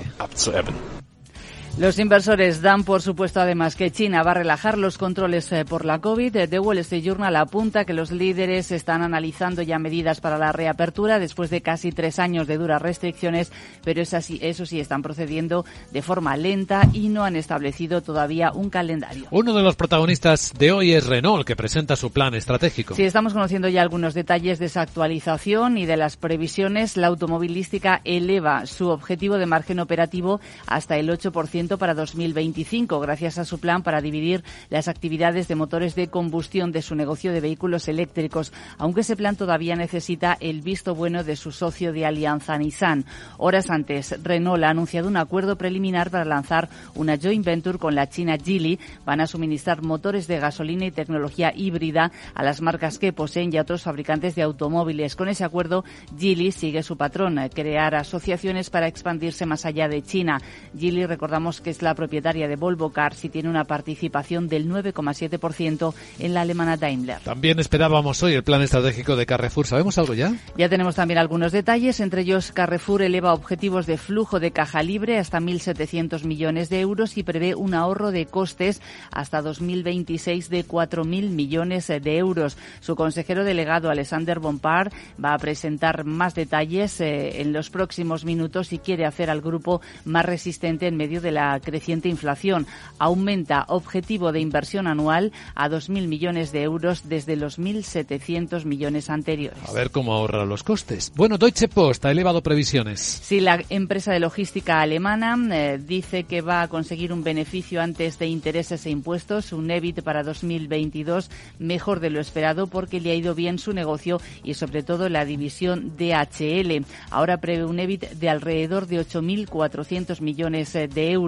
Los 1.79 1.99
inversores 1.99 2.62
dan 2.62 2.85
por 2.85 3.03
supuesto 3.03 3.39
además 3.39 3.77
que 3.77 3.91
China 3.91 4.22
va 4.22 4.31
a 4.31 4.35
relajar 4.35 4.79
los 4.79 4.97
controles 4.97 5.53
eh, 5.53 5.66
por 5.66 5.85
la 5.85 5.99
COVID. 5.99 6.49
The 6.49 6.59
Wall 6.59 6.79
Street 6.79 7.05
Journal 7.05 7.37
apunta 7.37 7.85
que 7.85 7.93
los 7.93 8.11
líderes 8.11 8.72
están 8.72 9.03
analizando 9.03 9.61
ya 9.61 9.79
medidas 9.79 10.22
para 10.22 10.39
la 10.39 10.53
reapertura 10.53 11.18
después 11.18 11.51
de 11.51 11.61
casi 11.61 11.93
tres 11.93 12.18
años 12.18 12.47
de 12.47 12.57
duras 12.57 12.81
restricciones, 12.81 13.53
pero 13.85 14.01
eso 14.01 14.18
sí, 14.22 14.39
eso 14.41 14.64
sí 14.64 14.81
están 14.81 15.03
procediendo 15.03 15.66
de 15.93 16.01
forma 16.01 16.35
lenta 16.39 16.81
y 16.95 17.11
no 17.11 17.24
han 17.24 17.37
establecido 17.37 18.01
todavía 18.01 18.53
un 18.53 18.70
calendario. 18.70 19.29
Uno 19.31 19.53
de 19.53 19.62
los 19.62 19.77
protagonistas 19.77 20.55
de 20.59 20.72
hoy 20.72 20.95
es 20.95 21.05
Renault, 21.05 21.47
que 21.47 21.57
presenta 21.57 21.95
su 21.95 22.11
plan 22.11 22.33
estratégico. 22.33 22.95
Sí, 22.95 23.03
estamos 23.03 23.35
conociendo 23.35 23.68
ya 23.68 23.83
algunos 23.83 24.14
detalles 24.14 24.59
de 24.59 24.64
esa 24.64 24.81
actualización 24.81 25.77
y 25.77 25.85
de 25.85 25.99
las 25.99 26.16
previsiones. 26.16 26.97
La 26.97 27.09
automovilística 27.09 28.01
eleva 28.05 28.64
su 28.64 28.89
objetivo 28.89 29.37
de 29.37 29.45
margen 29.45 29.79
operativo 29.79 30.41
hasta 30.66 30.97
el 30.97 31.11
8% 31.11 31.66
para 31.67 31.95
2025, 31.95 33.01
gracias 33.01 33.39
a 33.39 33.45
su 33.45 33.59
plan 33.59 33.83
para 33.83 34.01
dividir 34.01 34.45
las 34.71 34.87
actividades 34.87 35.49
de 35.49 35.57
motores 35.57 35.97
de 35.97 36.07
combustión 36.07 36.71
de 36.71 36.83
su 36.83 36.95
negocio 36.95 37.33
de 37.33 37.41
vehículos 37.41 37.89
eléctricos, 37.89 38.53
aunque 38.79 39.01
ese 39.01 39.17
plan 39.17 39.35
todavía 39.35 39.75
necesita 39.75 40.37
el 40.39 40.62
visto 40.62 40.95
bueno 40.95 41.25
de 41.25 41.35
su 41.35 41.51
socio 41.51 41.93
de 41.93 42.07
alianza 42.07 42.57
Nissan. 42.57 43.05
Horas 43.39 43.69
antes, 43.71 44.14
Renault 44.23 44.62
ha 44.62 44.71
anunciado 44.71 45.09
un 45.09 45.17
acuerdo 45.17 45.57
preliminar 45.59 46.11
para 46.11 46.25
lanzar 46.25 46.69
una 46.95 47.19
joint 47.19 47.45
venture 47.45 47.79
con 47.79 47.97
la 47.97 48.09
china 48.09 48.39
Geely. 48.39 48.79
Van 49.05 49.21
a 49.21 49.27
suministrar 49.27 49.83
motores 49.83 50.29
de 50.29 50.39
gasolina 50.39 50.87
y 50.87 50.93
tecnología 50.93 51.53
híbrida 51.55 52.12
a 52.35 52.45
las 52.45 52.61
marcas 52.61 52.99
que 52.99 53.12
poseen 53.12 53.53
y 53.53 53.59
a 53.59 53.62
otros 53.62 53.83
fabricantes 53.83 54.37
de 54.37 54.43
automóviles. 54.43 55.17
Con 55.17 55.29
ese 55.29 55.45
acuerdo, 55.45 55.85
Geely 56.17 56.53
sigue 56.53 56.83
su 56.83 56.97
patrón, 56.97 57.41
crear 57.53 57.95
asociaciones 57.95 58.71
para 58.71 58.87
expandirse 58.87 59.47
más 59.47 59.64
allá 59.67 59.89
de 59.89 60.03
China. 60.03 60.41
Geely, 60.79 61.07
recordamos, 61.07 61.56
que 61.61 61.71
es 61.71 61.83
la 61.83 61.95
propietaria 61.95 62.49
de 62.49 62.57
Volvo 62.57 62.91
Cars 62.91 63.25
y 63.25 63.29
tiene 63.29 63.49
una 63.49 63.65
participación 63.65 64.49
del 64.49 64.69
9,7% 64.69 65.95
en 66.19 66.35
la 66.35 66.43
alemana 66.43 66.77
Daimler. 66.77 67.21
También 67.21 67.59
esperábamos 67.59 68.23
hoy 68.23 68.35
el 68.35 68.45
plan 68.45 68.63
estratégico 68.63 69.17
de 69.17 69.27
Carrefour. 69.27 69.67
¿Sabemos 69.67 69.99
algo 69.99 70.15
ya? 70.15 70.35
Ya 70.57 70.69
tenemos 70.69 70.95
también 70.95 71.19
algunos 71.19 71.53
detalles. 71.53 72.01
Entre 72.01 72.23
ellos, 72.23 72.53
Carrefour 72.53 73.03
eleva 73.03 73.35
objetivos 73.35 73.87
de 73.87 73.99
flujo 73.99 74.41
de 74.41 74.51
caja 74.51 74.83
libre 74.83 75.19
hasta 75.19 75.41
1.700 75.41 76.25
millones 76.25 76.69
de 76.69 76.81
euros 76.81 77.17
y 77.17 77.23
prevé 77.23 77.55
un 77.55 77.75
ahorro 77.75 78.11
de 78.11 78.27
costes 78.27 78.81
hasta 79.11 79.43
2026 79.43 80.49
de 80.51 80.67
4.000 80.67 81.31
millones 81.31 81.87
de 81.87 82.17
euros. 82.19 82.57
Su 82.81 82.97
consejero 82.97 83.45
delegado, 83.45 83.91
Alexander 83.91 84.39
Bompard, 84.39 84.93
va 85.23 85.35
a 85.35 85.39
presentar 85.39 86.05
más 86.05 86.35
detalles 86.35 87.01
eh, 87.01 87.41
en 87.41 87.53
los 87.53 87.71
próximos 87.71 88.25
minutos 88.25 88.73
y 88.73 88.79
quiere 88.79 89.07
hacer 89.07 89.31
al 89.31 89.41
grupo 89.41 89.81
más 90.05 90.25
resistente 90.25 90.87
en 90.87 90.97
medio 90.97 91.21
de 91.21 91.33
la 91.33 91.45
creciente 91.62 92.09
inflación. 92.09 92.66
Aumenta 92.99 93.64
objetivo 93.68 94.32
de 94.32 94.40
inversión 94.40 94.86
anual 94.86 95.32
a 95.55 95.68
2.000 95.68 96.07
millones 96.07 96.53
de 96.53 96.62
euros 96.62 97.09
desde 97.09 97.36
los 97.36 97.59
1.700 97.59 98.64
millones 98.64 99.11
anteriores. 99.11 99.59
A 99.68 99.72
ver 99.72 99.90
cómo 99.90 100.12
ahorra 100.12 100.44
los 100.44 100.62
costes. 100.62 101.12
Bueno, 101.14 101.38
Deutsche 101.38 101.68
Post 101.68 102.05
ha 102.05 102.11
elevado 102.11 102.42
previsiones. 102.42 103.01
Sí, 103.01 103.40
la 103.40 103.62
empresa 103.68 104.12
de 104.12 104.20
logística 104.20 104.80
alemana 104.80 105.36
eh, 105.53 105.78
dice 105.78 106.24
que 106.24 106.40
va 106.40 106.62
a 106.62 106.68
conseguir 106.68 107.12
un 107.12 107.22
beneficio 107.22 107.80
antes 107.82 108.18
de 108.18 108.26
intereses 108.26 108.86
e 108.86 108.90
impuestos, 108.90 109.53
un 109.53 109.70
EBIT 109.70 110.03
para 110.03 110.22
2022 110.22 111.30
mejor 111.59 112.01
de 112.01 112.11
lo 112.11 112.20
esperado 112.20 112.66
porque 112.66 113.01
le 113.01 113.11
ha 113.11 113.14
ido 113.14 113.34
bien 113.34 113.59
su 113.59 113.72
negocio 113.72 114.20
y 114.42 114.55
sobre 114.55 114.82
todo 114.82 115.09
la 115.09 115.24
división 115.24 115.92
DHL. 115.97 116.84
Ahora 117.11 117.38
prevé 117.38 117.64
un 117.64 117.78
EBIT 117.78 118.11
de 118.12 118.28
alrededor 118.28 118.86
de 118.86 119.01
8.400 119.01 120.20
millones 120.20 120.74
eh, 120.74 120.88
de 120.88 121.12
euros 121.12 121.26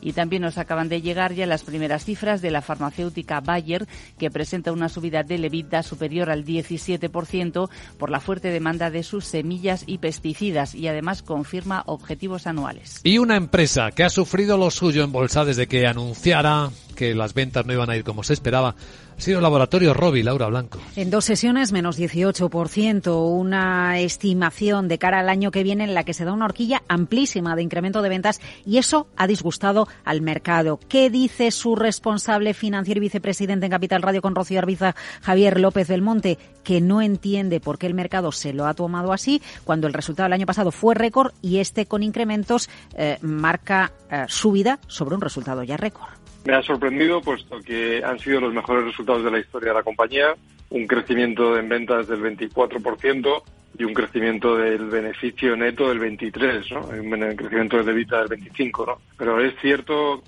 y 0.00 0.12
también 0.12 0.42
nos 0.42 0.58
acaban 0.58 0.88
de 0.88 1.00
llegar 1.00 1.34
ya 1.34 1.46
las 1.46 1.62
primeras 1.62 2.04
cifras 2.04 2.42
de 2.42 2.50
la 2.50 2.62
farmacéutica 2.62 3.40
Bayer, 3.40 3.86
que 4.18 4.30
presenta 4.30 4.72
una 4.72 4.88
subida 4.88 5.22
de 5.22 5.38
levita 5.38 5.82
superior 5.82 6.30
al 6.30 6.44
17% 6.44 7.70
por 7.98 8.10
la 8.10 8.20
fuerte 8.20 8.50
demanda 8.50 8.90
de 8.90 9.02
sus 9.02 9.24
semillas 9.24 9.84
y 9.86 9.98
pesticidas 9.98 10.74
y 10.74 10.88
además 10.88 11.22
confirma 11.22 11.82
objetivos 11.86 12.46
anuales. 12.46 13.00
Y 13.04 13.18
una 13.18 13.36
empresa 13.36 13.90
que 13.92 14.04
ha 14.04 14.10
sufrido 14.10 14.56
lo 14.58 14.70
suyo 14.70 15.04
en 15.04 15.12
bolsa 15.12 15.44
desde 15.44 15.66
que 15.66 15.86
anunciara 15.86 16.70
que 16.98 17.14
las 17.14 17.32
ventas 17.32 17.64
no 17.64 17.72
iban 17.72 17.90
a 17.90 17.96
ir 17.96 18.02
como 18.02 18.24
se 18.24 18.32
esperaba 18.32 18.74
ha 19.18 19.20
sido 19.20 19.40
laboratorio 19.40 19.94
Robi, 19.94 20.22
Laura 20.22 20.46
Blanco. 20.46 20.78
En 20.94 21.10
dos 21.10 21.24
sesiones, 21.24 21.72
menos 21.72 21.98
18%, 21.98 23.36
una 23.36 23.98
estimación 23.98 24.86
de 24.86 24.98
cara 24.98 25.18
al 25.18 25.28
año 25.28 25.50
que 25.50 25.64
viene 25.64 25.82
en 25.82 25.94
la 25.94 26.04
que 26.04 26.14
se 26.14 26.24
da 26.24 26.32
una 26.32 26.44
horquilla 26.44 26.82
amplísima 26.86 27.56
de 27.56 27.62
incremento 27.62 28.00
de 28.00 28.10
ventas 28.10 28.40
y 28.64 28.78
eso 28.78 29.08
ha 29.16 29.26
disgustado 29.26 29.88
al 30.04 30.22
mercado. 30.22 30.78
¿Qué 30.88 31.10
dice 31.10 31.50
su 31.50 31.74
responsable 31.74 32.54
financiero 32.54 32.98
y 32.98 33.02
vicepresidente 33.02 33.66
en 33.66 33.72
Capital 33.72 34.02
Radio 34.02 34.22
con 34.22 34.36
Rocío 34.36 34.60
Arbiza, 34.60 34.94
Javier 35.22 35.58
López 35.58 35.88
del 35.88 36.02
Monte, 36.02 36.38
que 36.62 36.80
no 36.80 37.02
entiende 37.02 37.58
por 37.58 37.76
qué 37.78 37.88
el 37.88 37.94
mercado 37.94 38.30
se 38.30 38.52
lo 38.52 38.66
ha 38.66 38.74
tomado 38.74 39.12
así 39.12 39.42
cuando 39.64 39.88
el 39.88 39.94
resultado 39.94 40.26
del 40.26 40.34
año 40.34 40.46
pasado 40.46 40.70
fue 40.70 40.94
récord 40.94 41.32
y 41.42 41.58
este 41.58 41.86
con 41.86 42.04
incrementos 42.04 42.70
eh, 42.94 43.18
marca 43.22 43.90
eh, 44.10 44.26
subida 44.28 44.78
sobre 44.86 45.16
un 45.16 45.22
resultado 45.22 45.64
ya 45.64 45.76
récord? 45.76 46.17
Me 46.44 46.54
ha 46.54 46.62
sorprendido 46.62 47.20
puesto 47.20 47.60
que 47.60 48.02
han 48.04 48.18
sido 48.18 48.40
los 48.40 48.54
mejores 48.54 48.84
resultados 48.84 49.24
de 49.24 49.30
la 49.30 49.38
historia 49.38 49.70
de 49.70 49.74
la 49.74 49.82
compañía, 49.82 50.34
un 50.70 50.86
crecimiento 50.86 51.58
en 51.58 51.68
ventas 51.68 52.08
del 52.08 52.20
24%, 52.20 53.42
y 53.78 53.84
un 53.84 53.94
crecimiento 53.94 54.56
del 54.56 54.86
beneficio 54.86 55.56
neto 55.56 55.88
del 55.88 56.00
23, 56.00 56.72
¿no? 56.72 56.80
Un 56.80 57.36
crecimiento 57.36 57.76
del 57.76 57.88
EBITDA 57.88 58.18
del 58.20 58.28
25, 58.28 58.86
¿no? 58.86 58.98
Pero 59.16 59.40
es 59.40 59.54
cierto 59.60 60.22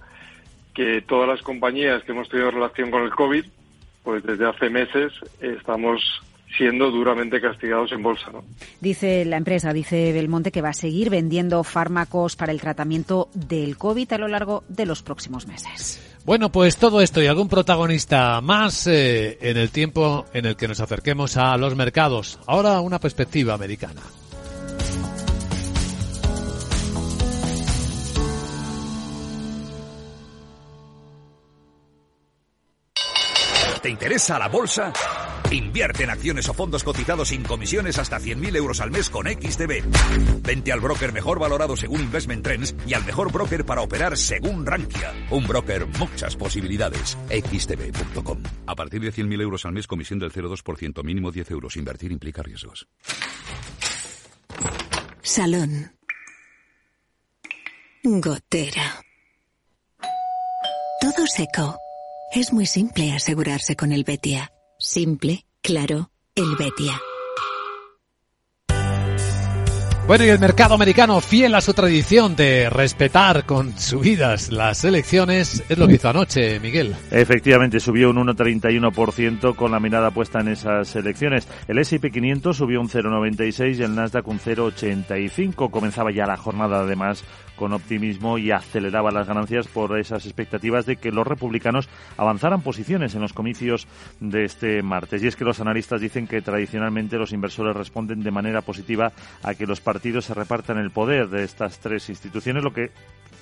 que 0.72 1.02
todas 1.02 1.28
las 1.28 1.42
compañías 1.42 2.02
que 2.04 2.12
hemos 2.12 2.28
tenido 2.28 2.52
relación 2.52 2.92
con 2.92 3.02
el 3.02 3.10
COVID, 3.10 3.44
pues 4.04 4.22
desde 4.22 4.48
hace 4.48 4.70
meses 4.70 5.12
estamos 5.40 6.22
siendo 6.56 6.90
duramente 6.90 7.40
castigados 7.40 7.92
en 7.92 8.02
bolsa. 8.02 8.30
¿no? 8.32 8.44
Dice 8.80 9.24
la 9.24 9.36
empresa, 9.36 9.72
dice 9.72 10.12
Belmonte, 10.12 10.52
que 10.52 10.62
va 10.62 10.70
a 10.70 10.74
seguir 10.74 11.10
vendiendo 11.10 11.62
fármacos 11.64 12.36
para 12.36 12.52
el 12.52 12.60
tratamiento 12.60 13.28
del 13.34 13.76
COVID 13.76 14.12
a 14.12 14.18
lo 14.18 14.28
largo 14.28 14.64
de 14.68 14.86
los 14.86 15.02
próximos 15.02 15.46
meses. 15.46 16.06
Bueno, 16.24 16.52
pues 16.52 16.76
todo 16.76 17.00
esto 17.00 17.22
y 17.22 17.26
algún 17.26 17.48
protagonista 17.48 18.40
más 18.40 18.86
eh, 18.86 19.38
en 19.40 19.56
el 19.56 19.70
tiempo 19.70 20.26
en 20.34 20.46
el 20.46 20.56
que 20.56 20.68
nos 20.68 20.80
acerquemos 20.80 21.36
a 21.36 21.56
los 21.56 21.74
mercados. 21.74 22.38
Ahora 22.46 22.80
una 22.80 22.98
perspectiva 22.98 23.54
americana. 23.54 24.02
¿Te 33.82 33.88
interesa 33.88 34.38
la 34.38 34.48
bolsa? 34.48 34.92
Invierte 35.50 36.04
en 36.04 36.10
acciones 36.10 36.48
o 36.48 36.54
fondos 36.54 36.84
cotizados 36.84 37.28
sin 37.28 37.42
comisiones 37.42 37.98
hasta 37.98 38.20
100.000 38.20 38.56
euros 38.56 38.80
al 38.80 38.92
mes 38.92 39.10
con 39.10 39.26
XTB. 39.26 39.82
Vente 40.42 40.70
al 40.70 40.78
broker 40.78 41.12
mejor 41.12 41.40
valorado 41.40 41.76
según 41.76 42.02
Investment 42.02 42.44
Trends 42.44 42.74
y 42.86 42.94
al 42.94 43.04
mejor 43.04 43.32
broker 43.32 43.64
para 43.64 43.80
operar 43.80 44.16
según 44.16 44.64
Rankia. 44.64 45.12
Un 45.30 45.48
broker, 45.48 45.86
muchas 45.98 46.36
posibilidades. 46.36 47.18
XTB.com. 47.28 48.42
A 48.66 48.76
partir 48.76 49.00
de 49.00 49.12
100.000 49.12 49.42
euros 49.42 49.66
al 49.66 49.72
mes, 49.72 49.88
comisión 49.88 50.20
del 50.20 50.32
0,2%, 50.32 51.02
mínimo 51.02 51.32
10 51.32 51.50
euros. 51.50 51.76
Invertir 51.76 52.12
implica 52.12 52.42
riesgos. 52.42 52.86
Salón. 55.22 55.92
Gotera. 58.04 59.02
Todo 61.00 61.26
seco. 61.26 61.76
Es 62.32 62.52
muy 62.52 62.66
simple 62.66 63.12
asegurarse 63.12 63.74
con 63.74 63.90
el 63.90 64.04
Betia. 64.04 64.52
Simple, 64.92 65.46
claro, 65.62 66.10
el 66.34 66.56
Betia. 66.58 67.00
Bueno, 70.08 70.24
y 70.24 70.28
el 70.28 70.40
mercado 70.40 70.74
americano, 70.74 71.20
fiel 71.20 71.54
a 71.54 71.60
su 71.60 71.72
tradición 71.72 72.34
de 72.34 72.68
respetar 72.68 73.46
con 73.46 73.78
subidas 73.78 74.50
las 74.50 74.84
elecciones, 74.84 75.62
es 75.68 75.78
lo 75.78 75.86
que 75.86 75.94
hizo 75.94 76.08
anoche, 76.08 76.58
Miguel. 76.58 76.96
Efectivamente, 77.12 77.78
subió 77.78 78.10
un 78.10 78.16
1,31% 78.16 79.54
con 79.54 79.70
la 79.70 79.78
mirada 79.78 80.10
puesta 80.10 80.40
en 80.40 80.48
esas 80.48 80.96
elecciones. 80.96 81.46
El 81.68 81.78
S&P 81.78 82.10
500 82.10 82.56
subió 82.56 82.80
un 82.80 82.88
0,96 82.88 83.78
y 83.78 83.82
el 83.84 83.94
Nasdaq 83.94 84.26
un 84.26 84.40
0,85. 84.40 85.70
Comenzaba 85.70 86.10
ya 86.10 86.26
la 86.26 86.36
jornada, 86.36 86.80
además, 86.80 87.22
con 87.60 87.74
optimismo 87.74 88.38
y 88.38 88.52
aceleraba 88.52 89.10
las 89.10 89.28
ganancias 89.28 89.68
por 89.68 89.98
esas 90.00 90.24
expectativas 90.24 90.86
de 90.86 90.96
que 90.96 91.12
los 91.12 91.26
republicanos 91.26 91.90
avanzaran 92.16 92.62
posiciones 92.62 93.14
en 93.14 93.20
los 93.20 93.34
comicios 93.34 93.86
de 94.18 94.46
este 94.46 94.82
martes. 94.82 95.22
Y 95.22 95.26
es 95.26 95.36
que 95.36 95.44
los 95.44 95.60
analistas 95.60 96.00
dicen 96.00 96.26
que 96.26 96.40
tradicionalmente 96.40 97.18
los 97.18 97.34
inversores 97.34 97.76
responden 97.76 98.22
de 98.22 98.30
manera 98.30 98.62
positiva 98.62 99.12
a 99.42 99.52
que 99.52 99.66
los 99.66 99.82
partidos 99.82 100.24
se 100.24 100.32
repartan 100.32 100.78
el 100.78 100.90
poder 100.90 101.28
de 101.28 101.44
estas 101.44 101.80
tres 101.80 102.08
instituciones, 102.08 102.64
lo 102.64 102.72
que 102.72 102.92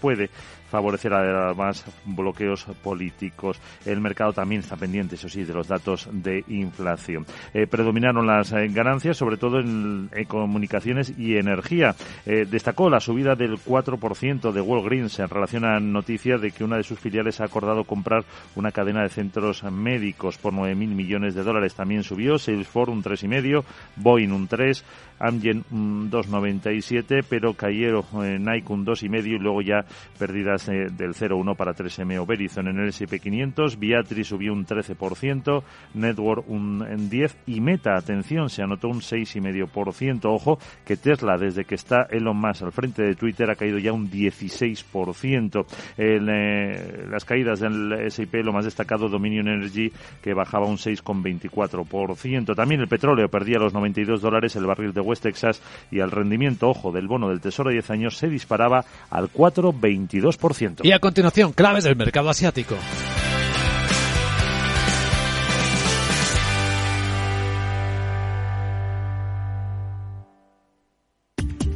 puede 0.00 0.30
favorecer 0.68 1.12
además 1.12 1.84
bloqueos 2.04 2.64
políticos. 2.82 3.60
El 3.84 4.00
mercado 4.00 4.32
también 4.32 4.60
está 4.60 4.76
pendiente, 4.76 5.16
eso 5.16 5.28
sí, 5.28 5.44
de 5.44 5.54
los 5.54 5.66
datos 5.66 6.08
de 6.12 6.44
inflación. 6.48 7.26
Eh, 7.54 7.66
predominaron 7.66 8.26
las 8.26 8.52
eh, 8.52 8.68
ganancias, 8.68 9.16
sobre 9.16 9.36
todo 9.36 9.60
en, 9.60 10.10
comunicaciones 10.28 11.14
y 11.18 11.36
energía. 11.36 11.94
Eh, 12.26 12.46
destacó 12.48 12.90
la 12.90 13.00
subida 13.00 13.34
del 13.34 13.54
4% 13.54 14.52
de 14.52 14.60
Walgreens 14.60 15.18
en 15.18 15.28
relación 15.28 15.64
a 15.64 15.80
noticias 15.80 16.40
de 16.40 16.50
que 16.50 16.64
una 16.64 16.76
de 16.76 16.82
sus 16.82 16.98
filiales 16.98 17.40
ha 17.40 17.44
acordado 17.44 17.84
comprar 17.84 18.24
una 18.54 18.72
cadena 18.72 19.02
de 19.02 19.08
centros 19.08 19.62
médicos 19.64 20.38
por 20.38 20.52
9.000 20.52 20.74
millones 20.74 21.34
de 21.34 21.42
dólares. 21.42 21.74
También 21.74 22.02
subió 22.02 22.38
Salesforce 22.38 22.92
un 22.92 23.02
3,5, 23.02 23.64
Boeing 23.96 24.32
un 24.32 24.48
3, 24.48 24.84
Amgen 25.18 25.64
un 25.70 26.10
2,97, 26.10 27.24
pero 27.28 27.54
cayeron 27.54 28.04
Nike 28.12 28.72
un 28.72 28.84
2,5 28.86 29.26
y 29.26 29.38
luego 29.38 29.62
ya 29.62 29.84
pérdidas 30.18 30.68
eh, 30.68 30.86
del 30.90 31.14
0,1 31.14 31.56
para 31.56 31.74
3M 31.74 32.20
o 32.20 32.26
Verizon 32.26 32.68
en 32.68 32.78
el 32.78 32.88
S&P 32.88 33.18
500, 33.18 33.78
Beatrice 33.78 34.30
subió 34.30 34.52
un 34.52 34.66
13%, 34.66 35.62
Network 35.94 36.48
un 36.48 36.80
10% 36.80 37.34
y 37.46 37.60
Meta, 37.60 37.96
atención, 37.96 38.48
se 38.48 38.62
anotó 38.62 38.88
un 38.88 39.00
6,5%. 39.00 40.20
Ojo 40.24 40.58
que 40.84 40.96
Tesla, 40.96 41.36
desde 41.36 41.64
que 41.64 41.74
está 41.74 42.06
Elon 42.10 42.36
Musk 42.36 42.62
al 42.62 42.72
frente 42.72 43.02
de 43.02 43.14
Twitter, 43.14 43.50
ha 43.50 43.56
caído 43.56 43.78
ya 43.78 43.92
un 43.92 44.10
16%. 44.10 45.66
Eh, 45.96 47.06
las 47.10 47.24
caídas 47.24 47.60
del 47.60 47.92
S&P, 47.92 48.42
lo 48.42 48.52
más 48.52 48.64
destacado, 48.64 49.08
Dominion 49.08 49.48
Energy, 49.48 49.90
que 50.22 50.34
bajaba 50.34 50.66
un 50.66 50.76
6,24%. 50.76 52.54
También 52.54 52.80
el 52.80 52.88
petróleo 52.88 53.28
perdía 53.28 53.58
los 53.58 53.74
92 53.74 54.20
dólares 54.20 54.56
el 54.56 54.66
barril 54.66 54.92
de 54.92 55.00
West 55.08 55.22
Texas 55.22 55.60
y 55.90 56.00
el 56.00 56.10
rendimiento, 56.10 56.68
ojo, 56.68 56.92
del 56.92 57.08
bono 57.08 57.28
del 57.28 57.40
Tesoro 57.40 57.70
de 57.70 57.74
10 57.74 57.90
años 57.90 58.16
se 58.16 58.28
disparaba 58.28 58.84
al 59.10 59.32
4,22%. 59.32 60.84
Y 60.84 60.92
a 60.92 60.98
continuación, 60.98 61.52
claves 61.52 61.84
del 61.84 61.96
mercado 61.96 62.30
asiático. 62.30 62.76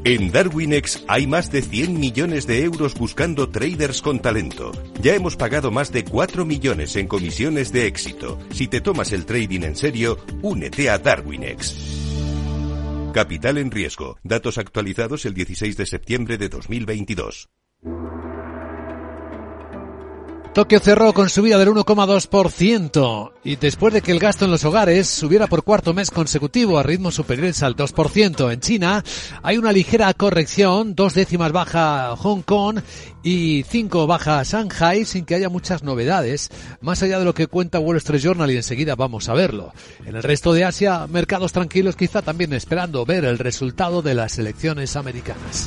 En 0.05 0.33
Darwinex 0.33 1.05
hay 1.07 1.29
más 1.29 1.53
de 1.53 1.63
100 1.63 1.99
millones 1.99 2.49
de 2.49 2.65
euros 2.65 2.95
buscando 2.95 3.51
traders 3.51 4.03
con 4.03 4.19
talento. 4.19 4.73
Ya 5.01 5.15
hemos 5.15 5.37
pagado 5.37 5.71
más 5.71 5.93
de 5.93 6.03
4 6.03 6.45
millones 6.45 6.97
en 6.97 7.07
comisiones 7.07 7.71
de 7.71 7.87
éxito. 7.87 8.37
Si 8.51 8.67
te 8.67 8.81
tomas 8.81 9.13
el 9.13 9.27
trading 9.27 9.63
en 9.63 9.77
serio, 9.77 10.19
únete 10.43 10.91
a 10.91 10.99
Darwinex. 10.99 12.12
Capital 13.13 13.59
en 13.59 13.71
riesgo. 13.71 14.17
Datos 14.23 14.57
actualizados 14.57 15.27
el 15.27 15.35
16 15.35 15.77
de 15.77 15.85
septiembre 15.85 16.39
de 16.39 16.49
2022. 16.49 17.51
Tokio 20.55 20.81
cerró 20.81 21.15
con 21.15 21.31
subida 21.31 21.57
del 21.57 21.71
1,2% 21.71 23.33
y 23.43 23.57
después 23.57 23.95
de 23.95 24.03
que 24.03 24.13
el 24.13 24.19
gasto 24.19 24.45
en 24.45 24.51
los 24.51 24.67
hogares 24.67 25.09
subiera 25.09 25.47
por 25.47 25.65
cuarto 25.65 25.95
mes 25.95 26.11
consecutivo 26.11 26.79
a 26.79 26.83
ritmos 26.83 27.15
superiores 27.15 27.63
al 27.63 27.75
2%. 27.75 28.53
En 28.53 28.61
China 28.61 29.03
hay 29.43 29.57
una 29.57 29.73
ligera 29.73 30.13
corrección, 30.13 30.95
dos 30.95 31.15
décimas 31.15 31.53
baja 31.53 32.15
Hong 32.17 32.43
Kong 32.43 32.81
y 33.23 33.65
cinco 33.67 34.07
baja 34.07 34.43
Shanghai 34.43 35.07
sin 35.07 35.25
que 35.25 35.37
haya 35.37 35.49
muchas 35.49 35.83
novedades, 35.85 36.51
más 36.83 37.03
allá 37.03 37.19
de 37.19 37.25
lo 37.25 37.33
que 37.33 37.47
cuenta 37.47 37.81
Wall 37.81 37.97
Street 37.97 38.21
Journal 38.21 38.51
y 38.51 38.57
enseguida 38.57 38.95
vamos 38.95 39.31
a 39.31 39.35
verlo. 39.35 39.73
En 40.05 40.17
el 40.17 40.23
resto 40.23 40.53
de 40.53 40.65
Asia, 40.65 41.07
mercados 41.07 41.53
tranquilos 41.53 41.97
quizá 41.97 42.21
también 42.21 42.53
esperando 42.53 43.07
ver 43.07 43.25
el 43.25 43.39
resultado 43.39 44.03
de 44.03 44.15
las 44.15 44.39
elecciones 44.39 44.97
americanas. 44.97 45.67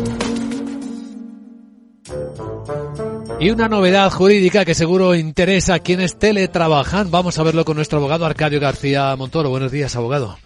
Y 3.41 3.49
una 3.49 3.67
novedad 3.67 4.11
jurídica 4.11 4.65
que 4.65 4.75
seguro 4.75 5.15
interesa 5.15 5.73
a 5.73 5.79
quienes 5.79 6.19
teletrabajan. 6.19 7.09
Vamos 7.09 7.39
a 7.39 7.43
verlo 7.43 7.65
con 7.65 7.75
nuestro 7.75 7.97
abogado 7.97 8.27
Arcadio 8.27 8.59
García 8.59 9.15
Montoro. 9.15 9.49
Buenos 9.49 9.71
días, 9.71 9.95
abogado. 9.95 10.37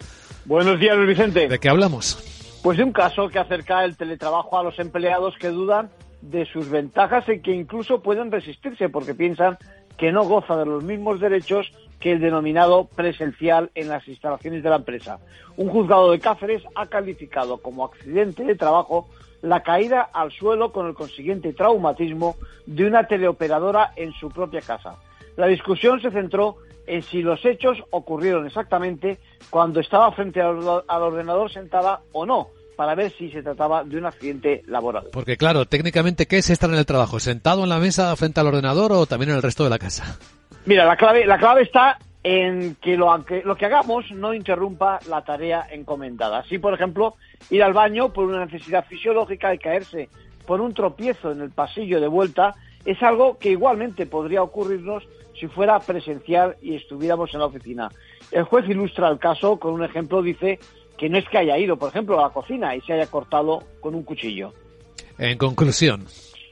Buenos 0.46 0.80
días, 0.80 0.96
Luis 0.96 1.10
Vicente. 1.10 1.46
¿De 1.46 1.58
qué 1.58 1.68
hablamos? 1.68 2.16
Pues 2.62 2.78
de 2.78 2.84
un 2.84 2.92
caso 2.92 3.28
que 3.28 3.38
acerca 3.38 3.84
el 3.84 3.98
teletrabajo 3.98 4.58
a 4.58 4.62
los 4.62 4.78
empleados 4.78 5.34
que 5.38 5.48
dudan 5.48 5.90
de 6.22 6.46
sus 6.46 6.70
ventajas 6.70 7.28
y 7.28 7.40
que 7.40 7.54
incluso 7.54 8.00
pueden 8.00 8.32
resistirse 8.32 8.88
porque 8.88 9.14
piensan 9.14 9.58
que 9.98 10.10
no 10.10 10.24
goza 10.24 10.56
de 10.56 10.64
los 10.64 10.82
mismos 10.82 11.20
derechos 11.20 11.70
que 12.00 12.12
el 12.12 12.20
denominado 12.20 12.86
presencial 12.86 13.70
en 13.74 13.88
las 13.90 14.08
instalaciones 14.08 14.62
de 14.62 14.70
la 14.70 14.76
empresa. 14.76 15.18
Un 15.58 15.68
juzgado 15.68 16.12
de 16.12 16.18
Cáceres 16.18 16.62
ha 16.74 16.86
calificado 16.86 17.58
como 17.58 17.84
accidente 17.84 18.42
de 18.42 18.54
trabajo 18.54 19.06
la 19.46 19.62
caída 19.62 20.10
al 20.12 20.32
suelo 20.32 20.72
con 20.72 20.88
el 20.88 20.94
consiguiente 20.94 21.52
traumatismo 21.52 22.36
de 22.66 22.84
una 22.84 23.06
teleoperadora 23.06 23.92
en 23.96 24.12
su 24.12 24.28
propia 24.28 24.60
casa. 24.60 24.96
La 25.36 25.46
discusión 25.46 26.00
se 26.00 26.10
centró 26.10 26.56
en 26.86 27.02
si 27.02 27.22
los 27.22 27.44
hechos 27.44 27.78
ocurrieron 27.90 28.46
exactamente 28.46 29.18
cuando 29.50 29.80
estaba 29.80 30.10
frente 30.12 30.40
al 30.40 30.58
ordenador 31.02 31.50
sentada 31.52 32.00
o 32.12 32.26
no, 32.26 32.48
para 32.76 32.94
ver 32.94 33.12
si 33.12 33.30
se 33.30 33.42
trataba 33.42 33.84
de 33.84 33.98
un 33.98 34.06
accidente 34.06 34.62
laboral. 34.66 35.08
Porque 35.12 35.36
claro, 35.36 35.64
técnicamente, 35.66 36.26
¿qué 36.26 36.38
es 36.38 36.50
estar 36.50 36.70
en 36.70 36.76
el 36.76 36.86
trabajo? 36.86 37.20
¿Sentado 37.20 37.62
en 37.62 37.68
la 37.68 37.78
mesa 37.78 38.14
frente 38.16 38.40
al 38.40 38.48
ordenador 38.48 38.92
o 38.92 39.06
también 39.06 39.30
en 39.30 39.36
el 39.36 39.42
resto 39.42 39.64
de 39.64 39.70
la 39.70 39.78
casa? 39.78 40.18
Mira, 40.64 40.84
la 40.84 40.96
clave, 40.96 41.24
la 41.24 41.38
clave 41.38 41.62
está 41.62 41.98
en 42.28 42.74
que 42.82 42.96
lo, 42.96 43.24
que 43.24 43.42
lo 43.44 43.54
que 43.54 43.66
hagamos 43.66 44.10
no 44.10 44.34
interrumpa 44.34 44.98
la 45.08 45.22
tarea 45.22 45.64
encomendada. 45.70 46.38
Así, 46.38 46.58
por 46.58 46.74
ejemplo, 46.74 47.14
ir 47.50 47.62
al 47.62 47.72
baño 47.72 48.12
por 48.12 48.24
una 48.24 48.44
necesidad 48.44 48.84
fisiológica 48.84 49.54
y 49.54 49.58
caerse 49.58 50.08
por 50.44 50.60
un 50.60 50.74
tropiezo 50.74 51.30
en 51.30 51.40
el 51.40 51.50
pasillo 51.50 52.00
de 52.00 52.08
vuelta 52.08 52.56
es 52.84 53.00
algo 53.00 53.38
que 53.38 53.50
igualmente 53.50 54.06
podría 54.06 54.42
ocurrirnos 54.42 55.04
si 55.38 55.46
fuera 55.46 55.78
presencial 55.78 56.56
y 56.60 56.74
estuviéramos 56.74 57.32
en 57.32 57.38
la 57.38 57.46
oficina. 57.46 57.92
El 58.32 58.42
juez 58.42 58.68
ilustra 58.68 59.08
el 59.08 59.20
caso 59.20 59.56
con 59.60 59.74
un 59.74 59.84
ejemplo, 59.84 60.20
dice 60.20 60.58
que 60.98 61.08
no 61.08 61.18
es 61.18 61.28
que 61.28 61.38
haya 61.38 61.56
ido, 61.56 61.76
por 61.76 61.90
ejemplo, 61.90 62.18
a 62.18 62.22
la 62.22 62.30
cocina 62.30 62.74
y 62.74 62.80
se 62.80 62.94
haya 62.94 63.06
cortado 63.06 63.62
con 63.78 63.94
un 63.94 64.02
cuchillo. 64.02 64.52
En 65.16 65.38
conclusión. 65.38 66.06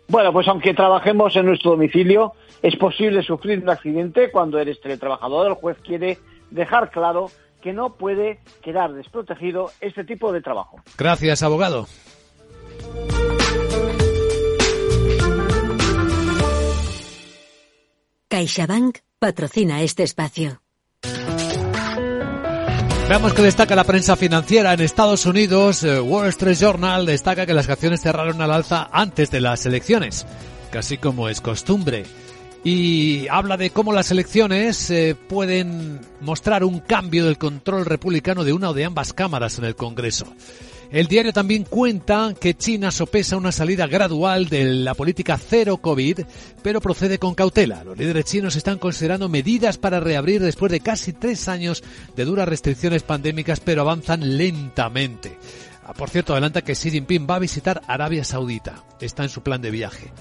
Bueno, 0.06 0.32
pues 0.32 0.46
aunque 0.46 0.72
trabajemos 0.72 1.34
en 1.34 1.46
nuestro 1.46 1.72
domicilio, 1.72 2.34
es 2.64 2.76
posible 2.76 3.22
sufrir 3.22 3.62
un 3.62 3.68
accidente 3.68 4.30
cuando 4.30 4.58
eres 4.58 4.80
teletrabajador. 4.80 5.48
El 5.48 5.54
juez 5.54 5.76
quiere 5.84 6.18
dejar 6.50 6.90
claro 6.90 7.30
que 7.62 7.74
no 7.74 7.96
puede 7.96 8.40
quedar 8.62 8.94
desprotegido 8.94 9.70
este 9.82 10.02
tipo 10.02 10.32
de 10.32 10.40
trabajo. 10.40 10.78
Gracias, 10.96 11.42
abogado. 11.42 11.86
CaixaBank 18.28 18.98
patrocina 19.18 19.82
este 19.82 20.02
espacio. 20.02 20.62
Veamos 23.10 23.34
que 23.34 23.42
destaca 23.42 23.76
la 23.76 23.84
prensa 23.84 24.16
financiera 24.16 24.72
en 24.72 24.80
Estados 24.80 25.26
Unidos. 25.26 25.84
Eh, 25.84 26.00
Wall 26.00 26.28
Street 26.28 26.56
Journal 26.58 27.04
destaca 27.04 27.44
que 27.44 27.52
las 27.52 27.68
acciones 27.68 28.00
cerraron 28.00 28.40
al 28.40 28.50
alza 28.50 28.88
antes 28.90 29.30
de 29.30 29.42
las 29.42 29.66
elecciones, 29.66 30.26
casi 30.70 30.96
como 30.96 31.28
es 31.28 31.42
costumbre. 31.42 32.04
Y 32.64 33.28
habla 33.28 33.58
de 33.58 33.68
cómo 33.68 33.92
las 33.92 34.10
elecciones 34.10 34.90
eh, 34.90 35.14
pueden 35.14 36.00
mostrar 36.22 36.64
un 36.64 36.80
cambio 36.80 37.26
del 37.26 37.36
control 37.36 37.84
republicano 37.84 38.42
de 38.42 38.54
una 38.54 38.70
o 38.70 38.74
de 38.74 38.86
ambas 38.86 39.12
cámaras 39.12 39.58
en 39.58 39.66
el 39.66 39.76
Congreso. 39.76 40.26
El 40.90 41.06
diario 41.06 41.32
también 41.32 41.64
cuenta 41.64 42.34
que 42.40 42.54
China 42.54 42.90
sopesa 42.90 43.36
una 43.36 43.52
salida 43.52 43.86
gradual 43.86 44.48
de 44.48 44.64
la 44.64 44.94
política 44.94 45.36
cero 45.36 45.78
COVID, 45.78 46.20
pero 46.62 46.80
procede 46.80 47.18
con 47.18 47.34
cautela. 47.34 47.84
Los 47.84 47.98
líderes 47.98 48.24
chinos 48.24 48.56
están 48.56 48.78
considerando 48.78 49.28
medidas 49.28 49.76
para 49.76 50.00
reabrir 50.00 50.40
después 50.40 50.72
de 50.72 50.80
casi 50.80 51.12
tres 51.12 51.48
años 51.48 51.82
de 52.16 52.24
duras 52.24 52.48
restricciones 52.48 53.02
pandémicas, 53.02 53.60
pero 53.60 53.82
avanzan 53.82 54.38
lentamente. 54.38 55.36
Ah, 55.84 55.92
por 55.92 56.08
cierto, 56.08 56.32
adelanta 56.32 56.62
que 56.62 56.74
Xi 56.74 56.92
Jinping 56.92 57.26
va 57.28 57.36
a 57.36 57.40
visitar 57.40 57.82
Arabia 57.88 58.24
Saudita. 58.24 58.84
Está 59.00 59.24
en 59.24 59.28
su 59.28 59.42
plan 59.42 59.60
de 59.60 59.70
viaje. 59.70 60.12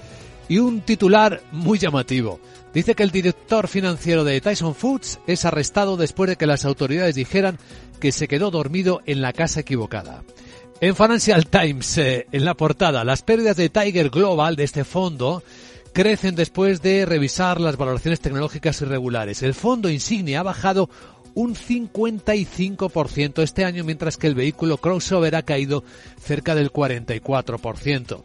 Y 0.48 0.58
un 0.58 0.80
titular 0.82 1.42
muy 1.52 1.78
llamativo. 1.78 2.40
Dice 2.72 2.94
que 2.94 3.02
el 3.02 3.10
director 3.10 3.68
financiero 3.68 4.24
de 4.24 4.40
Tyson 4.40 4.74
Foods 4.74 5.20
es 5.26 5.44
arrestado 5.44 5.96
después 5.96 6.28
de 6.28 6.36
que 6.36 6.46
las 6.46 6.64
autoridades 6.64 7.14
dijeran 7.14 7.58
que 8.00 8.12
se 8.12 8.28
quedó 8.28 8.50
dormido 8.50 9.00
en 9.06 9.22
la 9.22 9.32
casa 9.32 9.60
equivocada. 9.60 10.24
En 10.80 10.96
Financial 10.96 11.46
Times, 11.46 11.98
eh, 11.98 12.26
en 12.32 12.44
la 12.44 12.54
portada, 12.54 13.04
las 13.04 13.22
pérdidas 13.22 13.56
de 13.56 13.68
Tiger 13.68 14.10
Global 14.10 14.56
de 14.56 14.64
este 14.64 14.84
fondo 14.84 15.42
crecen 15.92 16.34
después 16.34 16.82
de 16.82 17.06
revisar 17.06 17.60
las 17.60 17.76
valoraciones 17.76 18.20
tecnológicas 18.20 18.82
irregulares. 18.82 19.42
El 19.42 19.54
fondo 19.54 19.88
insignia 19.88 20.40
ha 20.40 20.42
bajado 20.42 20.90
un 21.34 21.54
55% 21.54 23.42
este 23.42 23.64
año, 23.64 23.84
mientras 23.84 24.16
que 24.16 24.26
el 24.26 24.34
vehículo 24.34 24.78
crossover 24.78 25.36
ha 25.36 25.42
caído 25.42 25.84
cerca 26.20 26.54
del 26.54 26.72
44%. 26.72 28.22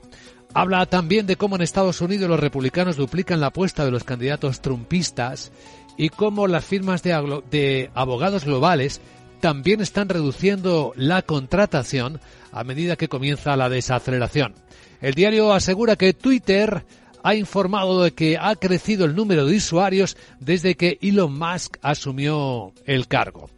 Habla 0.53 0.85
también 0.87 1.27
de 1.27 1.35
cómo 1.35 1.55
en 1.55 1.61
Estados 1.61 2.01
Unidos 2.01 2.29
los 2.29 2.39
republicanos 2.39 2.97
duplican 2.97 3.39
la 3.39 3.47
apuesta 3.47 3.85
de 3.85 3.91
los 3.91 4.03
candidatos 4.03 4.61
trumpistas 4.61 5.51
y 5.95 6.09
cómo 6.09 6.47
las 6.47 6.65
firmas 6.65 7.03
de, 7.03 7.41
de 7.51 7.91
abogados 7.93 8.45
globales 8.45 8.99
también 9.41 9.79
están 9.79 10.09
reduciendo 10.09 10.91
la 10.95 11.21
contratación 11.21 12.19
a 12.51 12.63
medida 12.63 12.95
que 12.95 13.07
comienza 13.07 13.55
la 13.55 13.69
desaceleración. 13.69 14.55
El 15.01 15.13
diario 15.13 15.53
asegura 15.53 15.95
que 15.95 16.13
Twitter 16.13 16.83
ha 17.23 17.35
informado 17.35 18.03
de 18.03 18.11
que 18.11 18.37
ha 18.37 18.55
crecido 18.55 19.05
el 19.05 19.15
número 19.15 19.45
de 19.45 19.55
usuarios 19.55 20.17
desde 20.39 20.75
que 20.75 20.97
Elon 21.01 21.37
Musk 21.37 21.77
asumió 21.81 22.73
el 22.85 23.07
cargo. 23.07 23.49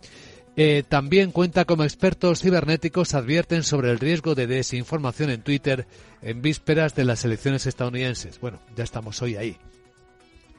Eh, 0.58 0.84
también 0.88 1.32
cuenta 1.32 1.66
como 1.66 1.84
expertos 1.84 2.42
cibernéticos 2.42 3.14
advierten 3.14 3.64
sobre 3.64 3.90
el 3.90 4.00
riesgo 4.00 4.36
de 4.36 4.48
desinformación 4.48 5.30
en 5.30 5.42
Twitter 5.42 5.88
en 6.22 6.42
vísperas 6.42 6.94
de 6.94 7.06
las 7.06 7.24
elecciones 7.24 7.66
estadounidenses. 7.66 8.40
Bueno, 8.40 8.60
ya 8.76 8.84
estamos 8.84 9.22
hoy 9.22 9.38
ahí. 9.38 9.58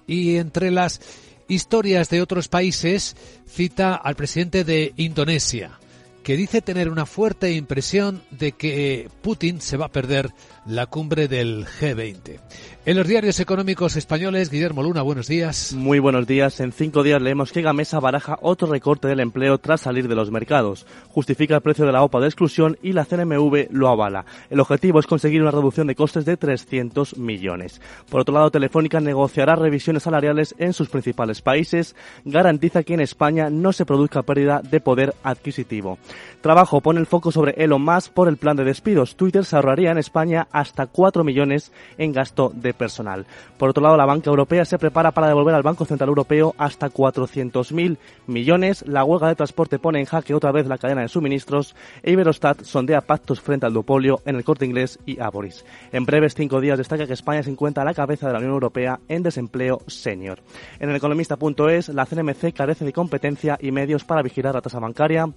Y 0.07 0.37
entre 0.37 0.71
las 0.71 1.01
historias 1.49 2.09
de 2.09 2.23
otros 2.23 2.49
países 2.49 3.17
cita 3.47 3.95
al 3.95 4.17
presidente 4.17 4.65
de 4.65 4.95
Indonesia, 4.97 5.79
que 6.23 6.37
dice 6.37 6.63
tener 6.63 6.89
una 6.89 7.05
fuerte 7.05 7.53
impresión 7.53 8.23
de 8.31 8.53
que 8.53 9.11
Putin 9.21 9.61
se 9.61 9.77
va 9.77 9.87
a 9.87 9.93
perder 9.93 10.31
la 10.67 10.87
cumbre 10.87 11.29
del 11.29 11.67
G20. 11.67 12.41
En 12.85 12.97
los 12.97 13.07
diarios 13.07 13.39
económicos 13.39 13.95
españoles, 13.95 14.51
Guillermo 14.51 14.83
Luna, 14.83 15.03
buenos 15.03 15.29
días. 15.29 15.73
Muy 15.73 16.01
buenos 16.01 16.27
días. 16.27 16.59
En 16.59 16.73
cinco 16.73 17.05
días 17.05 17.23
leemos 17.23 17.53
que 17.53 17.63
Gamesa 17.63 18.01
baraja 18.01 18.41
otro 18.43 18.67
recorte 18.67 19.07
del 19.07 19.21
empleo 19.21 19.59
tras 19.59 19.83
salir 19.83 20.09
de 20.09 20.17
los 20.17 20.33
mercados. 20.33 20.85
Justifica 21.11 21.55
el 21.55 21.61
precio 21.61 21.87
de 21.87 21.93
la 21.93 22.03
OPA 22.03 22.19
de 22.19 22.27
exclusión 22.27 22.77
y 22.83 22.93
la 22.93 23.05
CNMV 23.05 23.69
lo 23.71 23.89
avala. 23.89 24.25
El 24.51 24.59
objetivo 24.59 24.99
es 24.99 25.07
conseguir 25.07 25.43
una 25.43 25.53
reducción 25.53 25.87
de 25.87 25.95
costes 25.95 26.25
de 26.25 26.37
300 26.37 27.19
millones. 27.19 27.81
Por 28.11 28.23
otro 28.23 28.35
lado, 28.35 28.51
Telefónica 28.51 28.99
negociará 28.99 29.55
revisiones 29.55 30.03
salariales 30.03 30.53
en 30.59 30.73
sus 30.73 30.89
principales 30.89 31.41
países. 31.41 31.95
Garantiza 32.25 32.83
que 32.83 32.95
en 32.95 33.01
España 33.01 33.49
no 33.49 33.73
se 33.73 33.87
produzca 33.87 34.25
pérdida 34.25 34.61
de 34.61 34.81
poder 34.81 35.15
adquisitivo. 35.23 35.99
Trabajo 36.41 36.81
pone 36.81 36.99
el 36.99 37.07
foco 37.07 37.31
sobre 37.31 37.53
Elon 37.63 37.85
Musk 37.85 38.13
por 38.13 38.27
el 38.27 38.39
plan 38.39 38.57
de 38.57 38.65
despidos. 38.65 39.15
Twitter 39.15 39.45
se 39.45 39.55
ahorraría 39.55 39.93
en 39.93 39.99
España 39.99 40.49
hasta 40.51 40.89
4 40.89 41.23
millones 41.23 41.71
en 41.97 42.11
gasto 42.11 42.51
de 42.53 42.72
personal. 42.75 43.27
Por 43.59 43.71
otro 43.71 43.83
lado, 43.83 43.97
la 43.97 44.07
banca 44.07 44.31
europea 44.31 44.65
se 44.65 44.79
prepara 44.79 45.13
para 45.13 45.29
devolver 45.29 45.55
al 45.55 45.63
Banco 45.63 45.85
Central 45.85 46.09
Europeo 46.09 46.55
hasta 46.59 46.91
400.000 46.91 47.99
millones. 48.27 48.85
La 48.87 49.05
huelga 49.05 49.29
de 49.29 49.37
transporte 49.37 49.79
pone 49.79 50.01
en 50.01 50.07
jaque 50.07 50.35
otra 50.35 50.53
vez 50.53 50.67
la 50.67 50.79
cadena 50.79 51.03
de 51.03 51.09
suministros 51.09 51.75
e 52.03 52.13
Iberostat 52.13 52.63
sondea 52.63 53.01
pactos 53.01 53.41
frente 53.41 53.67
al 53.67 53.73
duopolio 53.73 54.21
en 54.25 54.37
el 54.37 54.45
corte 54.45 54.65
inglés 54.65 54.99
y 55.07 55.21
Aboris. 55.21 55.65
En 55.93 56.05
breves 56.05 56.35
cinco 56.35 56.61
días 56.61 56.79
destaca 56.79 57.07
que 57.07 57.13
España 57.13 57.43
se 57.43 57.51
encuentra 57.51 57.83
a 57.83 57.87
la 57.87 57.95
cabeza 57.95 58.27
de 58.27 58.33
la 58.33 58.39
Unión 58.39 58.55
Europea 58.55 59.01
en 59.09 59.23
desempleo 59.23 59.81
senior. 59.87 60.41
En 60.79 60.91
el 60.91 60.97
economista.es, 60.97 61.89
la 61.91 62.07
CNMC 62.07 62.53
carece 62.55 62.85
de 62.85 62.93
competencia 62.93 63.59
y 63.61 63.71
medios 63.73 64.05
para 64.05 64.23
vigilar 64.23 64.55
la 64.55 64.61
tasa 64.61 64.79
bancaria. 64.79 65.29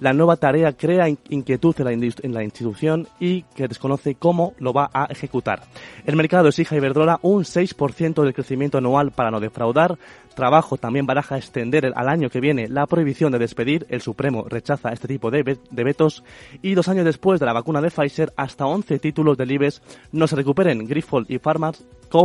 La 0.00 0.12
nueva 0.12 0.36
tarea 0.36 0.72
crea 0.72 1.08
inquietud 1.08 1.74
en 1.78 2.34
la, 2.34 2.44
institución 2.44 3.08
y 3.18 3.42
que 3.54 3.68
desconoce 3.68 4.14
cómo 4.14 4.54
lo 4.58 4.72
va 4.72 4.90
a 4.92 5.06
ejecutar. 5.06 5.62
El 6.04 6.16
mercado 6.16 6.48
exige 6.48 6.76
Iberdrola 6.84 7.18
un 7.22 7.44
6% 7.44 8.22
del 8.22 8.34
crecimiento 8.34 8.76
anual 8.76 9.10
para 9.10 9.30
no 9.30 9.40
defraudar. 9.40 9.96
Trabajo 10.34 10.76
también 10.76 11.06
baraja 11.06 11.36
extender 11.36 11.92
al 11.94 12.08
año 12.08 12.30
que 12.30 12.40
viene 12.40 12.68
la 12.68 12.86
prohibición 12.86 13.32
de 13.32 13.38
despedir. 13.38 13.86
El 13.88 14.00
Supremo 14.00 14.44
rechaza 14.48 14.92
este 14.92 15.08
tipo 15.08 15.30
de, 15.30 15.58
vetos. 15.70 16.24
Y 16.62 16.74
dos 16.74 16.88
años 16.88 17.04
después 17.04 17.40
de 17.40 17.46
la 17.46 17.52
vacuna 17.52 17.80
de 17.80 17.90
Pfizer, 17.90 18.32
hasta 18.36 18.66
11 18.66 18.98
títulos 18.98 19.36
del 19.36 19.52
IBEX 19.52 19.82
no 20.12 20.26
se 20.26 20.36
recuperen. 20.36 20.86
Grifold 20.86 21.30
y 21.30 21.38
Pharma 21.38 21.72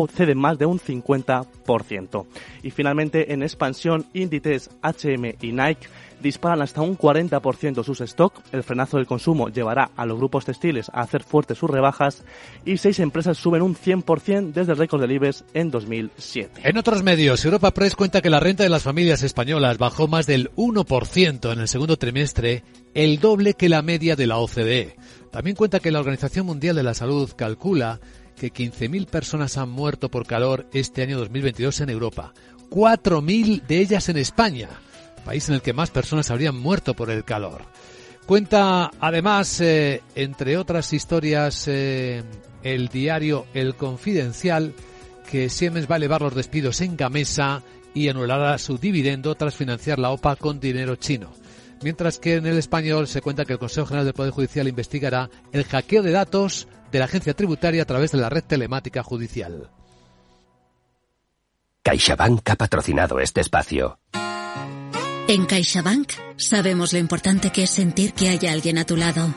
ceden 0.07 0.37
más 0.37 0.57
de 0.57 0.65
un 0.65 0.79
50%. 0.79 2.25
Y 2.63 2.71
finalmente, 2.71 3.33
en 3.33 3.43
expansión, 3.43 4.05
Inditex, 4.13 4.69
HM 4.81 5.35
y 5.41 5.51
Nike 5.51 5.87
disparan 6.21 6.61
hasta 6.61 6.81
un 6.81 6.97
40% 6.97 7.83
sus 7.83 8.01
stock. 8.01 8.33
El 8.51 8.63
frenazo 8.63 8.97
del 8.97 9.07
consumo 9.07 9.49
llevará 9.49 9.91
a 9.95 10.05
los 10.05 10.17
grupos 10.17 10.45
textiles 10.45 10.89
a 10.93 11.01
hacer 11.01 11.23
fuertes 11.23 11.57
sus 11.57 11.69
rebajas 11.69 12.23
y 12.65 12.77
seis 12.77 12.99
empresas 12.99 13.37
suben 13.37 13.61
un 13.61 13.75
100% 13.75 14.51
desde 14.51 14.73
el 14.73 14.77
récord 14.77 15.01
del 15.01 15.13
IBEX 15.13 15.45
en 15.53 15.71
2007. 15.71 16.61
En 16.63 16.77
otros 16.77 17.03
medios, 17.03 17.43
Europa 17.45 17.71
Press 17.71 17.95
cuenta 17.99 18.21
que 18.21 18.29
la 18.29 18.39
renta 18.39 18.63
de 18.63 18.69
las 18.69 18.83
familias 18.83 19.23
españolas 19.23 19.77
bajó 19.77 20.07
más 20.07 20.25
del 20.25 20.51
1% 20.55 21.51
en 21.51 21.59
el 21.59 21.67
segundo 21.67 21.97
trimestre, 21.97 22.63
el 22.93 23.19
doble 23.19 23.55
que 23.55 23.67
la 23.67 23.81
media 23.81 24.15
de 24.15 24.25
la 24.25 24.37
OCDE. 24.37 24.95
También 25.31 25.57
cuenta 25.57 25.81
que 25.81 25.91
la 25.91 25.99
Organización 25.99 26.45
Mundial 26.45 26.77
de 26.77 26.83
la 26.83 26.93
Salud 26.93 27.29
calcula 27.35 27.99
que 28.37 28.53
15.000 28.53 29.05
personas 29.05 29.57
han 29.57 29.69
muerto 29.69 30.07
por 30.09 30.25
calor 30.25 30.65
este 30.71 31.01
año 31.01 31.17
2022 31.17 31.81
en 31.81 31.89
Europa, 31.89 32.33
4.000 32.69 33.63
de 33.67 33.79
ellas 33.79 34.07
en 34.07 34.15
España 34.15 34.69
país 35.25 35.49
en 35.49 35.55
el 35.55 35.61
que 35.61 35.73
más 35.73 35.91
personas 35.91 36.31
habrían 36.31 36.55
muerto 36.55 36.93
por 36.93 37.09
el 37.09 37.25
calor. 37.25 37.63
Cuenta 38.25 38.91
además, 39.01 39.59
eh, 39.59 40.01
entre 40.15 40.55
otras 40.55 40.93
historias, 40.93 41.67
eh, 41.67 42.23
el 42.63 42.87
diario 42.87 43.45
El 43.53 43.75
Confidencial, 43.75 44.73
que 45.29 45.49
Siemens 45.49 45.91
va 45.91 45.95
a 45.95 45.97
elevar 45.97 46.21
los 46.21 46.33
despidos 46.33 46.79
en 46.79 46.95
Gamesa 46.95 47.61
y 47.99 48.07
anulará 48.07 48.57
su 48.57 48.77
dividendo 48.77 49.35
tras 49.35 49.55
financiar 49.55 49.99
la 49.99 50.11
OPA 50.11 50.37
con 50.37 50.61
dinero 50.61 50.95
chino. 50.95 51.33
Mientras 51.81 52.17
que 52.17 52.35
en 52.35 52.45
el 52.45 52.57
español 52.57 53.07
se 53.07 53.21
cuenta 53.21 53.43
que 53.43 53.51
el 53.51 53.59
Consejo 53.59 53.87
General 53.87 54.05
del 54.05 54.13
Poder 54.13 54.31
Judicial 54.31 54.69
investigará 54.69 55.29
el 55.51 55.65
hackeo 55.65 56.01
de 56.01 56.11
datos 56.11 56.69
de 56.93 56.99
la 56.99 57.05
agencia 57.05 57.33
tributaria 57.33 57.81
a 57.81 57.85
través 57.85 58.13
de 58.13 58.19
la 58.19 58.29
red 58.29 58.43
telemática 58.45 59.03
judicial. 59.03 59.69
CaixaBank 61.83 62.49
ha 62.49 62.55
patrocinado 62.55 63.19
este 63.19 63.41
espacio. 63.41 63.99
En 65.27 65.45
CaixaBank 65.45 66.13
sabemos 66.37 66.93
lo 66.93 66.99
importante 66.99 67.51
que 67.51 67.63
es 67.63 67.69
sentir 67.69 68.13
que 68.13 68.29
hay 68.29 68.47
alguien 68.47 68.77
a 68.77 68.85
tu 68.85 68.95
lado. 68.95 69.33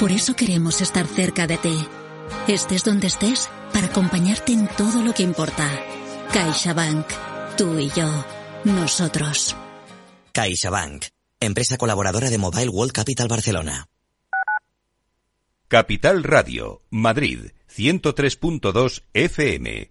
Por 0.00 0.10
eso 0.10 0.34
queremos 0.34 0.80
estar 0.80 1.06
cerca 1.06 1.46
de 1.46 1.58
ti. 1.58 1.86
Estés 2.48 2.82
donde 2.82 3.06
estés 3.06 3.48
para 3.72 3.86
acompañarte 3.86 4.52
en 4.52 4.66
todo 4.66 5.00
lo 5.00 5.12
que 5.14 5.22
importa. 5.22 5.68
CaixaBank. 6.32 7.29
Tú 7.60 7.78
y 7.78 7.90
yo. 7.90 8.08
Nosotros. 8.64 9.54
CaixaBank. 10.32 11.04
Empresa 11.40 11.76
colaboradora 11.76 12.30
de 12.30 12.38
Mobile 12.38 12.70
World 12.70 12.92
Capital 12.92 13.28
Barcelona. 13.28 13.86
Capital 15.68 16.24
Radio, 16.24 16.80
Madrid, 16.88 17.50
103.2 17.68 19.02
FM. 19.12 19.90